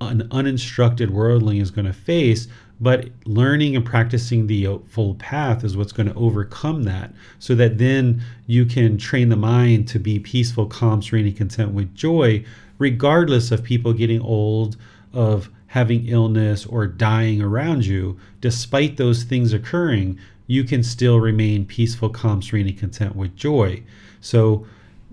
[0.00, 2.48] an uninstructed worldling is going to face
[2.80, 7.54] but learning and practicing the uh, full path is what's going to overcome that so
[7.54, 11.92] that then you can train the mind to be peaceful calm serene and content with
[11.94, 12.44] joy
[12.78, 14.76] regardless of people getting old
[15.12, 18.18] of having illness or dying around you.
[18.40, 23.82] Despite those things occurring you can still remain peaceful calm serene and content with joy.
[24.20, 24.66] So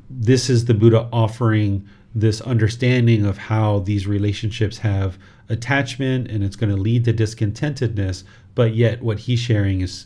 [0.10, 5.18] this is the buddha offering this understanding of how these relationships have
[5.50, 8.24] attachment and it's going to lead to discontentedness
[8.56, 10.06] but yet what he's sharing is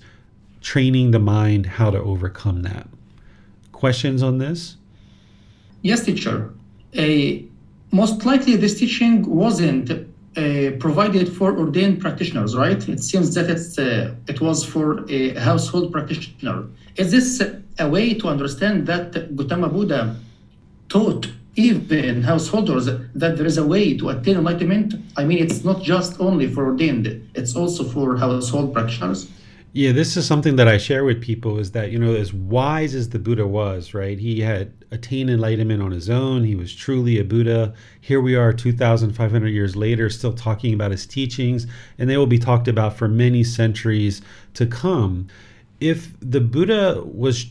[0.62, 2.88] training the mind how to overcome that.
[3.72, 4.76] Questions on this?
[5.84, 6.52] Yes teacher.
[6.96, 7.46] A
[7.92, 12.90] most likely this teaching wasn't uh, provided for ordained practitioners right?
[12.90, 16.66] It seems that it's uh, it was for a household practitioner.
[16.98, 17.42] Is this
[17.78, 20.16] a way to understand that gautama buddha
[20.90, 21.30] taught
[21.60, 24.96] even householders that there is a way to attain enlightenment.
[25.18, 27.06] I mean, it's not just only for ordained,
[27.36, 29.30] it's also for household practitioners.
[29.74, 32.96] Yeah, this is something that I share with people is that, you know, as wise
[32.96, 34.18] as the Buddha was, right?
[34.18, 36.44] He had attained enlightenment on his own.
[36.44, 37.76] He was truly a Buddha.
[38.02, 41.68] Here we are 2,500 years later, still talking about his teachings,
[42.00, 44.24] and they will be talked about for many centuries
[44.56, 45.28] to come.
[45.80, 47.46] If the Buddha was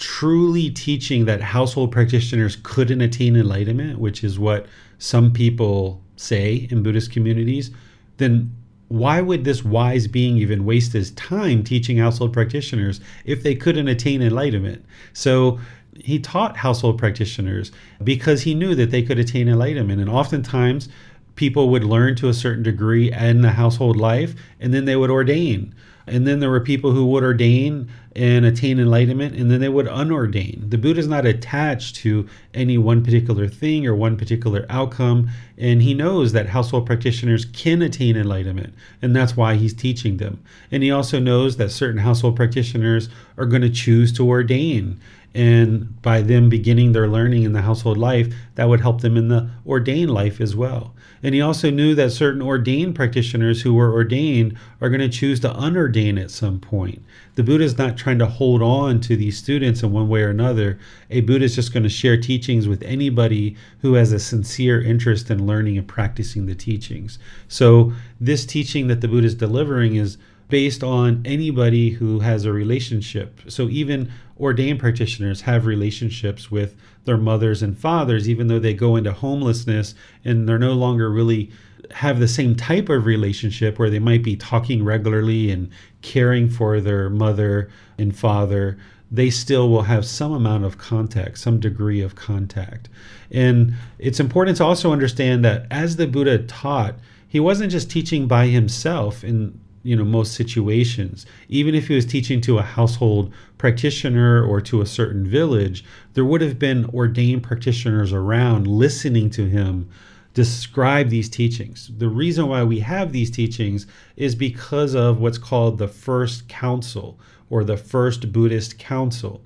[0.00, 4.66] truly teaching that household practitioners couldn't attain enlightenment, which is what
[4.98, 7.70] some people say in Buddhist communities,
[8.16, 8.52] then
[8.88, 13.88] why would this wise being even waste his time teaching household practitioners if they couldn't
[13.88, 14.84] attain enlightenment?
[15.12, 15.60] So
[15.94, 17.70] he taught household practitioners
[18.02, 20.00] because he knew that they could attain enlightenment.
[20.00, 20.88] And oftentimes,
[21.36, 25.10] people would learn to a certain degree in the household life and then they would
[25.10, 25.74] ordain.
[26.06, 29.86] And then there were people who would ordain and attain enlightenment, and then they would
[29.86, 30.70] unordain.
[30.70, 35.82] The Buddha is not attached to any one particular thing or one particular outcome, and
[35.82, 40.42] he knows that household practitioners can attain enlightenment, and that's why he's teaching them.
[40.72, 45.00] And he also knows that certain household practitioners are going to choose to ordain.
[45.32, 49.28] And by them beginning their learning in the household life, that would help them in
[49.28, 50.92] the ordained life as well.
[51.22, 55.40] And he also knew that certain ordained practitioners who were ordained are going to choose
[55.40, 57.02] to unordain at some point.
[57.34, 60.30] The Buddha is not trying to hold on to these students in one way or
[60.30, 60.78] another.
[61.10, 65.30] A Buddha is just going to share teachings with anybody who has a sincere interest
[65.30, 67.18] in learning and practicing the teachings.
[67.48, 70.18] So, this teaching that the Buddha is delivering is
[70.50, 73.40] based on anybody who has a relationship.
[73.48, 78.96] So even ordained practitioners have relationships with their mothers and fathers, even though they go
[78.96, 79.94] into homelessness
[80.24, 81.50] and they're no longer really
[81.92, 85.70] have the same type of relationship where they might be talking regularly and
[86.02, 88.78] caring for their mother and father.
[89.10, 92.88] They still will have some amount of contact, some degree of contact.
[93.30, 96.96] And it's important to also understand that as the Buddha taught,
[97.26, 102.04] he wasn't just teaching by himself in you know most situations even if he was
[102.04, 105.84] teaching to a household practitioner or to a certain village
[106.14, 109.88] there would have been ordained practitioners around listening to him
[110.34, 111.90] describe these teachings.
[111.98, 113.86] The reason why we have these teachings
[114.16, 119.42] is because of what's called the first council or the first Buddhist council.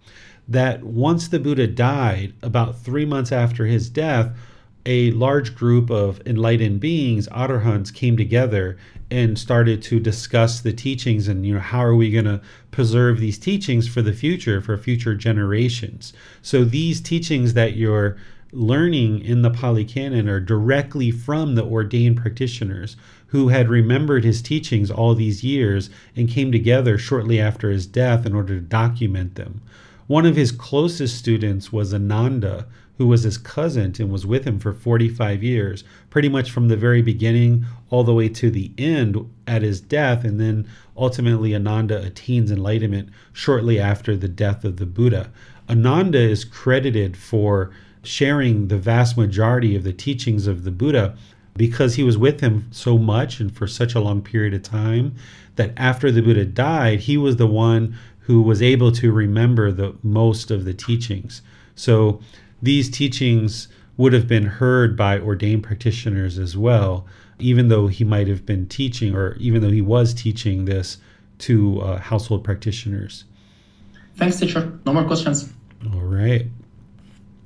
[0.46, 4.36] That once the Buddha died, about three months after his death,
[4.84, 8.76] a large group of enlightened beings, arahants, came together
[9.10, 12.40] and started to discuss the teachings and you know how are we going to
[12.70, 16.12] preserve these teachings for the future for future generations.
[16.42, 18.16] So these teachings that you're
[18.52, 22.96] learning in the Pali Canon are directly from the ordained practitioners
[23.28, 28.24] who had remembered his teachings all these years and came together shortly after his death
[28.24, 29.60] in order to document them.
[30.06, 32.66] One of his closest students was Ananda,
[32.96, 36.76] who was his cousin and was with him for 45 years, pretty much from the
[36.76, 40.24] very beginning all the way to the end at his death.
[40.24, 45.30] And then ultimately, Ananda attains enlightenment shortly after the death of the Buddha.
[45.68, 47.70] Ananda is credited for
[48.02, 51.16] sharing the vast majority of the teachings of the Buddha
[51.56, 55.14] because he was with him so much and for such a long period of time
[55.56, 59.94] that after the Buddha died, he was the one who was able to remember the
[60.02, 61.42] most of the teachings.
[61.74, 62.20] So
[62.62, 67.06] these teachings would have been heard by ordained practitioners as well,
[67.38, 70.98] even though he might have been teaching or even though he was teaching this
[71.38, 73.24] to uh, household practitioners.
[74.16, 74.78] Thanks, teacher.
[74.86, 75.52] No more questions.
[75.92, 76.46] All right.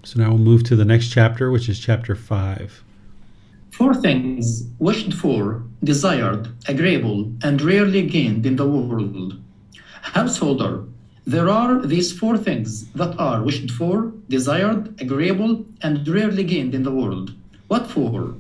[0.04, 2.82] So now we'll move to the next chapter, which is chapter five.
[3.72, 9.38] Four things wished for, desired, agreeable, and rarely gained in the world
[10.14, 10.84] householder,
[11.28, 16.84] there are these four things that are wished for, desired, agreeable, and rarely gained in
[16.84, 17.34] the world.
[17.66, 18.34] What four?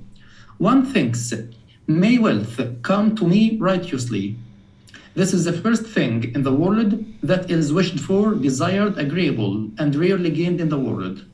[0.56, 1.34] One thinks,
[1.86, 4.36] May wealth come to me righteously.
[5.14, 9.94] This is the first thing in the world that is wished for, desired, agreeable, and
[9.94, 11.26] rarely gained in the world.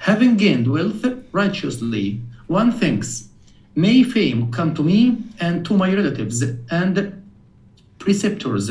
[0.00, 1.02] Having gained wealth
[1.32, 3.30] righteously, one thinks,
[3.74, 7.22] May fame come to me and to my relatives and
[7.98, 8.70] preceptors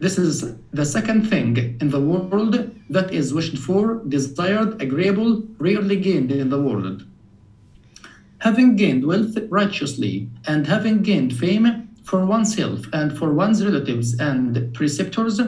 [0.00, 5.96] this is the second thing in the world that is wished for, desired, agreeable, rarely
[5.96, 7.04] gained in the world.
[8.38, 14.72] Having gained wealth righteously, and having gained fame for oneself and for one's relatives and
[14.72, 15.40] preceptors,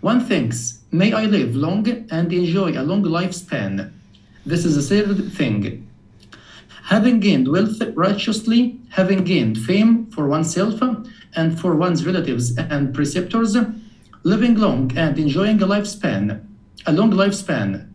[0.00, 3.92] one thinks, May I live long and enjoy a long lifespan.
[4.46, 5.88] This is the third thing.
[6.84, 10.80] Having gained wealth righteously, having gained fame for oneself
[11.34, 13.56] and for one's relatives and preceptors,
[14.22, 16.44] living long and enjoying a lifespan,
[16.86, 17.92] a long lifespan.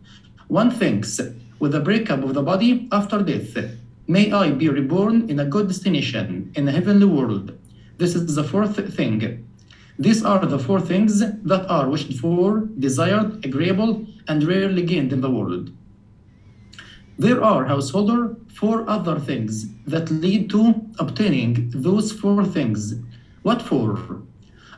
[0.48, 1.20] One thinks,
[1.58, 3.56] with the breakup of the body after death,
[4.06, 7.58] may I be reborn in a good destination, in a heavenly world.
[7.98, 9.46] This is the fourth thing.
[9.98, 15.20] These are the four things that are wished for, desired, agreeable, and rarely gained in
[15.20, 15.70] the world.
[17.16, 22.94] There are, householder, four other things that lead to obtaining those four things.
[23.42, 24.22] What four?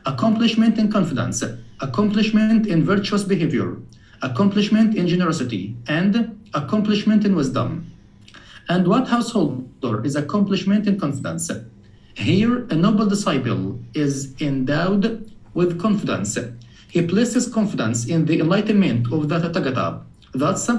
[0.06, 1.42] Accomplishment in confidence,
[1.80, 3.76] accomplishment in virtuous behavior,
[4.22, 7.92] accomplishment in generosity, and accomplishment in wisdom.
[8.68, 11.50] And what householder is accomplishment in confidence?
[12.14, 16.38] Here, a noble disciple is endowed with confidence.
[16.88, 20.02] He places confidence in the enlightenment of the Tathagata.
[20.32, 20.70] Thus,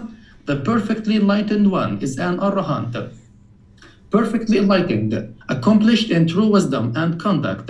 [0.45, 3.13] the perfectly enlightened one is an arahant,
[4.09, 7.69] perfectly enlightened, accomplished in true wisdom and conduct,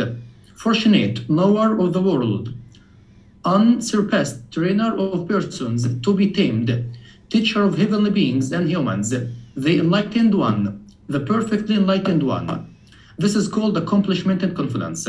[0.57, 2.51] fortunate knower of the world,
[3.45, 6.97] unsurpassed trainer of persons to be tamed,
[7.29, 12.75] teacher of heavenly beings and humans, the enlightened one, the perfectly enlightened one.
[13.19, 15.07] This is called accomplishment and confidence.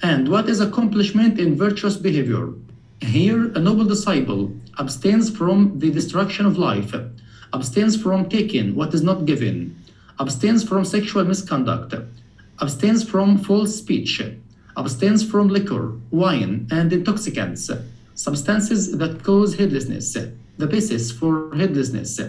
[0.00, 2.50] And what is accomplishment in virtuous behavior?
[3.00, 6.94] Here, a noble disciple abstains from the destruction of life,
[7.52, 9.76] abstains from taking what is not given,
[10.20, 11.94] abstains from sexual misconduct,
[12.60, 14.22] abstains from false speech,
[14.78, 17.68] abstains from liquor, wine, and intoxicants,
[18.14, 20.16] substances that cause heedlessness,
[20.56, 22.20] the basis for heedlessness.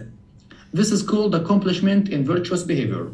[0.74, 3.12] This is called accomplishment in virtuous behavior.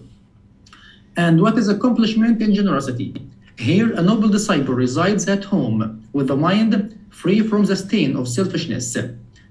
[1.18, 3.14] And what is accomplishment in generosity?
[3.58, 8.28] Here, a noble disciple resides at home with the mind free from the stain of
[8.28, 8.98] selfishness,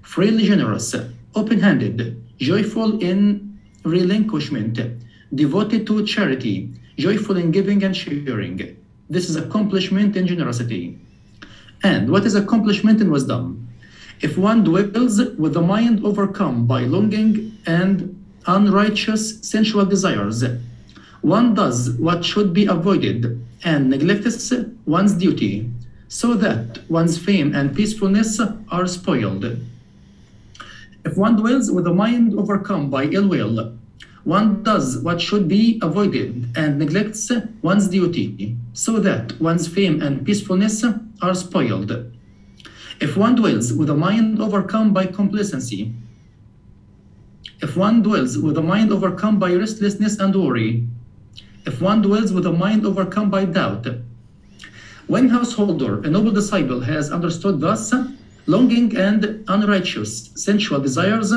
[0.01, 0.95] freely generous,
[1.35, 4.79] open handed, joyful in relinquishment,
[5.33, 8.77] devoted to charity, joyful in giving and sharing,
[9.09, 10.97] this is accomplishment in generosity.
[11.83, 13.67] And what is accomplishment in wisdom?
[14.21, 20.43] If one dwells with the mind overcome by longing and unrighteous sensual desires,
[21.21, 24.53] one does what should be avoided and neglects
[24.85, 25.69] one's duty,
[26.07, 28.39] so that one's fame and peacefulness
[28.71, 29.43] are spoiled.
[31.03, 33.77] If one dwells with a mind overcome by ill will,
[34.25, 37.31] one does what should be avoided and neglects
[37.61, 40.83] one's duty, so that one's fame and peacefulness
[41.21, 41.91] are spoiled.
[42.99, 45.93] If one dwells with a mind overcome by complacency,
[47.61, 50.87] if one dwells with a mind overcome by restlessness and worry,
[51.67, 53.85] if one dwells with a mind overcome by doubt,
[55.05, 57.93] when householder, a noble disciple, has understood thus,
[58.47, 61.31] longing and unrighteous sensual desires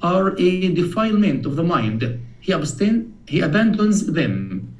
[0.00, 2.18] are a defilement of the mind.
[2.40, 4.74] He abstain, he abandons them.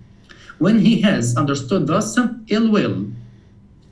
[0.58, 2.18] When he has understood thus,
[2.48, 3.06] ill will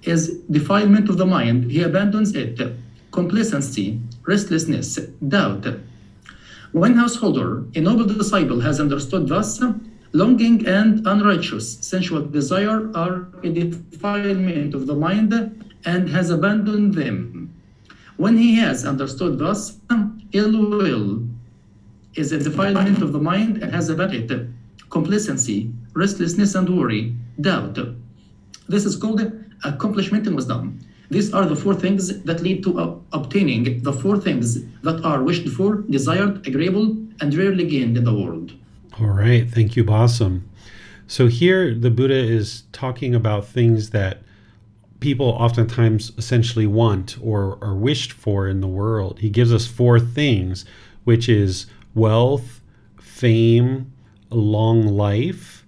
[0.03, 1.71] is defilement of the mind.
[1.71, 2.61] He abandons it.
[3.11, 4.97] Complacency, restlessness,
[5.27, 5.67] doubt.
[6.73, 9.63] When householder, a noble disciple, has understood thus,
[10.13, 15.33] longing and unrighteous sensual desire are a defilement of the mind
[15.85, 17.55] and has abandoned them.
[18.17, 19.79] When he has understood thus,
[20.33, 21.27] ill will
[22.19, 24.49] is a defilement of the mind and has abandoned it.
[24.91, 27.79] Complacency, restlessness and worry, doubt.
[28.69, 29.21] This is called
[29.65, 30.81] accomplishment in wisdom.
[31.11, 35.23] These are the four things that lead to uh, obtaining the four things that are
[35.23, 38.53] wished for, desired, agreeable, and rarely gained in the world.
[39.01, 39.49] All right.
[39.49, 40.43] Thank you, Basam.
[41.07, 44.23] So here the Buddha is talking about things that
[45.01, 49.21] people oftentimes essentially want or are wished for in the world.
[49.21, 50.67] He gives us four things,
[51.05, 52.61] which is wealth,
[53.01, 53.93] fame,
[54.31, 55.65] long life,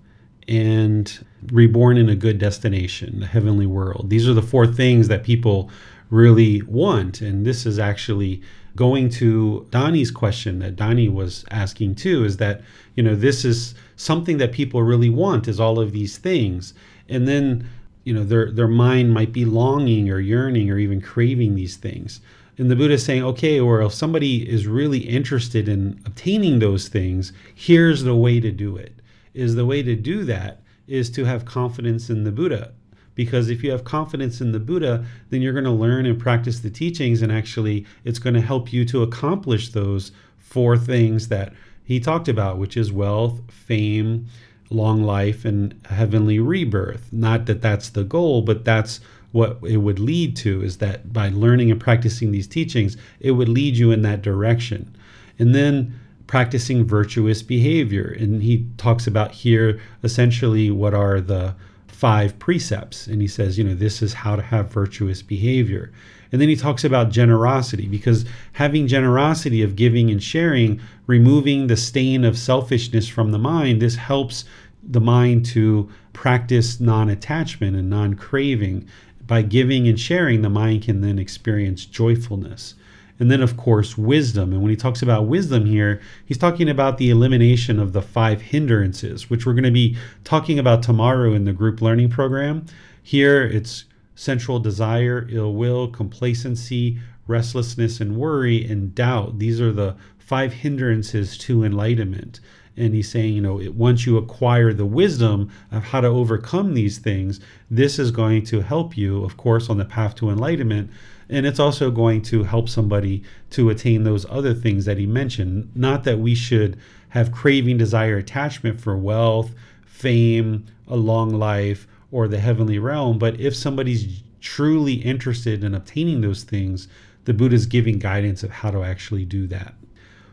[0.49, 4.11] and reborn in a good destination, the heavenly world.
[4.11, 5.71] These are the four things that people
[6.11, 7.21] really want.
[7.21, 8.43] And this is actually
[8.77, 12.63] going to Donnie's question that Donnie was asking too is that,
[12.95, 16.75] you know, this is something that people really want is all of these things.
[17.09, 17.69] And then,
[18.05, 22.21] you know, their their mind might be longing or yearning or even craving these things.
[22.61, 26.89] And the Buddha is saying, okay, or if somebody is really interested in obtaining those
[26.89, 28.93] things, here's the way to do it.
[29.33, 32.73] Is the way to do that is to have confidence in the Buddha.
[33.15, 36.61] Because if you have confidence in the Buddha, then you're going to learn and practice
[36.61, 41.55] the teachings, and actually, it's going to help you to accomplish those four things that
[41.83, 44.27] he talked about, which is wealth, fame,
[44.69, 47.11] long life, and heavenly rebirth.
[47.11, 49.01] Not that that's the goal, but that's
[49.33, 53.49] what it would lead to is that by learning and practicing these teachings, it would
[53.49, 54.95] lead you in that direction.
[55.39, 58.17] And then practicing virtuous behavior.
[58.19, 61.55] And he talks about here essentially what are the
[61.89, 63.09] five precepts.
[63.09, 65.93] And he says, you know, this is how to have virtuous behavior.
[66.33, 71.77] And then he talks about generosity because having generosity of giving and sharing, removing the
[71.77, 74.45] stain of selfishness from the mind, this helps
[74.83, 78.87] the mind to practice non attachment and non craving.
[79.31, 82.75] By giving and sharing, the mind can then experience joyfulness.
[83.21, 84.53] And then, of course, wisdom.
[84.53, 88.43] And when he talks about wisdom here, he's talking about the elimination of the five
[88.43, 92.67] hindrances, which we're going to be talking about tomorrow in the group learning program.
[93.05, 93.85] Here, it's
[94.17, 96.99] sensual desire, ill will, complacency,
[97.29, 99.39] restlessness, and worry, and doubt.
[99.39, 102.41] These are the five hindrances to enlightenment.
[102.77, 106.99] And he's saying, you know, once you acquire the wisdom of how to overcome these
[106.99, 107.41] things,
[107.71, 110.91] this is going to help you, of course, on the path to enlightenment
[111.31, 115.71] and it's also going to help somebody to attain those other things that he mentioned.
[115.77, 116.77] Not that we should
[117.11, 119.53] have craving, desire, attachment for wealth,
[119.87, 126.21] fame, a long life, or the heavenly realm, but if somebody's truly interested in obtaining
[126.21, 126.89] those things,
[127.25, 129.75] the Buddha is giving guidance of how to actually do that.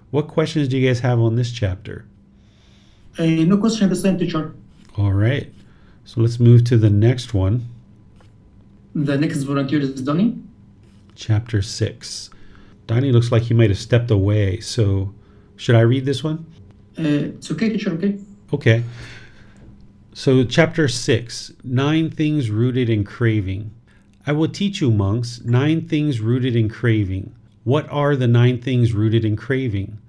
[0.09, 2.05] What questions do you guys have on this chapter?
[3.19, 4.53] Uh, no question, at the same teacher.
[4.97, 5.51] All right.
[6.05, 7.67] So let's move to the next one.
[8.95, 10.37] The next volunteer is Donnie
[11.17, 12.29] chapter 6.
[12.85, 15.13] Donnie looks like he might have stepped away, so
[15.57, 16.45] should I read this one?
[16.97, 18.17] Uh, it's okay, teacher, okay?
[18.53, 18.83] Okay.
[20.13, 23.71] So, chapter 6 Nine Things Rooted in Craving.
[24.25, 27.33] I will teach you, monks, nine things rooted in craving.
[27.63, 29.99] What are the nine things rooted in craving?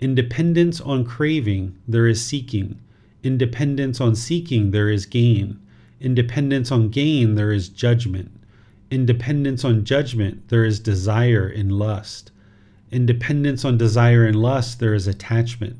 [0.00, 2.78] Independence on craving, there is seeking.
[3.24, 5.58] Independence on seeking, there is gain.
[6.00, 8.30] Independence on gain, there is judgment.
[8.92, 12.30] Independence on judgment, there is desire and lust.
[12.92, 15.76] Independence on desire and lust, there is attachment.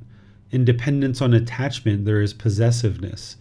[0.50, 3.36] Independence on attachment, there is possessiveness.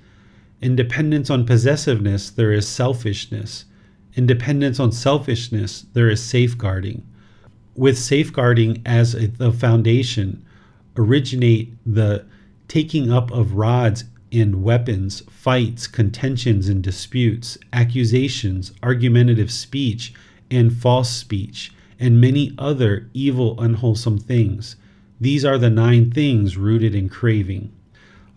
[0.62, 3.66] Independence on possessiveness, there is selfishness.
[4.16, 7.04] Independence on selfishness, there is safeguarding.
[7.76, 10.44] With safeguarding as the foundation,
[10.98, 12.26] originate the
[12.68, 20.14] taking up of rods and weapons, fights, contentions, and disputes, accusations, argumentative speech,
[20.52, 24.76] and false speech, and many other evil, unwholesome things.
[25.20, 27.72] These are the nine things rooted in craving.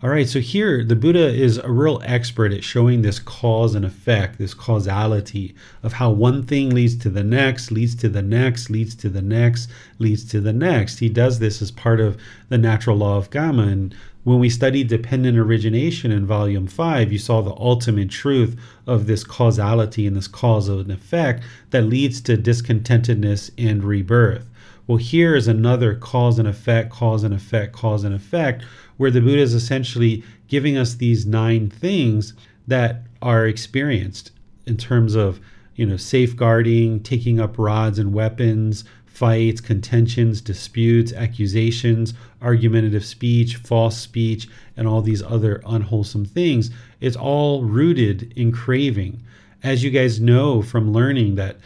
[0.03, 3.85] All right, so here the Buddha is a real expert at showing this cause and
[3.85, 5.53] effect, this causality
[5.83, 9.21] of how one thing leads to the next, leads to the next, leads to the
[9.21, 9.69] next,
[9.99, 10.97] leads to the next.
[10.97, 12.19] He does this as part of
[12.49, 13.61] the natural law of karma.
[13.61, 19.05] And when we studied dependent origination in volume five, you saw the ultimate truth of
[19.05, 24.47] this causality and this cause and effect that leads to discontentedness and rebirth.
[24.87, 28.63] Well, here is another cause and effect, cause and effect, cause and effect
[29.01, 32.35] where the Buddha is essentially giving us these nine things
[32.67, 34.29] that are experienced
[34.67, 35.39] in terms of
[35.73, 42.13] you know safeguarding, taking up rods and weapons, fights, contentions, disputes, accusations,
[42.43, 44.47] argumentative speech, false speech,
[44.77, 46.69] and all these other unwholesome things.
[46.99, 49.19] It's all rooted in craving.
[49.63, 51.57] As you guys know from learning that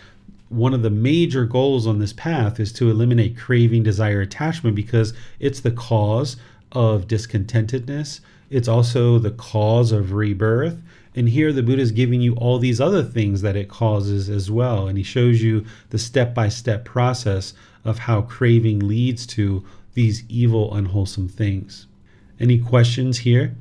[0.48, 5.14] one of the major goals on this path is to eliminate craving, desire, attachment because
[5.42, 6.38] it's the cause
[6.76, 8.20] of discontentedness.
[8.50, 10.82] It's also the cause of rebirth.
[11.16, 14.52] And here the Buddha is giving you all these other things that it causes as
[14.52, 14.88] well.
[14.88, 17.54] And he shows you the step by step process
[17.86, 21.88] of how craving leads to these evil, unwholesome things.
[22.40, 23.56] Any questions here?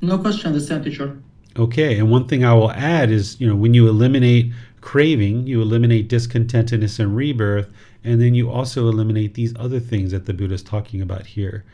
[0.00, 1.18] No question, understand, teacher.
[1.58, 5.60] Okay, and one thing I will add is, you know, when you eliminate craving, you
[5.60, 7.68] eliminate discontentedness and rebirth,
[8.04, 11.64] and then you also eliminate these other things that the Buddha is talking about here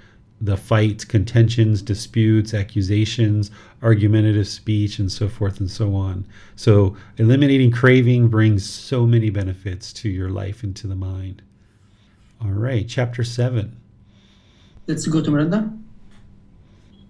[0.43, 6.27] the fights, contentions, disputes, accusations, argumentative speech, and so forth and so on.
[6.56, 11.43] So, eliminating craving brings so many benefits to your life and to the mind.
[12.43, 13.77] All right, chapter 7.
[14.89, 15.73] Let's go to Miranda.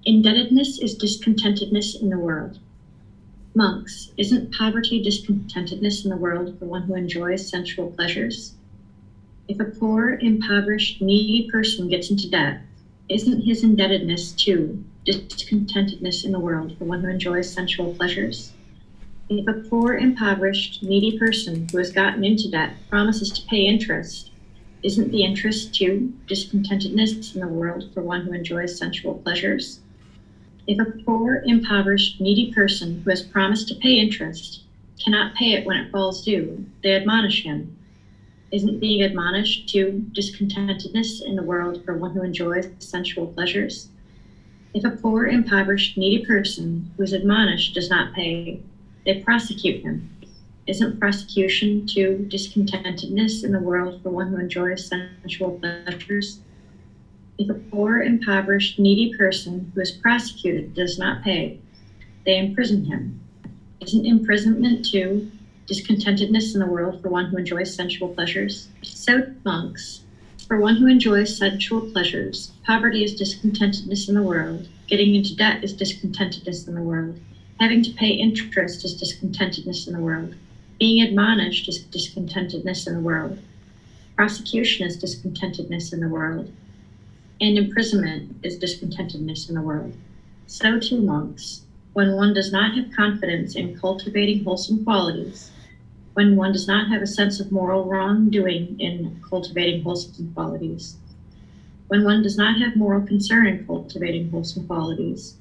[0.05, 2.59] Indebtedness is discontentedness in the world.
[3.55, 8.57] Monks, isn't poverty discontentedness in the world for one who enjoys sensual pleasures?
[9.49, 12.61] If a poor, impoverished, needy person gets into debt,
[13.13, 18.53] isn't his indebtedness too discontentedness in the world for one who enjoys sensual pleasures?
[19.29, 24.31] If a poor, impoverished, needy person who has gotten into debt promises to pay interest,
[24.83, 29.81] isn't the interest too discontentedness in the world for one who enjoys sensual pleasures?
[30.67, 34.63] If a poor, impoverished, needy person who has promised to pay interest
[35.05, 37.77] cannot pay it when it falls due, they admonish him
[38.53, 43.89] isn't being admonished too discontentedness in the world for one who enjoys sensual pleasures?
[44.75, 48.59] If a poor, impoverished, needy person who is admonished does not pay,
[49.05, 50.05] they prosecute him.
[50.67, 56.39] Isn't prosecution too discontentedness in the world for one who enjoys sensual pleasures?
[57.39, 61.53] If a poor, impoverished, needy person who is prosecuted does not pay,
[62.25, 63.15] they imprison him.
[63.81, 65.25] Isn't imprisonment too
[65.73, 68.69] discontentedness in the world for one who enjoys sensual pleasures.
[68.83, 70.03] So, monks,
[70.47, 75.59] for one who enjoys sensual pleasures, poverty is discontentedness in the world, getting into debt
[75.63, 77.17] is discontentedness in the world,
[77.59, 80.35] having to pay interest is discontentedness in the world,
[80.79, 83.39] being admonished is discontentedness in the world,
[84.15, 86.51] prosecution is discontentedness in the world,
[87.41, 89.95] and imprisonment is discontentedness in the world.
[90.47, 91.63] So, too, monks,
[91.95, 95.52] when one does not have confidence in cultivating wholesome qualities,
[96.15, 100.97] when one does not have a sense of moral wrongdoing in cultivating wholesome qualities,
[101.89, 105.35] when one does not have moral concern in cultivating wholesome qualities,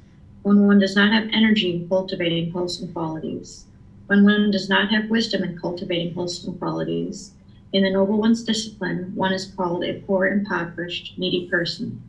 [0.43, 3.65] when one does not have energy in cultivating wholesome qualities,
[4.07, 7.31] when one does not have wisdom in cultivating wholesome qualities,
[7.73, 11.99] in the noble one's discipline, one is called a poor, impoverished, needy person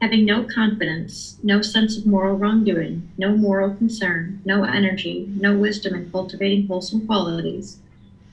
[0.00, 5.94] having no confidence, no sense of moral wrongdoing, no moral concern, no energy, no wisdom
[5.94, 7.78] in cultivating wholesome qualities,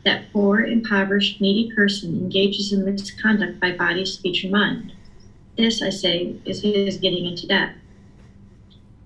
[0.04, 4.92] that poor, impoverished, needy person engages in misconduct by body, speech, and mind.
[5.58, 7.72] This, I say, is his getting into debt.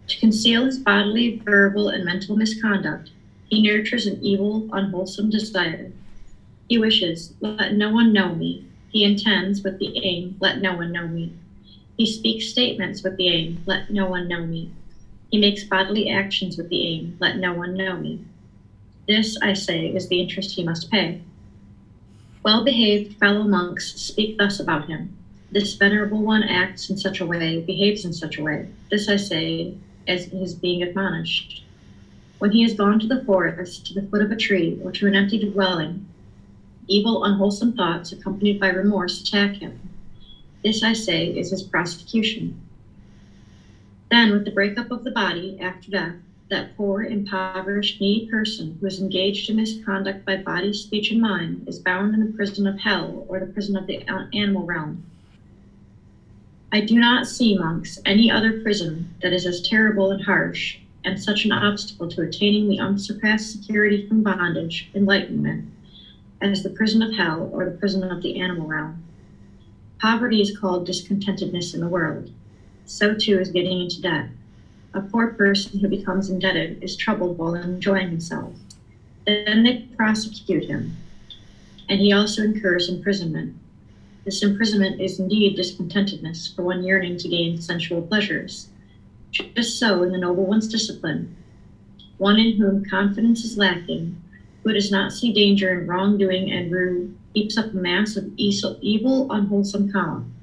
[0.08, 3.10] To conceal his bodily, verbal, and mental misconduct,
[3.50, 5.92] he nurtures an evil, unwholesome desire.
[6.70, 8.66] He wishes, let no one know me.
[8.90, 11.34] He intends, with the aim, let no one know me.
[11.98, 14.70] He speaks statements with the aim, let no one know me.
[15.32, 18.20] He makes bodily actions with the aim, let no one know me.
[19.08, 21.22] This, I say, is the interest he must pay.
[22.44, 25.16] Well behaved fellow monks speak thus about him.
[25.52, 28.68] This venerable one acts in such a way, behaves in such a way.
[28.92, 31.64] This I say, as his being admonished.
[32.40, 35.08] When he has gone to the forest, to the foot of a tree, or to
[35.08, 36.06] an empty dwelling,
[36.88, 39.85] evil, unwholesome thoughts, accompanied by remorse, attack him
[40.66, 42.60] this, I say, is his prosecution.
[44.10, 46.16] Then, with the breakup of the body after death,
[46.50, 51.66] that poor, impoverished, needy person who is engaged in misconduct by body, speech, and mind
[51.68, 54.00] is bound in the prison of hell or the prison of the
[54.34, 55.04] animal realm.
[56.72, 61.20] I do not see, monks, any other prison that is as terrible and harsh, and
[61.20, 65.64] such an obstacle to attaining the unsurpassed security from bondage, enlightenment,
[66.42, 69.05] as the prison of hell or the prison of the animal realm.
[70.00, 72.32] Poverty is called discontentedness in the world.
[72.86, 74.30] So too is getting into debt.
[74.94, 78.54] A poor person who becomes indebted is troubled while enjoying himself.
[79.26, 80.96] Then they prosecute him,
[81.90, 83.56] and he also incurs imprisonment.
[84.24, 88.70] This imprisonment is indeed discontentedness for one yearning to gain sensual pleasures.
[89.32, 91.36] Just so in the noble one's discipline,
[92.18, 94.22] one in whom confidence is lacking,
[94.64, 99.30] who does not see danger in wrongdoing and rue, heaps up a mass of evil,
[99.30, 100.34] unwholesome column.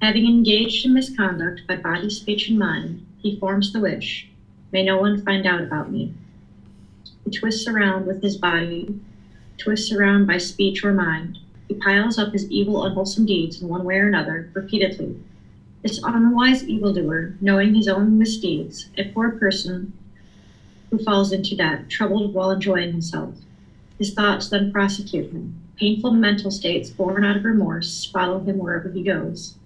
[0.00, 4.26] Having engaged in misconduct by body, speech, and mind, he forms the wish,
[4.72, 6.14] may no one find out about me.
[7.24, 8.98] He twists around with his body,
[9.58, 11.38] twists around by speech or mind.
[11.68, 15.20] He piles up his evil, unwholesome deeds in one way or another, repeatedly.
[15.82, 19.92] This unwise evildoer, knowing his own misdeeds, a poor person
[20.90, 23.34] who falls into debt, troubled while enjoying himself.
[23.98, 25.60] His thoughts then prosecute him.
[25.78, 29.56] Painful mental states born out of remorse follow him wherever he goes,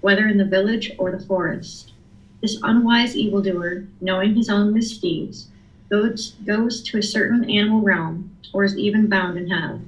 [0.00, 1.92] whether in the village or the forest.
[2.40, 5.48] This unwise evildoer, knowing his own misdeeds,
[5.90, 9.80] goes, goes to a certain animal realm or is even bound in hell.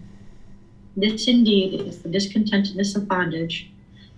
[0.96, 3.70] This indeed is the discontentedness of bondage,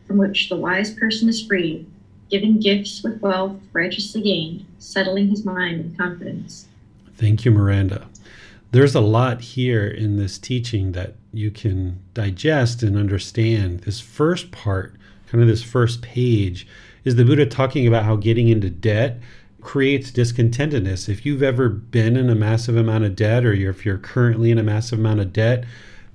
[0.06, 1.86] from which the wise person is free,
[2.30, 6.66] giving gifts with wealth righteously gained, settling his mind in confidence.
[7.16, 8.08] Thank you, Miranda.
[8.76, 13.80] There's a lot here in this teaching that you can digest and understand.
[13.80, 14.96] This first part,
[15.28, 16.68] kind of this first page,
[17.02, 19.18] is the Buddha talking about how getting into debt
[19.62, 21.08] creates discontentedness.
[21.08, 24.58] If you've ever been in a massive amount of debt, or if you're currently in
[24.58, 25.64] a massive amount of debt,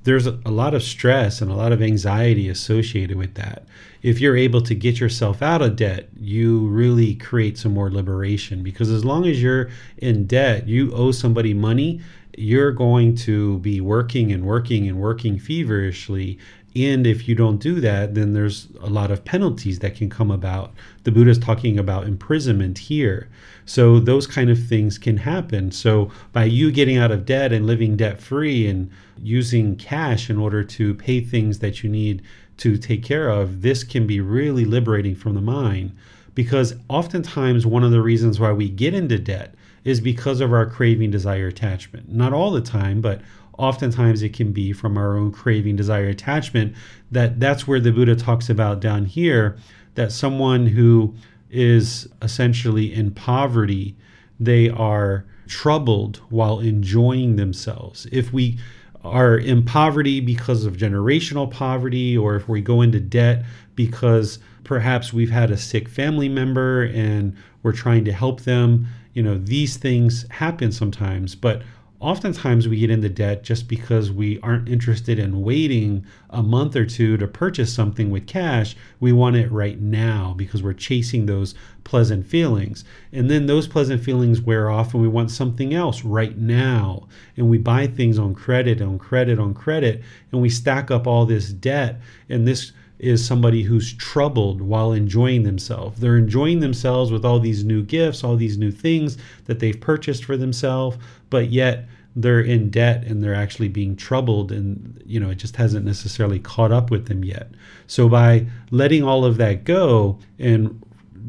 [0.04, 3.66] there's a lot of stress and a lot of anxiety associated with that.
[4.04, 8.62] If you're able to get yourself out of debt, you really create some more liberation
[8.62, 12.02] because as long as you're in debt, you owe somebody money,
[12.42, 16.40] you're going to be working and working and working feverishly
[16.76, 20.32] and if you don't do that, then there's a lot of penalties that can come
[20.32, 20.74] about.
[21.04, 23.28] The Buddha is talking about imprisonment here.
[23.66, 25.72] So those kind of things can happen.
[25.72, 28.90] So by you getting out of debt and living debt free and
[29.22, 32.22] using cash in order to pay things that you need
[32.58, 35.94] to take care of, this can be really liberating from the mind.
[36.36, 40.66] Because oftentimes, one of the reasons why we get into debt is because of our
[40.66, 42.12] craving, desire, attachment.
[42.12, 43.22] Not all the time, but
[43.58, 46.76] oftentimes it can be from our own craving desire attachment
[47.12, 49.58] that that's where the buddha talks about down here
[49.96, 51.14] that someone who
[51.50, 53.96] is essentially in poverty
[54.40, 58.58] they are troubled while enjoying themselves if we
[59.04, 63.44] are in poverty because of generational poverty or if we go into debt
[63.76, 69.24] because perhaps we've had a sick family member and we're trying to help them you
[69.24, 71.62] know these things happen sometimes but
[72.02, 76.86] oftentimes we get into debt just because we aren't interested in waiting a month or
[76.86, 78.76] two to purchase something with cash.
[79.00, 82.84] We want it right now because we're chasing those pleasant feelings.
[83.14, 87.08] And then those pleasant feelings wear off and we want something else right now.
[87.38, 90.02] And we buy things on credit, on credit, on credit,
[90.32, 92.02] and we stack up all this debt.
[92.28, 92.72] And this
[93.02, 96.00] is somebody who's troubled while enjoying themselves.
[96.00, 100.24] They're enjoying themselves with all these new gifts, all these new things that they've purchased
[100.24, 100.98] for themselves,
[101.32, 105.56] but yet they're in debt and they're actually being troubled and you know it just
[105.56, 107.50] hasn't necessarily caught up with them yet.
[107.88, 110.80] So by letting all of that go and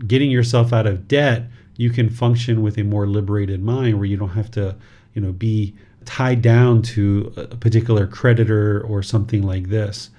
[0.07, 1.45] getting yourself out of debt,
[1.77, 4.77] you can function with a more liberated mind where you don't have to,
[5.15, 5.75] you know, be
[6.05, 10.11] tied down to a particular creditor or something like this.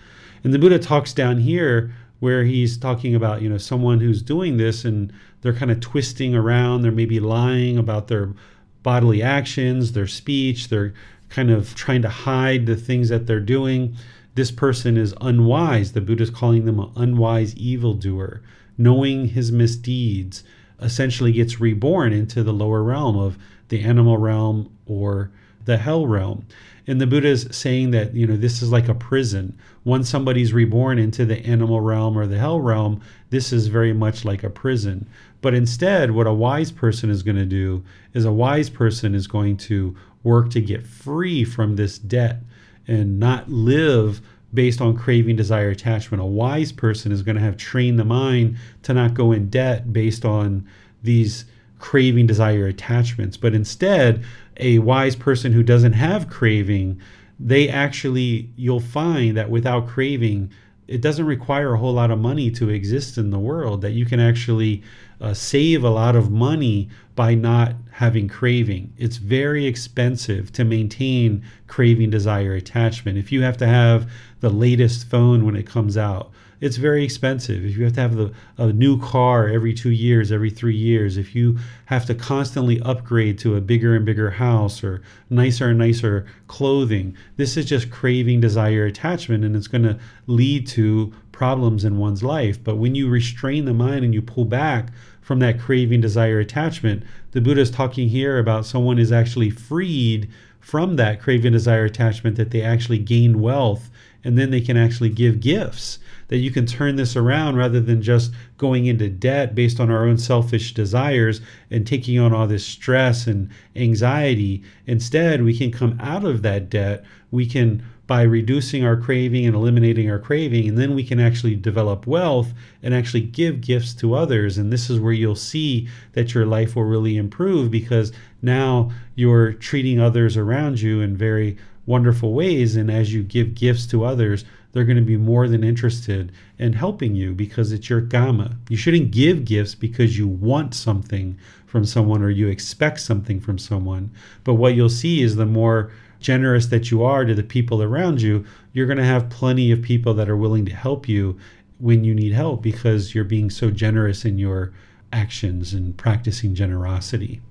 [0.43, 4.57] And the Buddha talks down here where he's talking about, you know, someone who's doing
[4.57, 5.11] this and
[5.41, 8.33] they're kind of twisting around, they're maybe lying about their
[8.81, 10.93] bodily actions, their speech, they're
[11.29, 13.95] kind of trying to hide the things that they're doing.
[14.35, 15.91] This person is unwise.
[15.91, 18.41] The Buddha is calling them an unwise evildoer.
[18.77, 20.43] Knowing his misdeeds
[20.81, 23.37] essentially gets reborn into the lower realm of
[23.69, 25.31] the animal realm or
[25.65, 26.45] the hell realm.
[26.85, 29.57] And the Buddha is saying that, you know, this is like a prison.
[29.85, 34.25] Once somebody's reborn into the animal realm or the hell realm, this is very much
[34.25, 35.07] like a prison.
[35.41, 37.83] But instead, what a wise person is going to do
[38.13, 42.41] is a wise person is going to work to get free from this debt
[42.87, 44.21] and not live
[44.53, 46.21] based on craving, desire, attachment.
[46.21, 49.91] A wise person is going to have trained the mind to not go in debt
[49.91, 50.67] based on
[51.01, 51.45] these
[51.79, 54.23] craving, desire, attachments, but instead
[54.57, 57.01] a wise person who doesn't have craving,
[57.39, 60.51] they actually, you'll find that without craving,
[60.87, 64.05] it doesn't require a whole lot of money to exist in the world, that you
[64.05, 64.83] can actually
[65.21, 68.93] uh, save a lot of money by not having craving.
[68.97, 73.17] It's very expensive to maintain craving, desire, attachment.
[73.17, 74.11] If you have to have
[74.41, 76.31] the latest phone when it comes out,
[76.63, 77.65] it's very expensive.
[77.65, 81.17] If you have to have the, a new car every two years, every three years,
[81.17, 85.79] if you have to constantly upgrade to a bigger and bigger house or nicer and
[85.79, 91.83] nicer clothing, this is just craving, desire, attachment, and it's going to lead to problems
[91.83, 92.63] in one's life.
[92.63, 94.87] But when you restrain the mind and you pull back
[95.19, 100.29] from that craving, desire, attachment, the Buddha is talking here about someone is actually freed
[100.61, 103.89] from that craving, desire, attachment, that they actually gain wealth
[104.23, 108.01] and then they can actually give gifts that you can turn this around rather than
[108.01, 112.65] just going into debt based on our own selfish desires and taking on all this
[112.65, 114.63] stress and anxiety.
[114.87, 117.03] Instead, we can come out of that debt.
[117.31, 121.55] We can by reducing our craving and eliminating our craving, and then we can actually
[121.55, 124.57] develop wealth and actually give gifts to others.
[124.57, 129.53] And this is where you'll see that your life will really improve because now you're
[129.53, 132.75] treating others around you in very wonderful ways.
[132.75, 134.43] And as you give gifts to others,
[134.73, 138.57] they're going to be more than interested in helping you because it's your karma.
[138.69, 141.37] You shouldn't give gifts because you want something
[141.67, 144.11] from someone or you expect something from someone.
[144.43, 148.21] But what you'll see is the more generous that you are to the people around
[148.21, 151.37] you, you're going to have plenty of people that are willing to help you
[151.79, 154.73] when you need help because you're being so generous in your
[155.11, 157.41] actions and practicing generosity.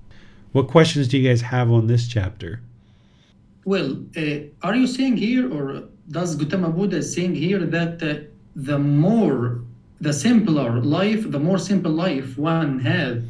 [0.51, 2.61] What questions do you guys have on this chapter?
[3.65, 8.23] Well, uh, are you saying here, or does Gautama Buddha saying here that uh,
[8.55, 9.61] the more,
[10.01, 13.23] the simpler life, the more simple life one have,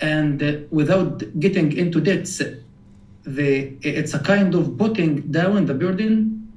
[0.00, 2.40] and uh, without getting into debts,
[3.24, 6.52] the it's a kind of putting down the burden.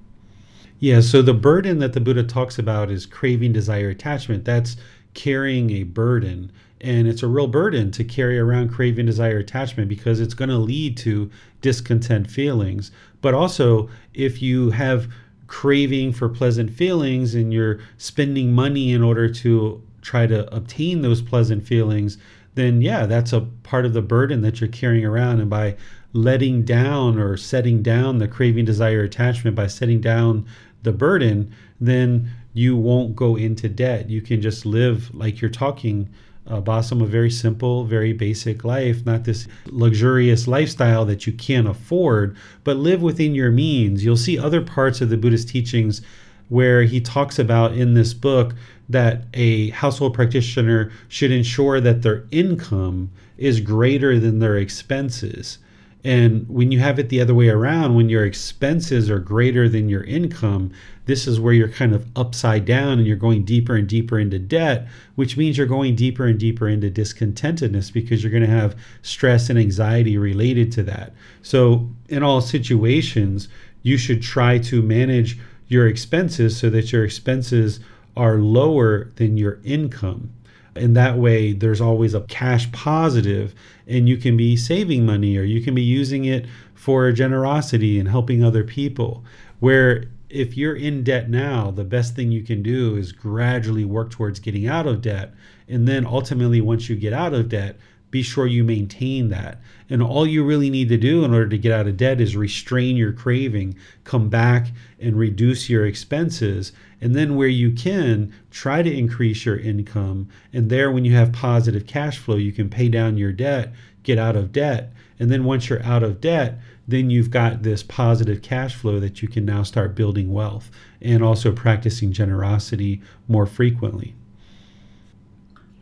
[0.79, 1.01] Yeah.
[1.01, 4.45] So the burden that the Buddha talks about is craving, desire, attachment.
[4.45, 4.77] That's
[5.13, 10.19] carrying a burden and it's a real burden to carry around craving desire attachment because
[10.19, 11.29] it's going to lead to
[11.61, 12.91] discontent feelings
[13.21, 15.11] but also if you have
[15.51, 21.21] craving for pleasant feelings and you're spending money in order to try to obtain those
[21.21, 22.17] pleasant feelings
[22.55, 25.41] then yeah that's a part of the burden that you're carrying around.
[25.41, 25.75] And by
[26.13, 30.45] letting down or setting down the craving desire attachment by setting down
[30.83, 34.09] the burden then you won't go into debt.
[34.09, 36.09] You can just live like you're talking
[36.51, 41.67] uh, Basam, a very simple, very basic life, not this luxurious lifestyle that you can't
[41.67, 44.03] afford, but live within your means.
[44.03, 46.01] You'll see other parts of the Buddhist teachings
[46.49, 48.53] where he talks about in this book
[48.89, 55.57] that a household practitioner should ensure that their income is greater than their expenses.
[56.03, 59.87] And when you have it the other way around, when your expenses are greater than
[59.87, 60.71] your income,
[61.05, 64.39] this is where you're kind of upside down and you're going deeper and deeper into
[64.39, 68.75] debt, which means you're going deeper and deeper into discontentedness because you're going to have
[69.01, 71.13] stress and anxiety related to that.
[71.41, 73.47] So, in all situations,
[73.83, 75.37] you should try to manage
[75.67, 77.79] your expenses so that your expenses
[78.15, 80.31] are lower than your income.
[80.75, 83.53] And that way, there's always a cash positive,
[83.87, 88.07] and you can be saving money or you can be using it for generosity and
[88.07, 89.23] helping other people.
[89.59, 94.11] Where if you're in debt now, the best thing you can do is gradually work
[94.11, 95.33] towards getting out of debt.
[95.67, 97.75] And then ultimately, once you get out of debt,
[98.11, 99.61] be sure you maintain that.
[99.89, 102.35] And all you really need to do in order to get out of debt is
[102.35, 104.67] restrain your craving, come back
[104.99, 106.73] and reduce your expenses.
[107.01, 110.29] And then, where you can, try to increase your income.
[110.53, 113.73] And there, when you have positive cash flow, you can pay down your debt,
[114.03, 114.93] get out of debt.
[115.19, 119.21] And then, once you're out of debt, then you've got this positive cash flow that
[119.21, 120.69] you can now start building wealth
[121.01, 124.13] and also practicing generosity more frequently.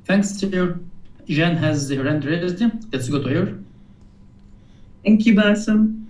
[0.05, 0.79] Thanks, Teacher.
[1.27, 2.61] Jen has her hand raised.
[2.91, 3.59] Let's go to her.
[5.03, 6.05] Thank you, Basam.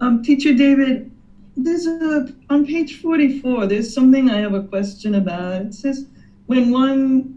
[0.00, 1.10] Um, Teacher David,
[1.64, 5.62] there's a on page 44, there's something I have a question about.
[5.62, 6.04] It says
[6.46, 7.34] when one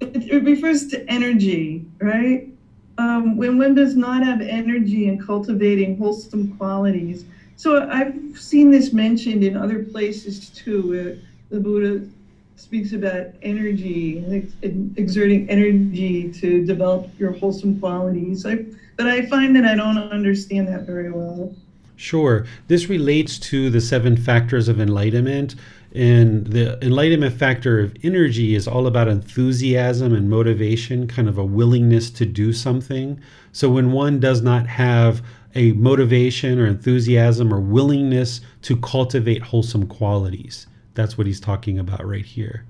[0.00, 2.44] it, refers to energy, right?
[2.98, 7.24] um, when one does not have energy in cultivating wholesome qualities.
[7.56, 11.16] So I've seen this mentioned in other places too, where
[11.50, 12.04] the Buddha
[12.56, 14.22] speaks about energy
[14.96, 18.46] exerting energy to develop your wholesome qualities.
[18.46, 18.56] I,
[18.96, 21.50] but I find that I don't understand that very well.
[21.96, 22.46] Sure.
[22.68, 25.54] This relates to the seven factors of enlightenment.
[25.94, 31.44] And the enlightenment factor of energy is all about enthusiasm and motivation, kind of a
[31.44, 33.18] willingness to do something.
[33.52, 35.22] So when one does not have
[35.54, 42.06] a motivation or enthusiasm or willingness to cultivate wholesome qualities, that's what he's talking about
[42.06, 42.66] right here.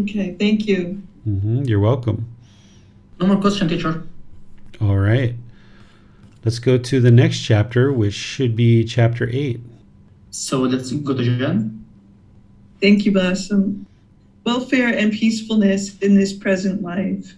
[0.00, 1.00] Okay, thank you.
[1.22, 2.26] hmm You're welcome.
[3.20, 4.02] No more question, teacher.
[4.80, 5.36] All right.
[6.46, 9.58] Let's go to the next chapter, which should be chapter 8.
[10.30, 11.84] So let's go to Jen.
[12.80, 13.84] Thank you, Blossom.
[14.44, 17.34] Welfare and peacefulness in this present life.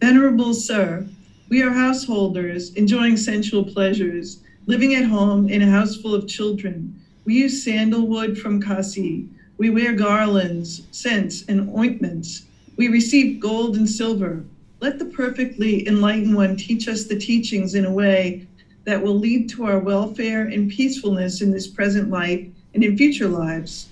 [0.00, 1.04] Venerable Sir,
[1.48, 6.94] we are householders, enjoying sensual pleasures, living at home in a house full of children.
[7.24, 9.26] We use sandalwood from Kasi.
[9.58, 12.44] We wear garlands, scents, and ointments.
[12.76, 14.44] We receive gold and silver.
[14.82, 18.48] Let the perfectly enlightened one teach us the teachings in a way
[18.82, 22.44] that will lead to our welfare and peacefulness in this present life
[22.74, 23.90] and in future lives.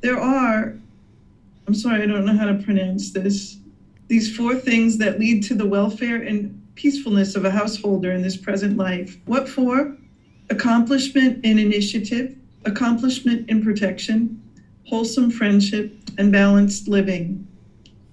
[0.00, 0.74] There are,
[1.66, 3.58] I'm sorry, I don't know how to pronounce this,
[4.06, 8.38] these four things that lead to the welfare and peacefulness of a householder in this
[8.38, 9.18] present life.
[9.26, 9.94] What four?
[10.48, 14.42] Accomplishment and initiative, accomplishment and protection,
[14.86, 17.46] wholesome friendship, and balanced living.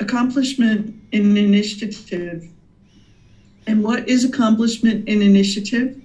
[0.02, 2.50] Accomplishment and initiative.
[3.68, 6.02] And what is accomplishment and initiative?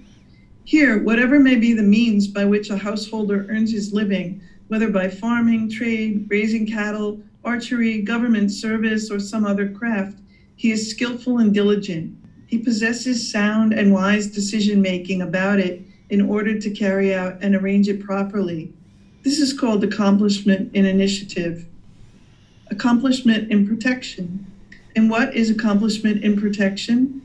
[0.63, 5.09] Here, whatever may be the means by which a householder earns his living, whether by
[5.09, 10.17] farming, trade, raising cattle, archery, government service, or some other craft,
[10.55, 12.15] he is skillful and diligent.
[12.47, 17.55] He possesses sound and wise decision making about it in order to carry out and
[17.55, 18.73] arrange it properly.
[19.23, 21.65] This is called accomplishment and initiative.
[22.69, 24.50] Accomplishment and protection.
[24.95, 27.21] And what is accomplishment and protection?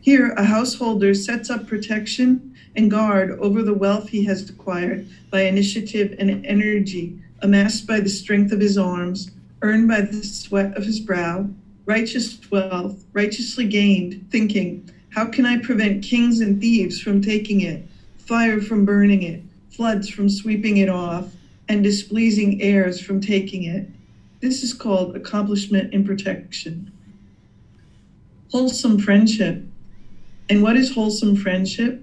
[0.00, 5.42] Here, a householder sets up protection and guard over the wealth he has acquired by
[5.42, 9.30] initiative and energy amassed by the strength of his arms,
[9.62, 11.48] earned by the sweat of his brow,
[11.84, 17.86] righteous wealth, righteously gained, thinking, How can I prevent kings and thieves from taking it,
[18.18, 21.34] fire from burning it, floods from sweeping it off,
[21.68, 23.88] and displeasing heirs from taking it?
[24.40, 26.92] This is called accomplishment and protection.
[28.52, 29.62] Wholesome friendship.
[30.48, 32.02] And what is wholesome friendship?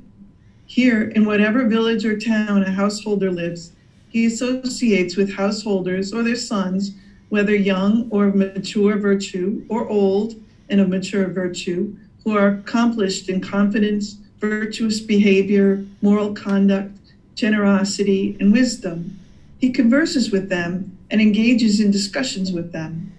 [0.65, 3.73] Here, in whatever village or town a householder lives,
[4.07, 6.91] he associates with householders or their sons,
[7.27, 10.35] whether young or of mature virtue, or old
[10.69, 11.93] and of mature virtue,
[12.23, 16.97] who are accomplished in confidence, virtuous behavior, moral conduct,
[17.35, 19.19] generosity, and wisdom.
[19.57, 23.11] He converses with them and engages in discussions with them.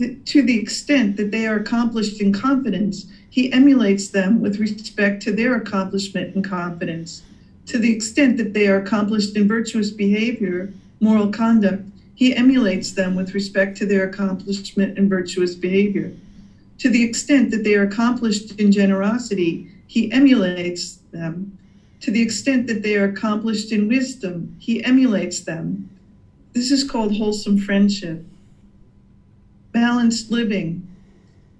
[0.00, 5.32] To the extent that they are accomplished in confidence, he emulates them with respect to
[5.32, 7.22] their accomplishment and confidence.
[7.66, 13.14] To the extent that they are accomplished in virtuous behavior, moral conduct, he emulates them
[13.14, 16.12] with respect to their accomplishment and virtuous behavior.
[16.78, 21.58] To the extent that they are accomplished in generosity, he emulates them.
[22.00, 25.90] To the extent that they are accomplished in wisdom, he emulates them.
[26.54, 28.24] This is called wholesome friendship.
[29.72, 30.86] Balanced living.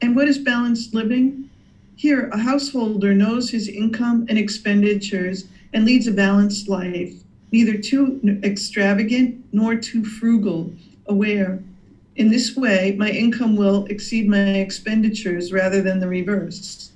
[0.01, 1.49] And what is balanced living?
[1.97, 7.13] Here, a householder knows his income and expenditures and leads a balanced life,
[7.53, 10.73] neither too extravagant nor too frugal,
[11.07, 11.63] aware.
[12.17, 16.93] In this way, my income will exceed my expenditures rather than the reverse.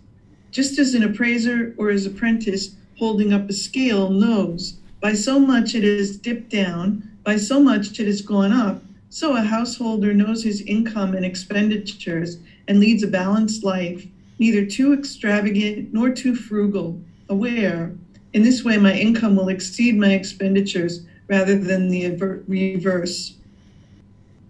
[0.51, 5.74] Just as an appraiser or his apprentice holding up a scale knows by so much
[5.74, 8.82] it has dipped down, by so much it has gone up,
[9.15, 12.36] so a householder knows his income and expenditures
[12.66, 14.09] and leads a balanced life,
[14.41, 16.97] neither too extravagant nor too frugal,
[17.28, 17.93] aware.
[18.32, 22.11] In this way, my income will exceed my expenditures rather than the
[22.49, 23.35] reverse.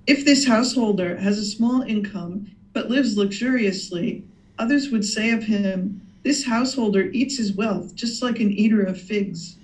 [0.07, 4.23] If this householder has a small income but lives luxuriously,
[4.59, 8.97] others would say of him, This householder eats his wealth just like an eater of
[8.97, 9.57] figs.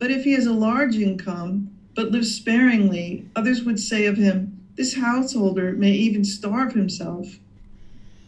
[0.00, 1.68] But if he has a large income
[1.98, 7.40] but lives sparingly, others would say of him, This householder may even starve himself.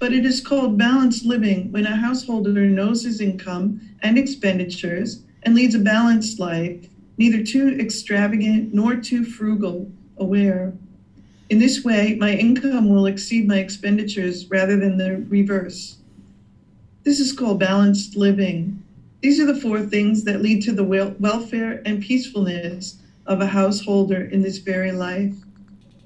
[0.00, 5.54] But it is called balanced living when a householder knows his income and expenditures and
[5.54, 9.88] leads a balanced life, neither too extravagant nor too frugal,
[10.18, 10.72] aware.
[11.48, 15.98] In this way, my income will exceed my expenditures rather than the reverse.
[17.04, 18.82] This is called balanced living.
[19.20, 20.82] These are the four things that lead to the
[21.20, 22.96] welfare and peacefulness
[23.30, 25.34] of a householder in this very life.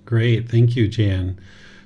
[0.04, 0.48] Great.
[0.48, 1.40] Thank you, Jan.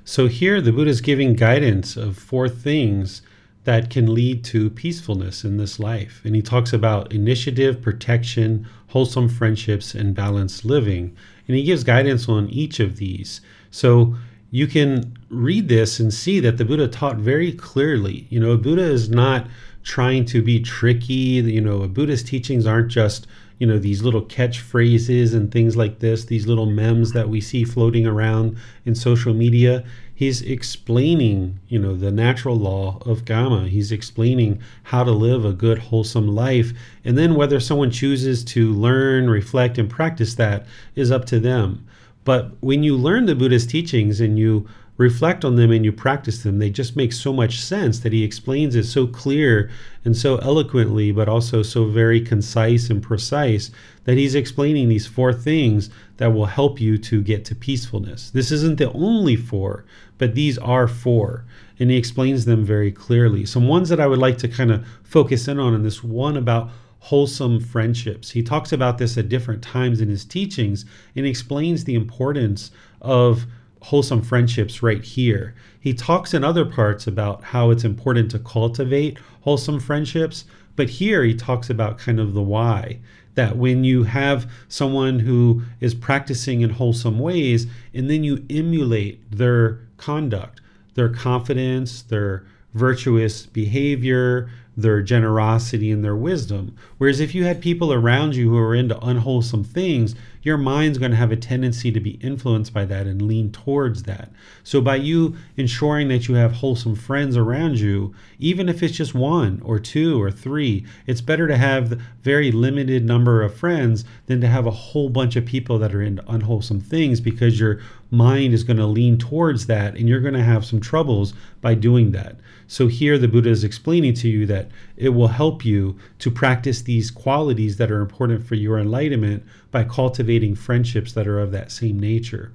[0.04, 3.22] So here the Buddha is giving guidance of four things
[3.62, 6.22] that can lead to peacefulness in this life.
[6.24, 11.16] And he talks about initiative, protection, wholesome friendships, and balanced living.
[11.46, 13.40] And he gives guidance on each of these.
[13.70, 14.16] So
[14.50, 18.26] you can read this and see that the Buddha taught very clearly.
[18.28, 19.46] You know, a Buddha is not
[19.84, 21.12] trying to be tricky.
[21.12, 23.28] You know, a Buddhist teachings aren't just,
[23.58, 27.64] you know, these little catchphrases and things like this, these little memes that we see
[27.64, 29.84] floating around in social media.
[30.14, 33.68] He's explaining, you know, the natural law of karma.
[33.68, 36.72] He's explaining how to live a good, wholesome life.
[37.04, 41.86] And then whether someone chooses to learn, reflect, and practice that is up to them.
[42.24, 44.68] But when you learn the buddhist teachings and you
[44.98, 48.24] reflect on them and you practice them, they just make so much sense that he
[48.24, 49.70] explains it so clear
[50.04, 53.70] and so eloquently, but also so very concise and precise
[54.04, 58.30] that he's explaining these four things that will help you to get to peacefulness.
[58.30, 59.84] This isn't the only four,
[60.18, 61.44] but these are four.
[61.78, 63.46] And he explains them very clearly.
[63.46, 66.36] Some ones that I would like to kind of focus in on, and this one
[66.36, 68.32] about wholesome friendships.
[68.32, 70.84] He talks about this at different times in his teachings
[71.14, 73.46] and explains the importance of
[73.88, 75.54] wholesome friendships right here.
[75.80, 80.44] He talks in other parts about how it's important to cultivate wholesome friendships,
[80.76, 82.98] but here he talks about kind of the why.
[83.34, 89.22] That when you have someone who is practicing in wholesome ways and then you emulate
[89.30, 90.60] their conduct,
[90.92, 92.44] their confidence, their
[92.74, 96.76] virtuous behavior, their generosity, and their wisdom.
[96.98, 101.10] Whereas if you had people around you who are into unwholesome things, your mind's going
[101.10, 104.30] to have a tendency to be influenced by that and lean towards that.
[104.62, 109.14] So, by you ensuring that you have wholesome friends around you, even if it's just
[109.14, 114.04] one or two or three, it's better to have a very limited number of friends
[114.26, 117.80] than to have a whole bunch of people that are into unwholesome things because your
[118.10, 121.74] mind is going to lean towards that and you're going to have some troubles by
[121.74, 122.36] doing that.
[122.66, 126.82] So, here the Buddha is explaining to you that it will help you to practice
[126.82, 131.72] these qualities that are important for your enlightenment by cultivating friendships that are of that
[131.72, 132.52] same nature.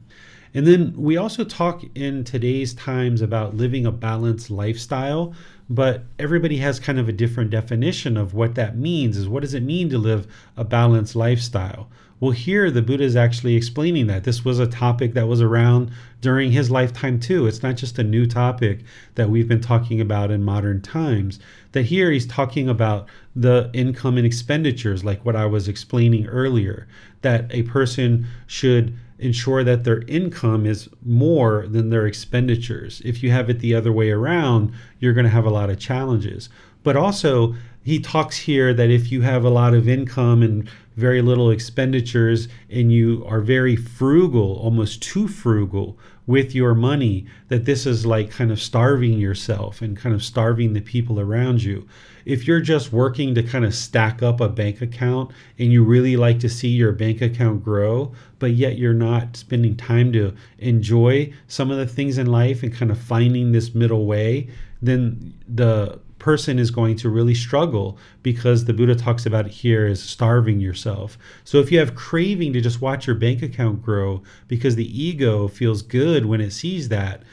[0.54, 5.34] And then we also talk in today's times about living a balanced lifestyle,
[5.68, 9.18] but everybody has kind of a different definition of what that means.
[9.18, 11.90] Is what does it mean to live a balanced lifestyle?
[12.24, 14.24] Well, here the Buddha is actually explaining that.
[14.24, 15.92] This was a topic that was around
[16.22, 17.48] during his lifetime too.
[17.48, 18.86] It's not just a new topic
[19.16, 21.42] that we've been talking about in modern times.
[21.74, 26.88] That here he's talking about the income and expenditures, like what I was explaining earlier,
[27.24, 33.02] that a person should ensure that their income is more than their expenditures.
[33.04, 35.78] If you have it the other way around, you're going to have a lot of
[35.78, 36.48] challenges.
[36.84, 41.22] But also, he talks here that if you have a lot of income and very
[41.22, 47.86] little expenditures and you are very frugal, almost too frugal with your money, that this
[47.86, 51.86] is like kind of starving yourself and kind of starving the people around you.
[52.26, 56.16] If you're just working to kind of stack up a bank account and you really
[56.16, 61.34] like to see your bank account grow, but yet you're not spending time to enjoy
[61.48, 64.48] some of the things in life and kind of finding this middle way,
[64.82, 69.86] then the person is going to really struggle because the Buddha talks about it here
[69.86, 71.18] as starving yourself.
[71.44, 75.50] So if you have craving to just watch your bank account grow because the ego
[75.50, 77.24] feels good when it sees that,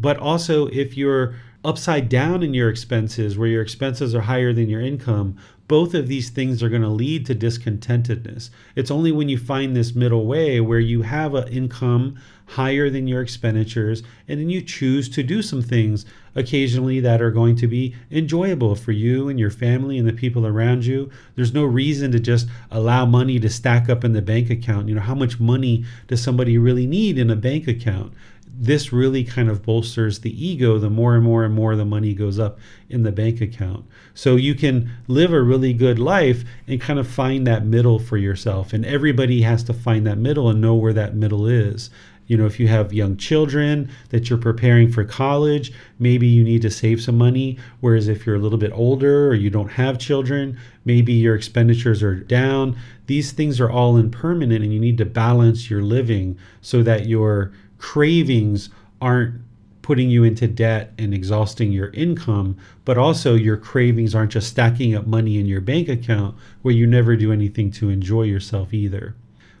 [0.00, 4.70] but also if you're upside down in your expenses where your expenses are higher than
[4.70, 5.36] your income,
[5.68, 8.48] both of these things are going to lead to discontentedness.
[8.74, 13.06] It's only when you find this middle way where you have an income higher than
[13.06, 17.66] your expenditures and then you choose to do some things occasionally that are going to
[17.66, 21.10] be enjoyable for you and your family and the people around you.
[21.36, 24.88] There's no reason to just allow money to stack up in the bank account.
[24.88, 28.14] You know, how much money does somebody really need in a bank account?
[28.60, 32.12] This really kind of bolsters the ego the more and more and more the money
[32.12, 32.58] goes up
[32.88, 33.86] in the bank account.
[34.14, 38.16] So you can live a really good life and kind of find that middle for
[38.16, 38.72] yourself.
[38.72, 41.90] And everybody has to find that middle and know where that middle is.
[42.26, 46.60] You know, if you have young children that you're preparing for college, maybe you need
[46.62, 47.58] to save some money.
[47.80, 52.02] Whereas if you're a little bit older or you don't have children, maybe your expenditures
[52.02, 52.76] are down.
[53.06, 57.52] These things are all impermanent and you need to balance your living so that your
[57.78, 59.40] cravings aren't
[59.82, 64.94] putting you into debt and exhausting your income, but also your cravings aren't just stacking
[64.94, 69.14] up money in your bank account where you never do anything to enjoy yourself either.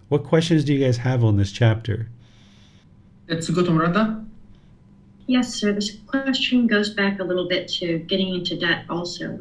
[0.08, 2.10] What questions do you guys have on this chapter?
[3.26, 4.22] Let's go to Murata.
[5.26, 5.72] Yes, sir.
[5.72, 9.38] This question goes back a little bit to getting into debt also.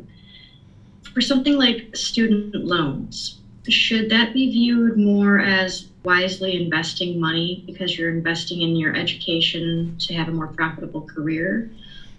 [1.13, 7.97] For something like student loans, should that be viewed more as wisely investing money because
[7.97, 11.69] you're investing in your education to have a more profitable career?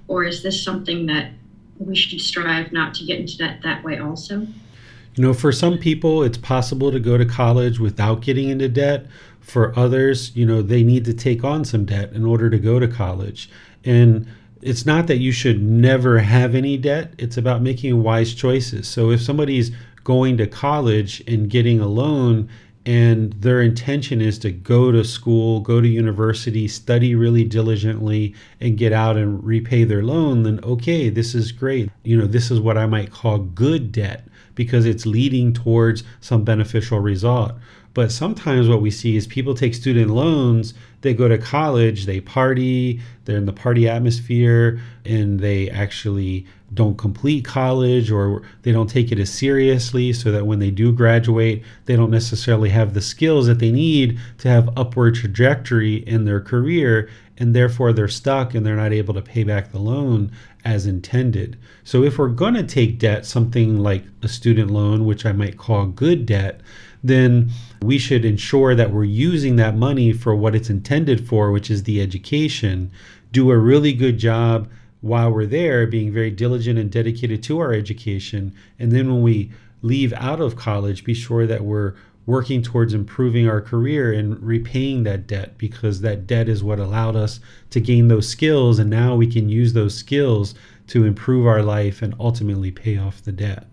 [0.09, 1.32] Or is this something that
[1.78, 4.40] we should strive not to get into debt that way also?
[4.40, 9.06] You know, for some people, it's possible to go to college without getting into debt.
[9.40, 12.78] For others, you know, they need to take on some debt in order to go
[12.78, 13.48] to college.
[13.85, 14.28] And
[14.60, 18.86] it's not that you should never have any debt, it's about making wise choices.
[18.86, 19.70] So if somebody's
[20.05, 22.51] going to college and getting a loan
[22.89, 28.78] and their intention is to go to school, go to university, study really diligently, and
[28.78, 31.90] get out and repay their loan, then okay, this is great.
[32.02, 36.44] You know, this is what I might call good debt because it's leading towards some
[36.44, 37.52] beneficial result.
[37.93, 42.23] But sometimes what we see is people take student loans, they go to college, they
[42.23, 48.90] party, they're in the party atmosphere, and they actually don't complete college or they don't
[48.90, 53.00] take it as seriously so that when they do graduate they don't necessarily have the
[53.00, 57.08] skills that they need to have upward trajectory in their career
[57.38, 60.30] and therefore they're stuck and they're not able to pay back the loan
[60.64, 61.56] as intended.
[61.84, 65.56] So if we're going to take debt something like a student loan which I might
[65.56, 66.60] call good debt
[67.02, 67.50] then
[67.80, 71.84] we should ensure that we're using that money for what it's intended for which is
[71.84, 72.90] the education
[73.32, 74.68] do a really good job
[75.00, 78.54] while we're there being very diligent and dedicated to our education.
[78.78, 79.50] And then when we
[79.82, 81.94] leave out of college, be sure that we're
[82.26, 87.16] working towards improving our career and repaying that debt because that debt is what allowed
[87.16, 88.78] us to gain those skills.
[88.78, 90.54] And now we can use those skills
[90.88, 93.66] to improve our life and ultimately pay off the debt.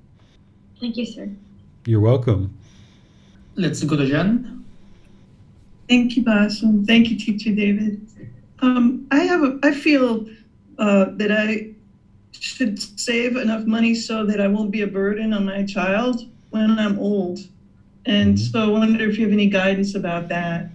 [0.80, 1.30] Thank you, sir.
[1.86, 2.58] You're welcome.
[3.56, 4.64] Let's go to Jen.
[5.90, 6.86] Thank you, Bassem.
[6.86, 8.06] Thank you, Teacher David.
[8.60, 10.26] Um, I have a, I feel
[10.78, 11.72] uh, that I
[12.32, 16.78] should save enough money so that I won't be a burden on my child when
[16.78, 17.40] I'm old.
[18.06, 18.52] And mm-hmm.
[18.52, 20.70] so I wonder if you have any guidance about that.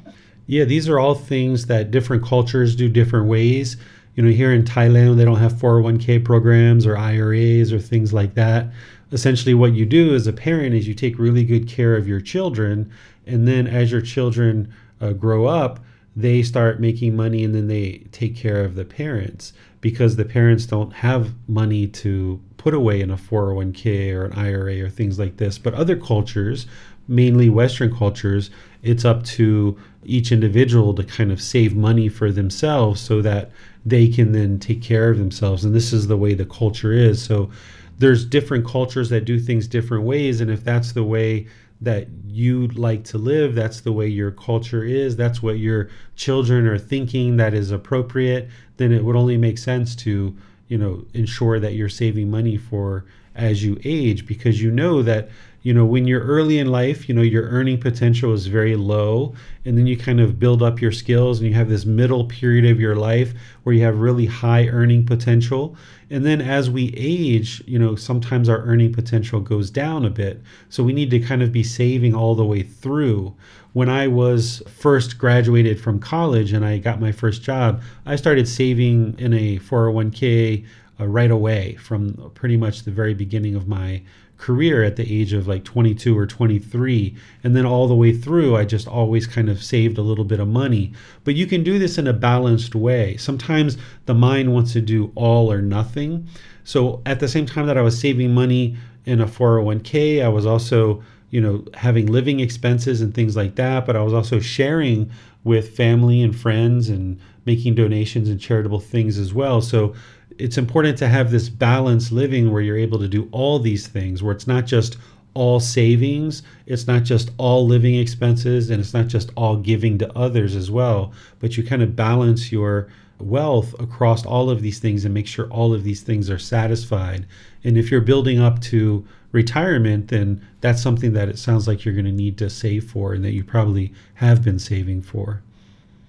[0.46, 3.76] Yeah, these are all things that different cultures do different ways.
[4.16, 8.34] You know, here in Thailand, they don't have 401k programs or IRAs or things like
[8.34, 8.66] that.
[9.12, 12.20] Essentially, what you do as a parent is you take really good care of your
[12.20, 12.90] children.
[13.26, 15.78] And then as your children uh, grow up,
[16.20, 20.66] they start making money and then they take care of the parents because the parents
[20.66, 25.38] don't have money to put away in a 401k or an IRA or things like
[25.38, 25.58] this.
[25.58, 26.66] But other cultures,
[27.08, 28.50] mainly Western cultures,
[28.82, 33.50] it's up to each individual to kind of save money for themselves so that
[33.84, 35.64] they can then take care of themselves.
[35.64, 37.22] And this is the way the culture is.
[37.22, 37.50] So
[37.98, 40.40] there's different cultures that do things different ways.
[40.40, 41.46] And if that's the way
[41.80, 46.66] that you like to live, that's the way your culture is, that's what your children
[46.66, 50.36] are thinking that is appropriate, then it would only make sense to,
[50.68, 53.04] you know, ensure that you're saving money for
[53.34, 55.30] as you age because you know that
[55.62, 59.34] you know when you're early in life you know your earning potential is very low
[59.64, 62.64] and then you kind of build up your skills and you have this middle period
[62.64, 65.76] of your life where you have really high earning potential.
[66.08, 70.42] And then as we age you know sometimes our earning potential goes down a bit.
[70.68, 73.34] So we need to kind of be saving all the way through.
[73.72, 78.48] When i was first graduated from college and i got my first job i started
[78.48, 80.66] saving in a 401k
[80.98, 84.02] uh, right away from pretty much the very beginning of my
[84.40, 87.14] career at the age of like 22 or 23
[87.44, 90.40] and then all the way through i just always kind of saved a little bit
[90.40, 90.92] of money.
[91.24, 93.16] But you can do this in a balanced way.
[93.18, 93.76] Sometimes
[94.06, 96.26] the mind wants to do all or nothing.
[96.64, 100.46] So at the same time that i was saving money in a 401k i was
[100.46, 105.10] also you know having living expenses and things like that but i was also sharing
[105.42, 109.60] with family and friends and making donations and charitable things as well.
[109.60, 109.94] So
[110.40, 114.22] it's important to have this balanced living where you're able to do all these things,
[114.22, 114.96] where it's not just
[115.34, 120.18] all savings, it's not just all living expenses, and it's not just all giving to
[120.18, 122.88] others as well, but you kind of balance your
[123.18, 127.26] wealth across all of these things and make sure all of these things are satisfied.
[127.62, 131.94] And if you're building up to retirement, then that's something that it sounds like you're
[131.94, 135.42] going to need to save for and that you probably have been saving for.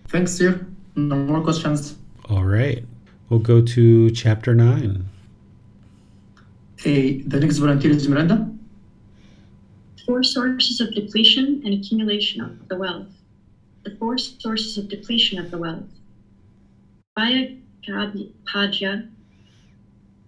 [0.07, 0.65] Thanks, sir.
[0.95, 1.97] No more questions.
[2.29, 2.85] All right.
[3.31, 5.05] We'll go to chapter 9.
[6.75, 8.51] Hey, the next volunteer is Miranda.
[10.05, 13.07] Four sources of depletion and accumulation of the wealth.
[13.85, 15.87] The four sources of depletion of the wealth.
[17.17, 17.55] Via
[17.87, 19.09] Padya,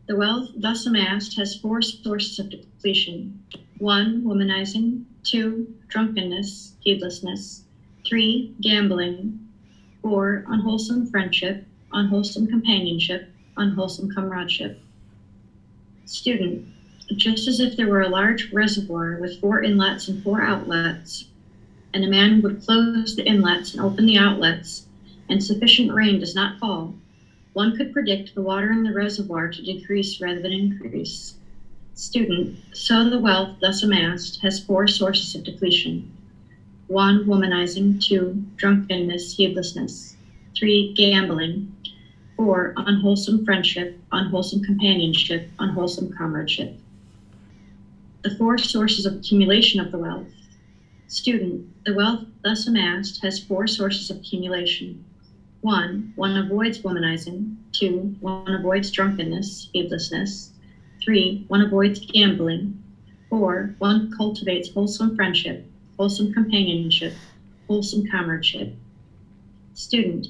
[0.08, 3.38] the wealth thus amassed has four sources of depletion.
[3.80, 5.04] One, womanizing.
[5.24, 7.66] Two, drunkenness, heedlessness.
[8.08, 9.46] Three, gambling.
[10.02, 14.80] Four, unwholesome friendship unwholesome companionship, unwholesome comradeship.
[16.06, 16.68] Student,
[17.16, 21.26] just as if there were a large reservoir with four inlets and four outlets,
[21.94, 24.88] and a man would close the inlets and open the outlets,
[25.30, 26.96] and sufficient rain does not fall,
[27.54, 31.36] one could predict the water in the reservoir to decrease rather than increase.
[31.94, 36.12] Student, so the wealth thus amassed has four sources of depletion.
[36.88, 38.04] One, womanizing.
[38.04, 40.16] Two, drunkenness, heedlessness.
[40.56, 41.72] Three, gambling.
[42.36, 46.72] Four, unwholesome friendship, unwholesome companionship, unwholesome comradeship.
[48.24, 50.28] The four sources of accumulation of the wealth.
[51.08, 55.06] Student, the wealth thus amassed has four sources of accumulation.
[55.62, 57.56] One, one avoids womanizing.
[57.72, 60.52] Two, one avoids drunkenness, heedlessness.
[61.04, 62.82] Three, one avoids gambling.
[63.30, 65.64] Four, one cultivates wholesome friendship,
[65.98, 67.14] wholesome companionship,
[67.68, 68.74] wholesome comradeship.
[69.74, 70.28] Student,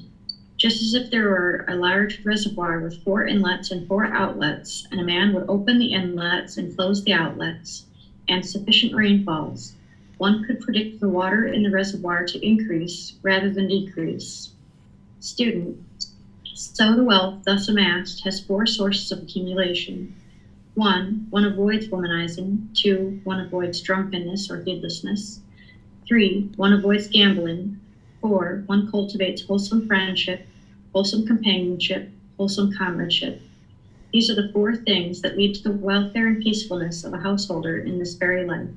[0.64, 4.98] just as if there were a large reservoir with four inlets and four outlets, and
[4.98, 7.84] a man would open the inlets and close the outlets,
[8.28, 9.74] and sufficient rain falls,
[10.16, 14.52] one could predict the water in the reservoir to increase rather than decrease.
[15.20, 15.76] Student,
[16.54, 20.14] so the wealth thus amassed has four sources of accumulation.
[20.76, 22.74] One, one avoids womanizing.
[22.74, 25.40] Two, one avoids drunkenness or heedlessness.
[26.08, 27.78] Three, one avoids gambling.
[28.22, 30.40] Four, one cultivates wholesome friendship,
[30.94, 32.08] wholesome companionship,
[32.38, 33.42] wholesome comradeship.
[34.12, 37.78] These are the four things that lead to the welfare and peacefulness of a householder
[37.78, 38.68] in this very life.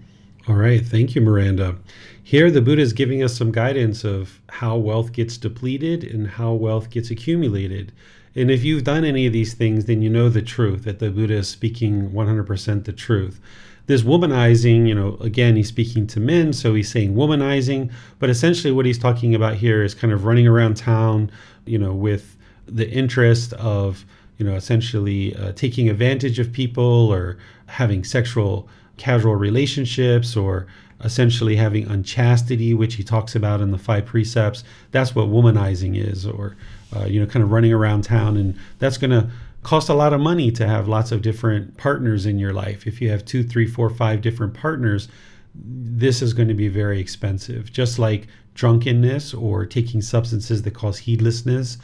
[0.47, 0.83] All right.
[0.83, 1.75] Thank you, Miranda.
[2.23, 6.53] Here, the Buddha is giving us some guidance of how wealth gets depleted and how
[6.53, 7.91] wealth gets accumulated.
[8.33, 11.11] And if you've done any of these things, then you know the truth that the
[11.11, 13.39] Buddha is speaking 100% the truth
[13.87, 18.71] this womanizing, you know, again, he's speaking to men, so he's saying womanizing, but essentially
[18.71, 21.31] what he's talking about here is kind of running around town,
[21.65, 22.35] you know, with
[22.65, 24.05] the interest of,
[24.37, 27.37] you know, essentially uh, taking advantage of people or
[27.67, 30.67] having sexual casual relationships or
[31.03, 34.63] essentially having unchastity, which he talks about in the five precepts.
[34.91, 36.57] That's what womanizing is, or,
[36.95, 38.35] uh, you know, kind of running around town.
[38.35, 39.29] And that's going to
[39.63, 42.87] cost a lot of money to have lots of different partners in your life.
[42.87, 45.07] If you have two, three, four, five different partners,
[45.55, 47.71] this is going to be very expensive.
[47.71, 51.77] Just like drunkenness or taking substances that cause heedlessness,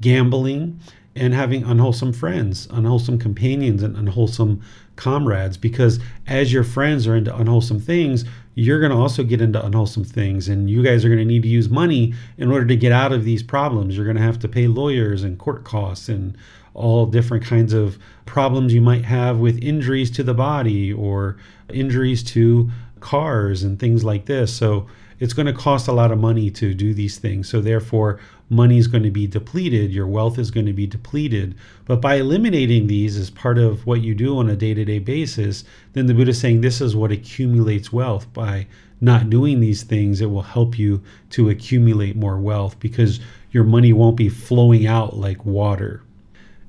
[0.00, 0.80] gambling,
[1.14, 4.62] and having unwholesome friends, unwholesome companions, and unwholesome
[4.96, 5.56] comrades.
[5.56, 8.24] Because as your friends are into unwholesome things,
[8.54, 10.48] you're going to also get into unwholesome things.
[10.48, 13.12] And you guys are going to need to use money in order to get out
[13.12, 13.96] of these problems.
[13.96, 16.36] You're going to have to pay lawyers and court costs and
[16.76, 21.36] all different kinds of problems you might have with injuries to the body or
[21.72, 22.70] injuries to
[23.00, 24.54] cars and things like this.
[24.54, 24.86] So
[25.18, 27.48] it's going to cost a lot of money to do these things.
[27.48, 28.20] So therefore,
[28.50, 31.54] money is going to be depleted, your wealth is going to be depleted.
[31.86, 36.06] But by eliminating these as part of what you do on a day-to-day basis, then
[36.06, 38.30] the Buddha is saying this is what accumulates wealth.
[38.34, 38.66] By
[39.00, 43.20] not doing these things, it will help you to accumulate more wealth because
[43.50, 46.02] your money won't be flowing out like water.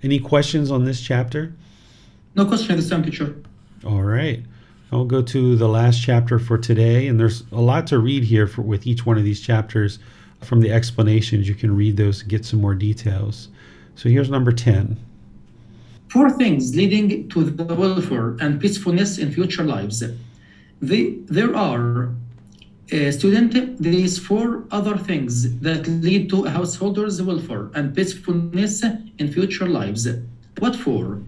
[0.04, 1.54] Any questions on this chapter?
[2.36, 3.36] No question at this time, teacher.
[3.86, 4.44] All right.
[4.92, 8.48] I'll go to the last chapter for today, and there's a lot to read here
[8.48, 10.00] for, with each one of these chapters.
[10.42, 13.50] From the explanations, you can read those and get some more details.
[13.96, 14.98] So here's number 10.
[16.10, 20.04] Four things leading to the welfare and peacefulness in future lives.
[20.80, 22.12] They, there are
[22.88, 28.84] student, these four other things that lead to a householder's welfare and peacefulness
[29.18, 30.08] in future lives.
[30.60, 31.22] What four?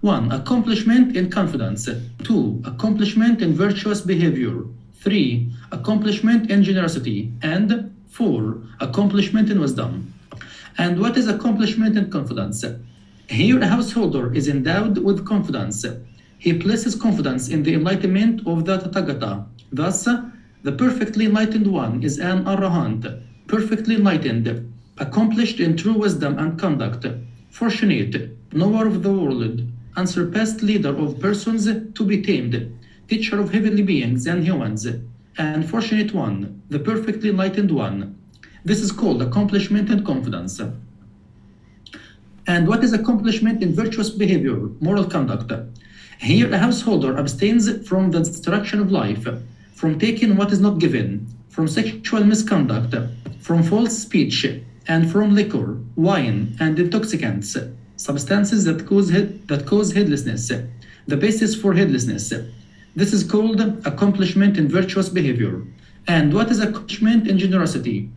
[0.00, 1.88] One, accomplishment in confidence.
[2.22, 4.64] Two, accomplishment in virtuous behavior.
[5.00, 7.32] Three, accomplishment in generosity.
[7.42, 10.12] And four, accomplishment in wisdom.
[10.76, 12.64] And what is accomplishment in confidence?
[13.28, 15.84] Here, a householder is endowed with confidence.
[16.38, 19.46] He places confidence in the enlightenment of the Tathagata.
[19.72, 20.06] Thus,
[20.68, 27.06] the perfectly enlightened one is an arahant, perfectly enlightened, accomplished in true wisdom and conduct,
[27.48, 29.62] fortunate, knower of the world,
[29.96, 31.64] unsurpassed leader of persons
[31.94, 32.54] to be tamed,
[33.08, 34.86] teacher of heavenly beings and humans,
[35.38, 38.14] and fortunate one, the perfectly enlightened one.
[38.62, 40.60] This is called accomplishment and confidence.
[42.46, 45.50] And what is accomplishment in virtuous behavior, moral conduct?
[46.20, 49.26] Here, a householder abstains from the destruction of life
[49.78, 52.96] from taking what is not given, from sexual misconduct,
[53.38, 54.44] from false speech,
[54.88, 57.56] and from liquor, wine, and intoxicants,
[57.94, 60.50] substances that cause, that cause heedlessness,
[61.06, 62.32] the basis for heedlessness.
[62.96, 65.62] This is called accomplishment in virtuous behavior.
[66.08, 68.10] And what is accomplishment in generosity?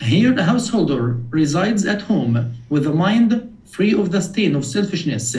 [0.00, 3.30] Here, a householder resides at home with a mind
[3.66, 5.36] free of the stain of selfishness,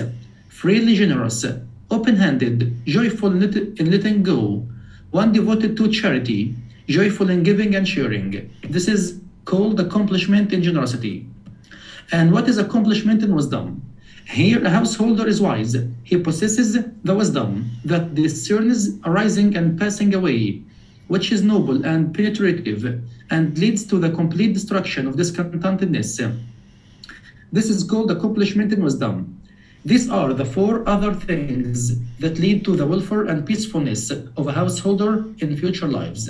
[0.49, 1.43] freely generous,
[1.89, 4.67] open handed, joyful in letting go,
[5.11, 6.55] one devoted to charity,
[6.87, 8.49] joyful in giving and sharing.
[8.63, 11.27] This is called accomplishment in generosity.
[12.11, 13.81] And what is accomplishment in wisdom?
[14.25, 15.75] Here, a householder is wise.
[16.03, 20.63] He possesses the wisdom that discerns arising and passing away,
[21.07, 26.39] which is noble and penetrative, and leads to the complete destruction of discontentedness.
[27.51, 29.40] This is called accomplishment in wisdom.
[29.83, 34.51] These are the four other things that lead to the welfare and peacefulness of a
[34.51, 36.29] householder in future lives.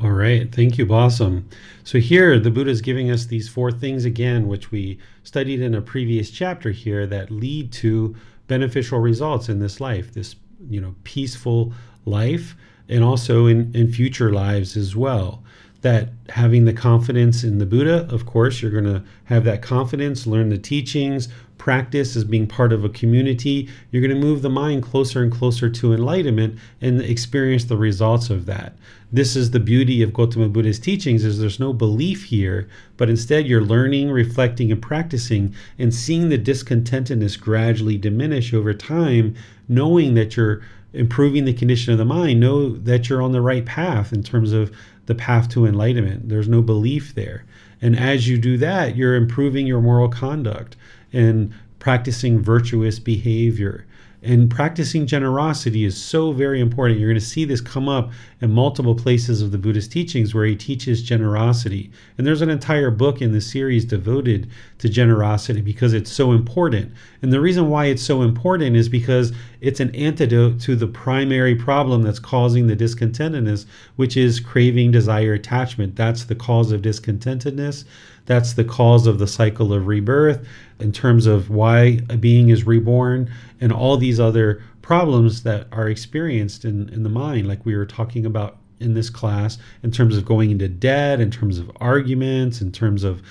[0.00, 0.52] All right.
[0.52, 1.48] Thank you, Blossom.
[1.84, 5.74] So, here the Buddha is giving us these four things again, which we studied in
[5.74, 8.16] a previous chapter here that lead to
[8.46, 10.36] beneficial results in this life, this,
[10.68, 11.72] you know, peaceful
[12.04, 12.56] life,
[12.88, 15.42] and also in, in future lives as well
[15.82, 20.26] that having the confidence in the Buddha, of course, you're going to have that confidence,
[20.26, 21.28] learn the teachings,
[21.58, 23.68] practice as being part of a community.
[23.90, 28.30] You're going to move the mind closer and closer to enlightenment and experience the results
[28.30, 28.74] of that.
[29.12, 33.46] This is the beauty of Gautama Buddha's teachings is there's no belief here, but instead
[33.46, 39.34] you're learning, reflecting and practicing and seeing the discontentedness gradually diminish over time,
[39.68, 40.62] knowing that you're
[40.94, 44.52] improving the condition of the mind, know that you're on the right path in terms
[44.52, 44.74] of
[45.06, 46.28] the path to enlightenment.
[46.28, 47.44] There's no belief there.
[47.80, 50.76] And as you do that, you're improving your moral conduct
[51.12, 53.84] and practicing virtuous behavior.
[54.24, 57.00] And practicing generosity is so very important.
[57.00, 60.44] You're going to see this come up in multiple places of the Buddhist teachings where
[60.46, 61.90] he teaches generosity.
[62.16, 66.92] And there's an entire book in the series devoted to generosity because it's so important.
[67.20, 71.56] And the reason why it's so important is because it's an antidote to the primary
[71.56, 73.66] problem that's causing the discontentedness,
[73.96, 75.96] which is craving, desire, attachment.
[75.96, 77.84] That's the cause of discontentedness.
[78.26, 80.46] That's the cause of the cycle of rebirth
[80.82, 85.88] in terms of why a being is reborn and all these other problems that are
[85.88, 90.16] experienced in, in the mind, like we were talking about in this class, in terms
[90.16, 93.22] of going into debt, in terms of arguments, in terms of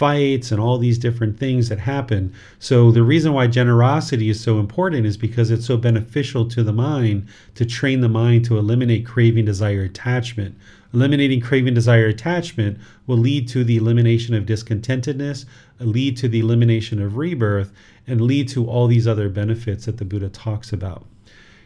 [0.00, 2.32] fights, and all these different things that happen.
[2.58, 6.72] So, the reason why generosity is so important is because it's so beneficial to the
[6.72, 10.56] mind to train the mind to eliminate craving, desire, attachment.
[10.94, 15.44] Eliminating craving, desire, attachment will lead to the elimination of discontentedness,
[15.78, 17.70] lead to the elimination of rebirth,
[18.06, 21.04] and lead to all these other benefits that the Buddha talks about.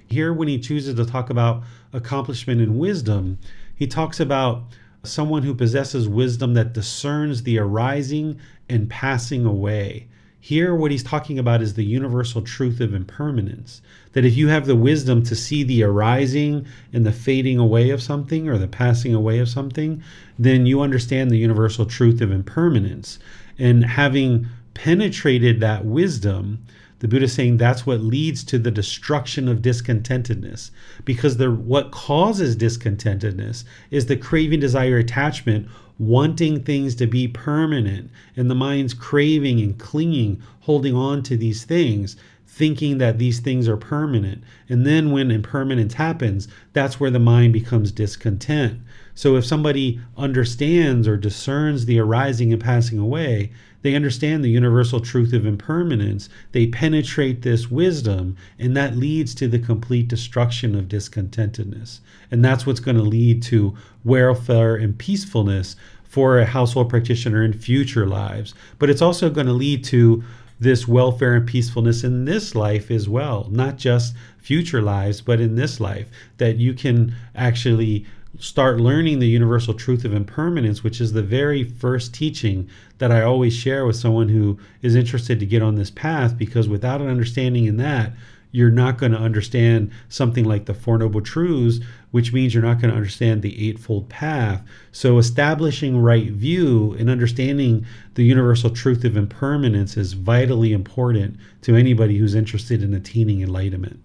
[0.08, 1.62] Here, when he chooses to talk about
[1.92, 3.38] accomplishment and wisdom,
[3.76, 4.64] he talks about
[5.06, 10.08] someone who possesses wisdom that discerns the arising and passing away.
[10.40, 13.80] Here, what he's talking about is the universal truth of impermanence.
[14.12, 18.02] That if you have the wisdom to see the arising and the fading away of
[18.02, 20.02] something or the passing away of something,
[20.38, 23.18] then you understand the universal truth of impermanence.
[23.58, 26.66] And having penetrated that wisdom,
[27.04, 30.70] the Buddha is saying that's what leads to the destruction of discontentedness.
[31.04, 35.68] Because the what causes discontentedness is the craving, desire, attachment
[35.98, 41.64] wanting things to be permanent and the mind's craving and clinging, holding on to these
[41.64, 42.16] things,
[42.46, 44.42] thinking that these things are permanent.
[44.70, 48.80] And then when impermanence happens, that's where the mind becomes discontent.
[49.14, 53.52] So if somebody understands or discerns the arising and passing away,
[53.84, 56.30] they understand the universal truth of impermanence.
[56.52, 62.00] They penetrate this wisdom, and that leads to the complete destruction of discontentedness.
[62.30, 67.52] And that's what's going to lead to welfare and peacefulness for a household practitioner in
[67.52, 68.54] future lives.
[68.78, 70.24] But it's also going to lead to
[70.58, 75.56] this welfare and peacefulness in this life as well, not just future lives, but in
[75.56, 76.08] this life,
[76.38, 78.06] that you can actually
[78.38, 82.68] start learning the universal truth of impermanence, which is the very first teaching
[83.04, 86.70] that I always share with someone who is interested to get on this path, because
[86.70, 88.12] without an understanding in that,
[88.50, 92.80] you're not going to understand something like the Four Noble Truths, which means you're not
[92.80, 94.62] going to understand the Eightfold Path.
[94.90, 101.76] So, establishing right view and understanding the universal truth of impermanence is vitally important to
[101.76, 104.00] anybody who's interested in attaining enlightenment.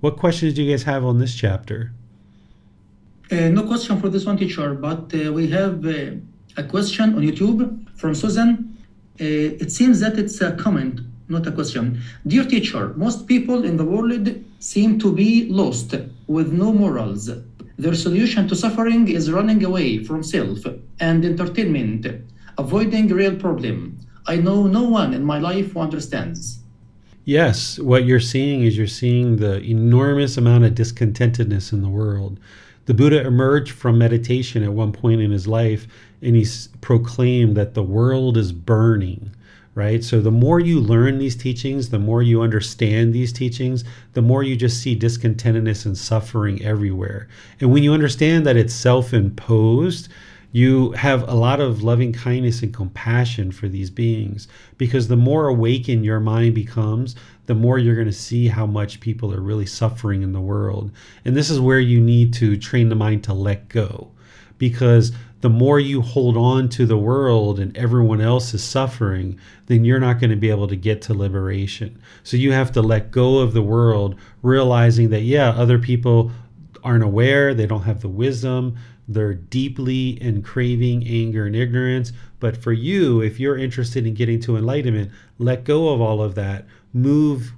[0.00, 1.92] What questions do you guys have on this chapter?
[3.30, 6.16] Uh, no question for this one, teacher, but uh, we have uh,
[6.56, 7.62] a question on YouTube
[7.96, 8.76] from Susan.
[9.20, 12.00] Uh, it seems that it's a comment, not a question.
[12.26, 15.94] Dear teacher, most people in the world seem to be lost
[16.26, 17.30] with no morals.
[17.78, 20.58] Their solution to suffering is running away from self
[21.00, 22.06] and entertainment,
[22.58, 23.98] avoiding real problem.
[24.26, 26.58] I know no one in my life who understands.
[27.24, 32.38] Yes, what you're seeing is you're seeing the enormous amount of discontentedness in the world
[32.86, 35.86] the Buddha emerged from meditation at one point in his life
[36.20, 36.46] and he
[36.80, 39.30] proclaimed that the world is burning,
[39.74, 40.02] right?
[40.02, 44.42] So the more you learn these teachings, the more you understand these teachings, the more
[44.42, 47.28] you just see discontentedness and suffering everywhere.
[47.60, 50.08] And when you understand that it's self imposed,
[50.52, 55.48] you have a lot of loving kindness and compassion for these beings because the more
[55.48, 57.16] awakened your mind becomes,
[57.46, 60.90] the more you're going to see how much people are really suffering in the world.
[61.24, 64.10] And this is where you need to train the mind to let go
[64.58, 69.84] because the more you hold on to the world and everyone else is suffering, then
[69.84, 72.00] you're not going to be able to get to liberation.
[72.22, 76.30] So you have to let go of the world, realizing that, yeah, other people
[76.84, 78.76] aren't aware, they don't have the wisdom,
[79.12, 82.12] they're deeply in craving anger and ignorance.
[82.40, 86.34] But for you, if you're interested in getting to enlightenment, let go of all of
[86.34, 87.52] that, move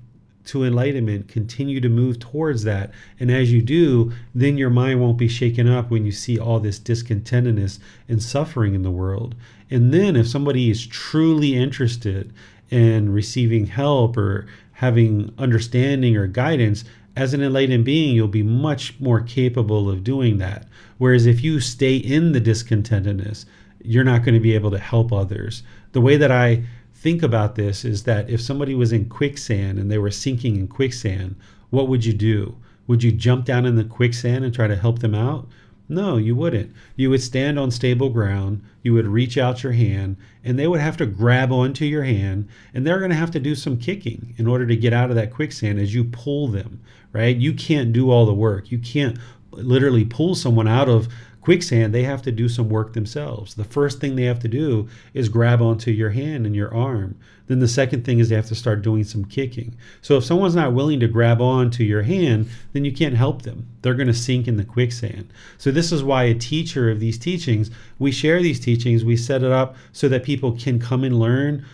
[0.46, 2.92] to enlightenment, continue to move towards that.
[3.18, 6.60] And as you do, then your mind won't be shaken up when you see all
[6.60, 7.78] this discontentedness
[8.08, 9.34] and suffering in the world.
[9.70, 12.32] And then if somebody is truly interested
[12.70, 16.84] in receiving help or having understanding or guidance,
[17.16, 20.66] as an enlightened being, you'll be much more capable of doing that.
[20.98, 23.44] Whereas if you stay in the discontentedness,
[23.82, 25.62] you're not going to be able to help others.
[25.92, 26.64] The way that I
[26.94, 30.66] think about this is that if somebody was in quicksand and they were sinking in
[30.66, 31.36] quicksand,
[31.70, 32.56] what would you do?
[32.86, 35.46] Would you jump down in the quicksand and try to help them out?
[35.88, 36.72] No, you wouldn't.
[36.96, 40.80] You would stand on stable ground, you would reach out your hand, and they would
[40.80, 44.34] have to grab onto your hand, and they're going to have to do some kicking
[44.38, 46.80] in order to get out of that quicksand as you pull them,
[47.14, 47.34] right?
[47.34, 48.70] You can't do all the work.
[48.70, 49.18] You can't
[49.52, 51.08] literally pull someone out of
[51.44, 53.54] quicksand, they have to do some work themselves.
[53.54, 57.16] The first thing they have to do is grab onto your hand and your arm.
[57.46, 59.76] Then the second thing is they have to start doing some kicking.
[60.00, 63.68] So if someone's not willing to grab onto your hand, then you can't help them.
[63.82, 65.30] They're going to sink in the quicksand.
[65.58, 69.42] So this is why a teacher of these teachings, we share these teachings, we set
[69.42, 71.66] it up so that people can come and learn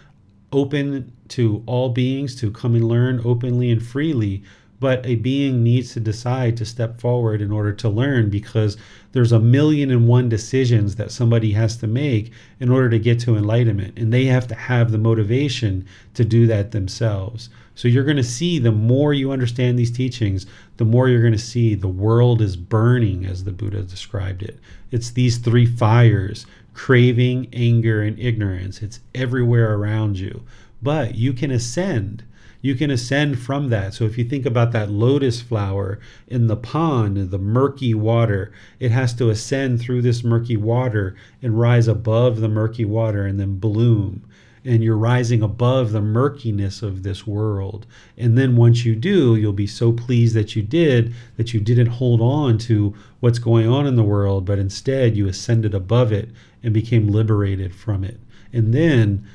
[0.53, 4.43] open to all beings to come and learn openly and freely
[4.81, 8.79] but a being needs to decide to step forward in order to learn because
[9.13, 13.21] there's a million and one decisions that somebody has to make in order to get
[13.21, 17.51] to enlightenment and they have to have the motivation to do that themselves.
[17.75, 20.47] So you're going to see the more you understand these teachings
[20.79, 24.59] the more you're going to see the world is burning as the buddha described it.
[24.91, 28.81] It's these three fires craving anger and ignorance.
[28.81, 30.43] It's everywhere around you.
[30.83, 32.25] But you can ascend
[32.63, 33.95] you can ascend from that.
[33.95, 38.91] So if you think about that lotus flower in the pond, the murky water, it
[38.91, 43.59] has to ascend through this murky water and rise above the murky water and then
[43.59, 44.25] bloom.
[44.63, 47.87] And you're rising above the murkiness of this world.
[48.19, 51.87] And then once you do, you'll be so pleased that you did, that you didn't
[51.87, 56.29] hold on to what's going on in the world, but instead you ascended above it
[56.63, 58.21] and became liberated from it.
[58.53, 59.27] And then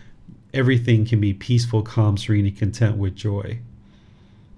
[0.55, 3.59] everything can be peaceful, calm, serene, and content with joy.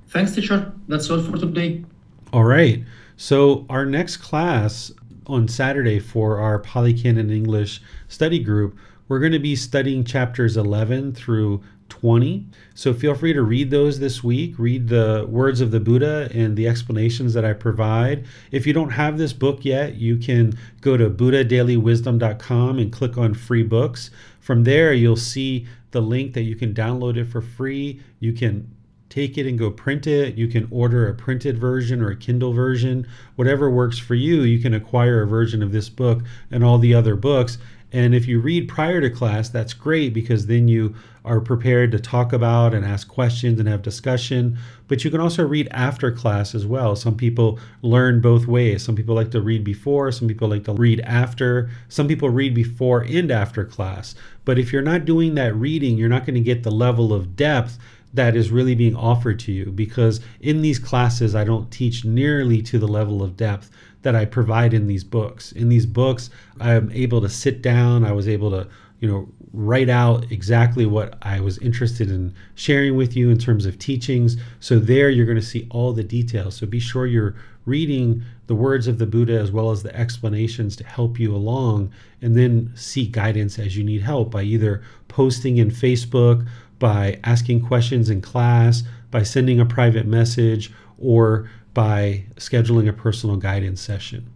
[0.10, 0.72] Thanks, teacher.
[0.88, 1.84] That's all for today.
[2.32, 2.84] All right.
[3.18, 4.92] So, our next class
[5.26, 10.56] on Saturday for our Pali Canon English study group, we're going to be studying chapters
[10.56, 12.46] 11 through 20.
[12.76, 14.56] So feel free to read those this week.
[14.58, 18.26] Read the words of the Buddha and the explanations that I provide.
[18.52, 23.34] If you don't have this book yet, you can go to buddhadailywisdom.com and click on
[23.34, 24.12] free books.
[24.40, 28.02] From there, you'll see the link that you can download it for free.
[28.20, 28.74] You can
[29.10, 30.36] take it and go print it.
[30.36, 33.08] You can order a printed version or a Kindle version.
[33.36, 36.94] Whatever works for you, you can acquire a version of this book and all the
[36.94, 37.58] other books.
[37.92, 40.94] And if you read prior to class, that's great because then you
[41.24, 44.58] are prepared to talk about and ask questions and have discussion.
[44.88, 46.96] But you can also read after class as well.
[46.96, 48.84] Some people learn both ways.
[48.84, 52.54] Some people like to read before, some people like to read after, some people read
[52.54, 54.16] before and after class.
[54.46, 57.36] But if you're not doing that reading, you're not going to get the level of
[57.36, 57.78] depth
[58.14, 62.62] that is really being offered to you because in these classes, I don't teach nearly
[62.64, 63.70] to the level of depth
[64.08, 65.52] that I provide in these books.
[65.52, 66.30] In these books,
[66.62, 68.66] I'm able to sit down, I was able to,
[69.02, 73.66] you know, write out exactly what I was interested in sharing with you in terms
[73.66, 74.38] of teachings.
[74.62, 76.56] So there you're going to see all the details.
[76.56, 77.36] So be sure you're
[77.66, 81.92] reading the words of the Buddha as well as the explanations to help you along
[82.22, 86.48] and then seek guidance as you need help by either posting in Facebook,
[86.80, 93.36] by asking questions in class, by sending a private message, or by scheduling a personal
[93.36, 94.28] guidance session.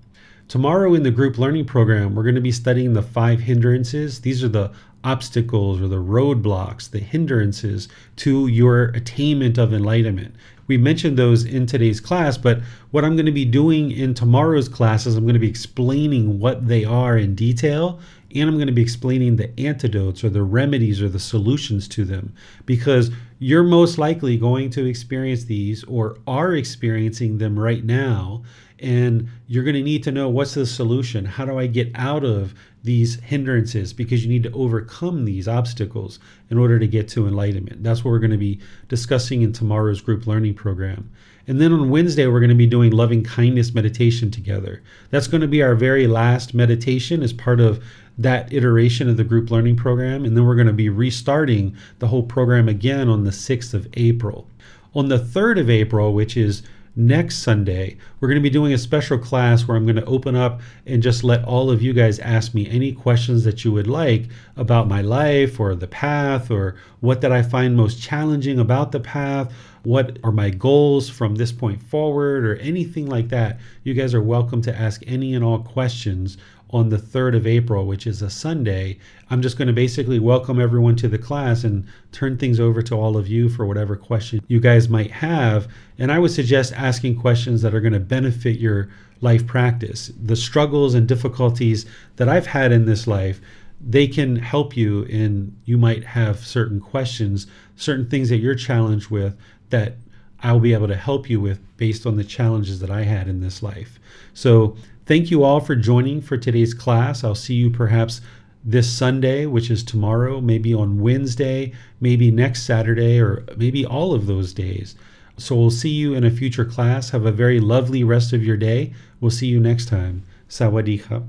[0.48, 4.22] Tomorrow in the group learning program, we're going to be studying the five hindrances.
[4.22, 4.72] These are the
[5.04, 10.36] obstacles or the roadblocks, the hindrances to your attainment of enlightenment.
[10.68, 12.60] We mentioned those in today's class, but
[12.92, 16.38] what I'm going to be doing in tomorrow's class is I'm going to be explaining
[16.38, 18.00] what they are in detail
[18.36, 22.06] and I'm going to be explaining the antidotes or the remedies or the solutions to
[22.06, 22.36] them
[22.68, 23.10] because
[23.44, 28.44] you're most likely going to experience these or are experiencing them right now
[28.78, 32.24] and you're going to need to know what's the solution how do i get out
[32.24, 32.54] of
[32.84, 36.20] these hindrances because you need to overcome these obstacles
[36.50, 37.84] in order to get to enlightenment.
[37.84, 41.12] That's what we're going to be discussing in tomorrow's group learning program.
[41.48, 44.82] And then on Wednesday, we're going to be doing loving kindness meditation together.
[45.10, 47.84] That's going to be our very last meditation as part of
[48.18, 50.26] that iteration of the group learning program.
[50.26, 53.88] And then we're going to be restarting the whole program again on the 6th of
[53.94, 54.48] April.
[54.94, 56.64] On the 3rd of April, which is
[56.96, 60.36] next Sunday, we're going to be doing a special class where I'm going to open
[60.36, 63.88] up and just let all of you guys ask me any questions that you would
[63.88, 64.26] like
[64.58, 69.00] about my life or the path or what did I find most challenging about the
[69.00, 73.60] path, what are my goals from this point forward or anything like that.
[73.84, 76.38] You guys are welcome to ask any and all questions
[76.72, 78.98] on the 3rd of April, which is a Sunday.
[79.30, 82.96] I'm just going to basically welcome everyone to the class and turn things over to
[82.96, 85.68] all of you for whatever question you guys might have.
[85.98, 88.90] And I would suggest asking questions that are going to benefit your
[89.22, 90.12] life practice.
[90.22, 91.86] The struggles and difficulties
[92.16, 93.40] that I've had in this life,
[93.80, 99.10] they can help you, and you might have certain questions, certain things that you're challenged
[99.10, 99.38] with
[99.70, 99.96] that
[100.44, 103.42] I'll be able to help you with based on the challenges that I had in
[103.42, 104.00] this life.
[104.34, 104.76] So,
[105.06, 107.24] Thank you all for joining for today's class.
[107.24, 108.22] I'll see you perhaps
[108.64, 114.28] this Sunday, which is tomorrow, maybe on Wednesday, maybe next Saturday, or maybe all of
[114.28, 114.96] those days.
[115.38, 117.10] So we'll see you in a future class.
[117.10, 118.94] Have a very lovely rest of your day.
[119.20, 120.24] We'll see you next time.
[120.48, 121.24] Sawadee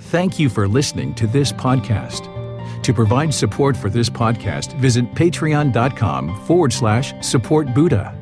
[0.00, 2.28] Thank you for listening to this podcast.
[2.82, 8.21] To provide support for this podcast, visit patreon.com forward slash support Buddha.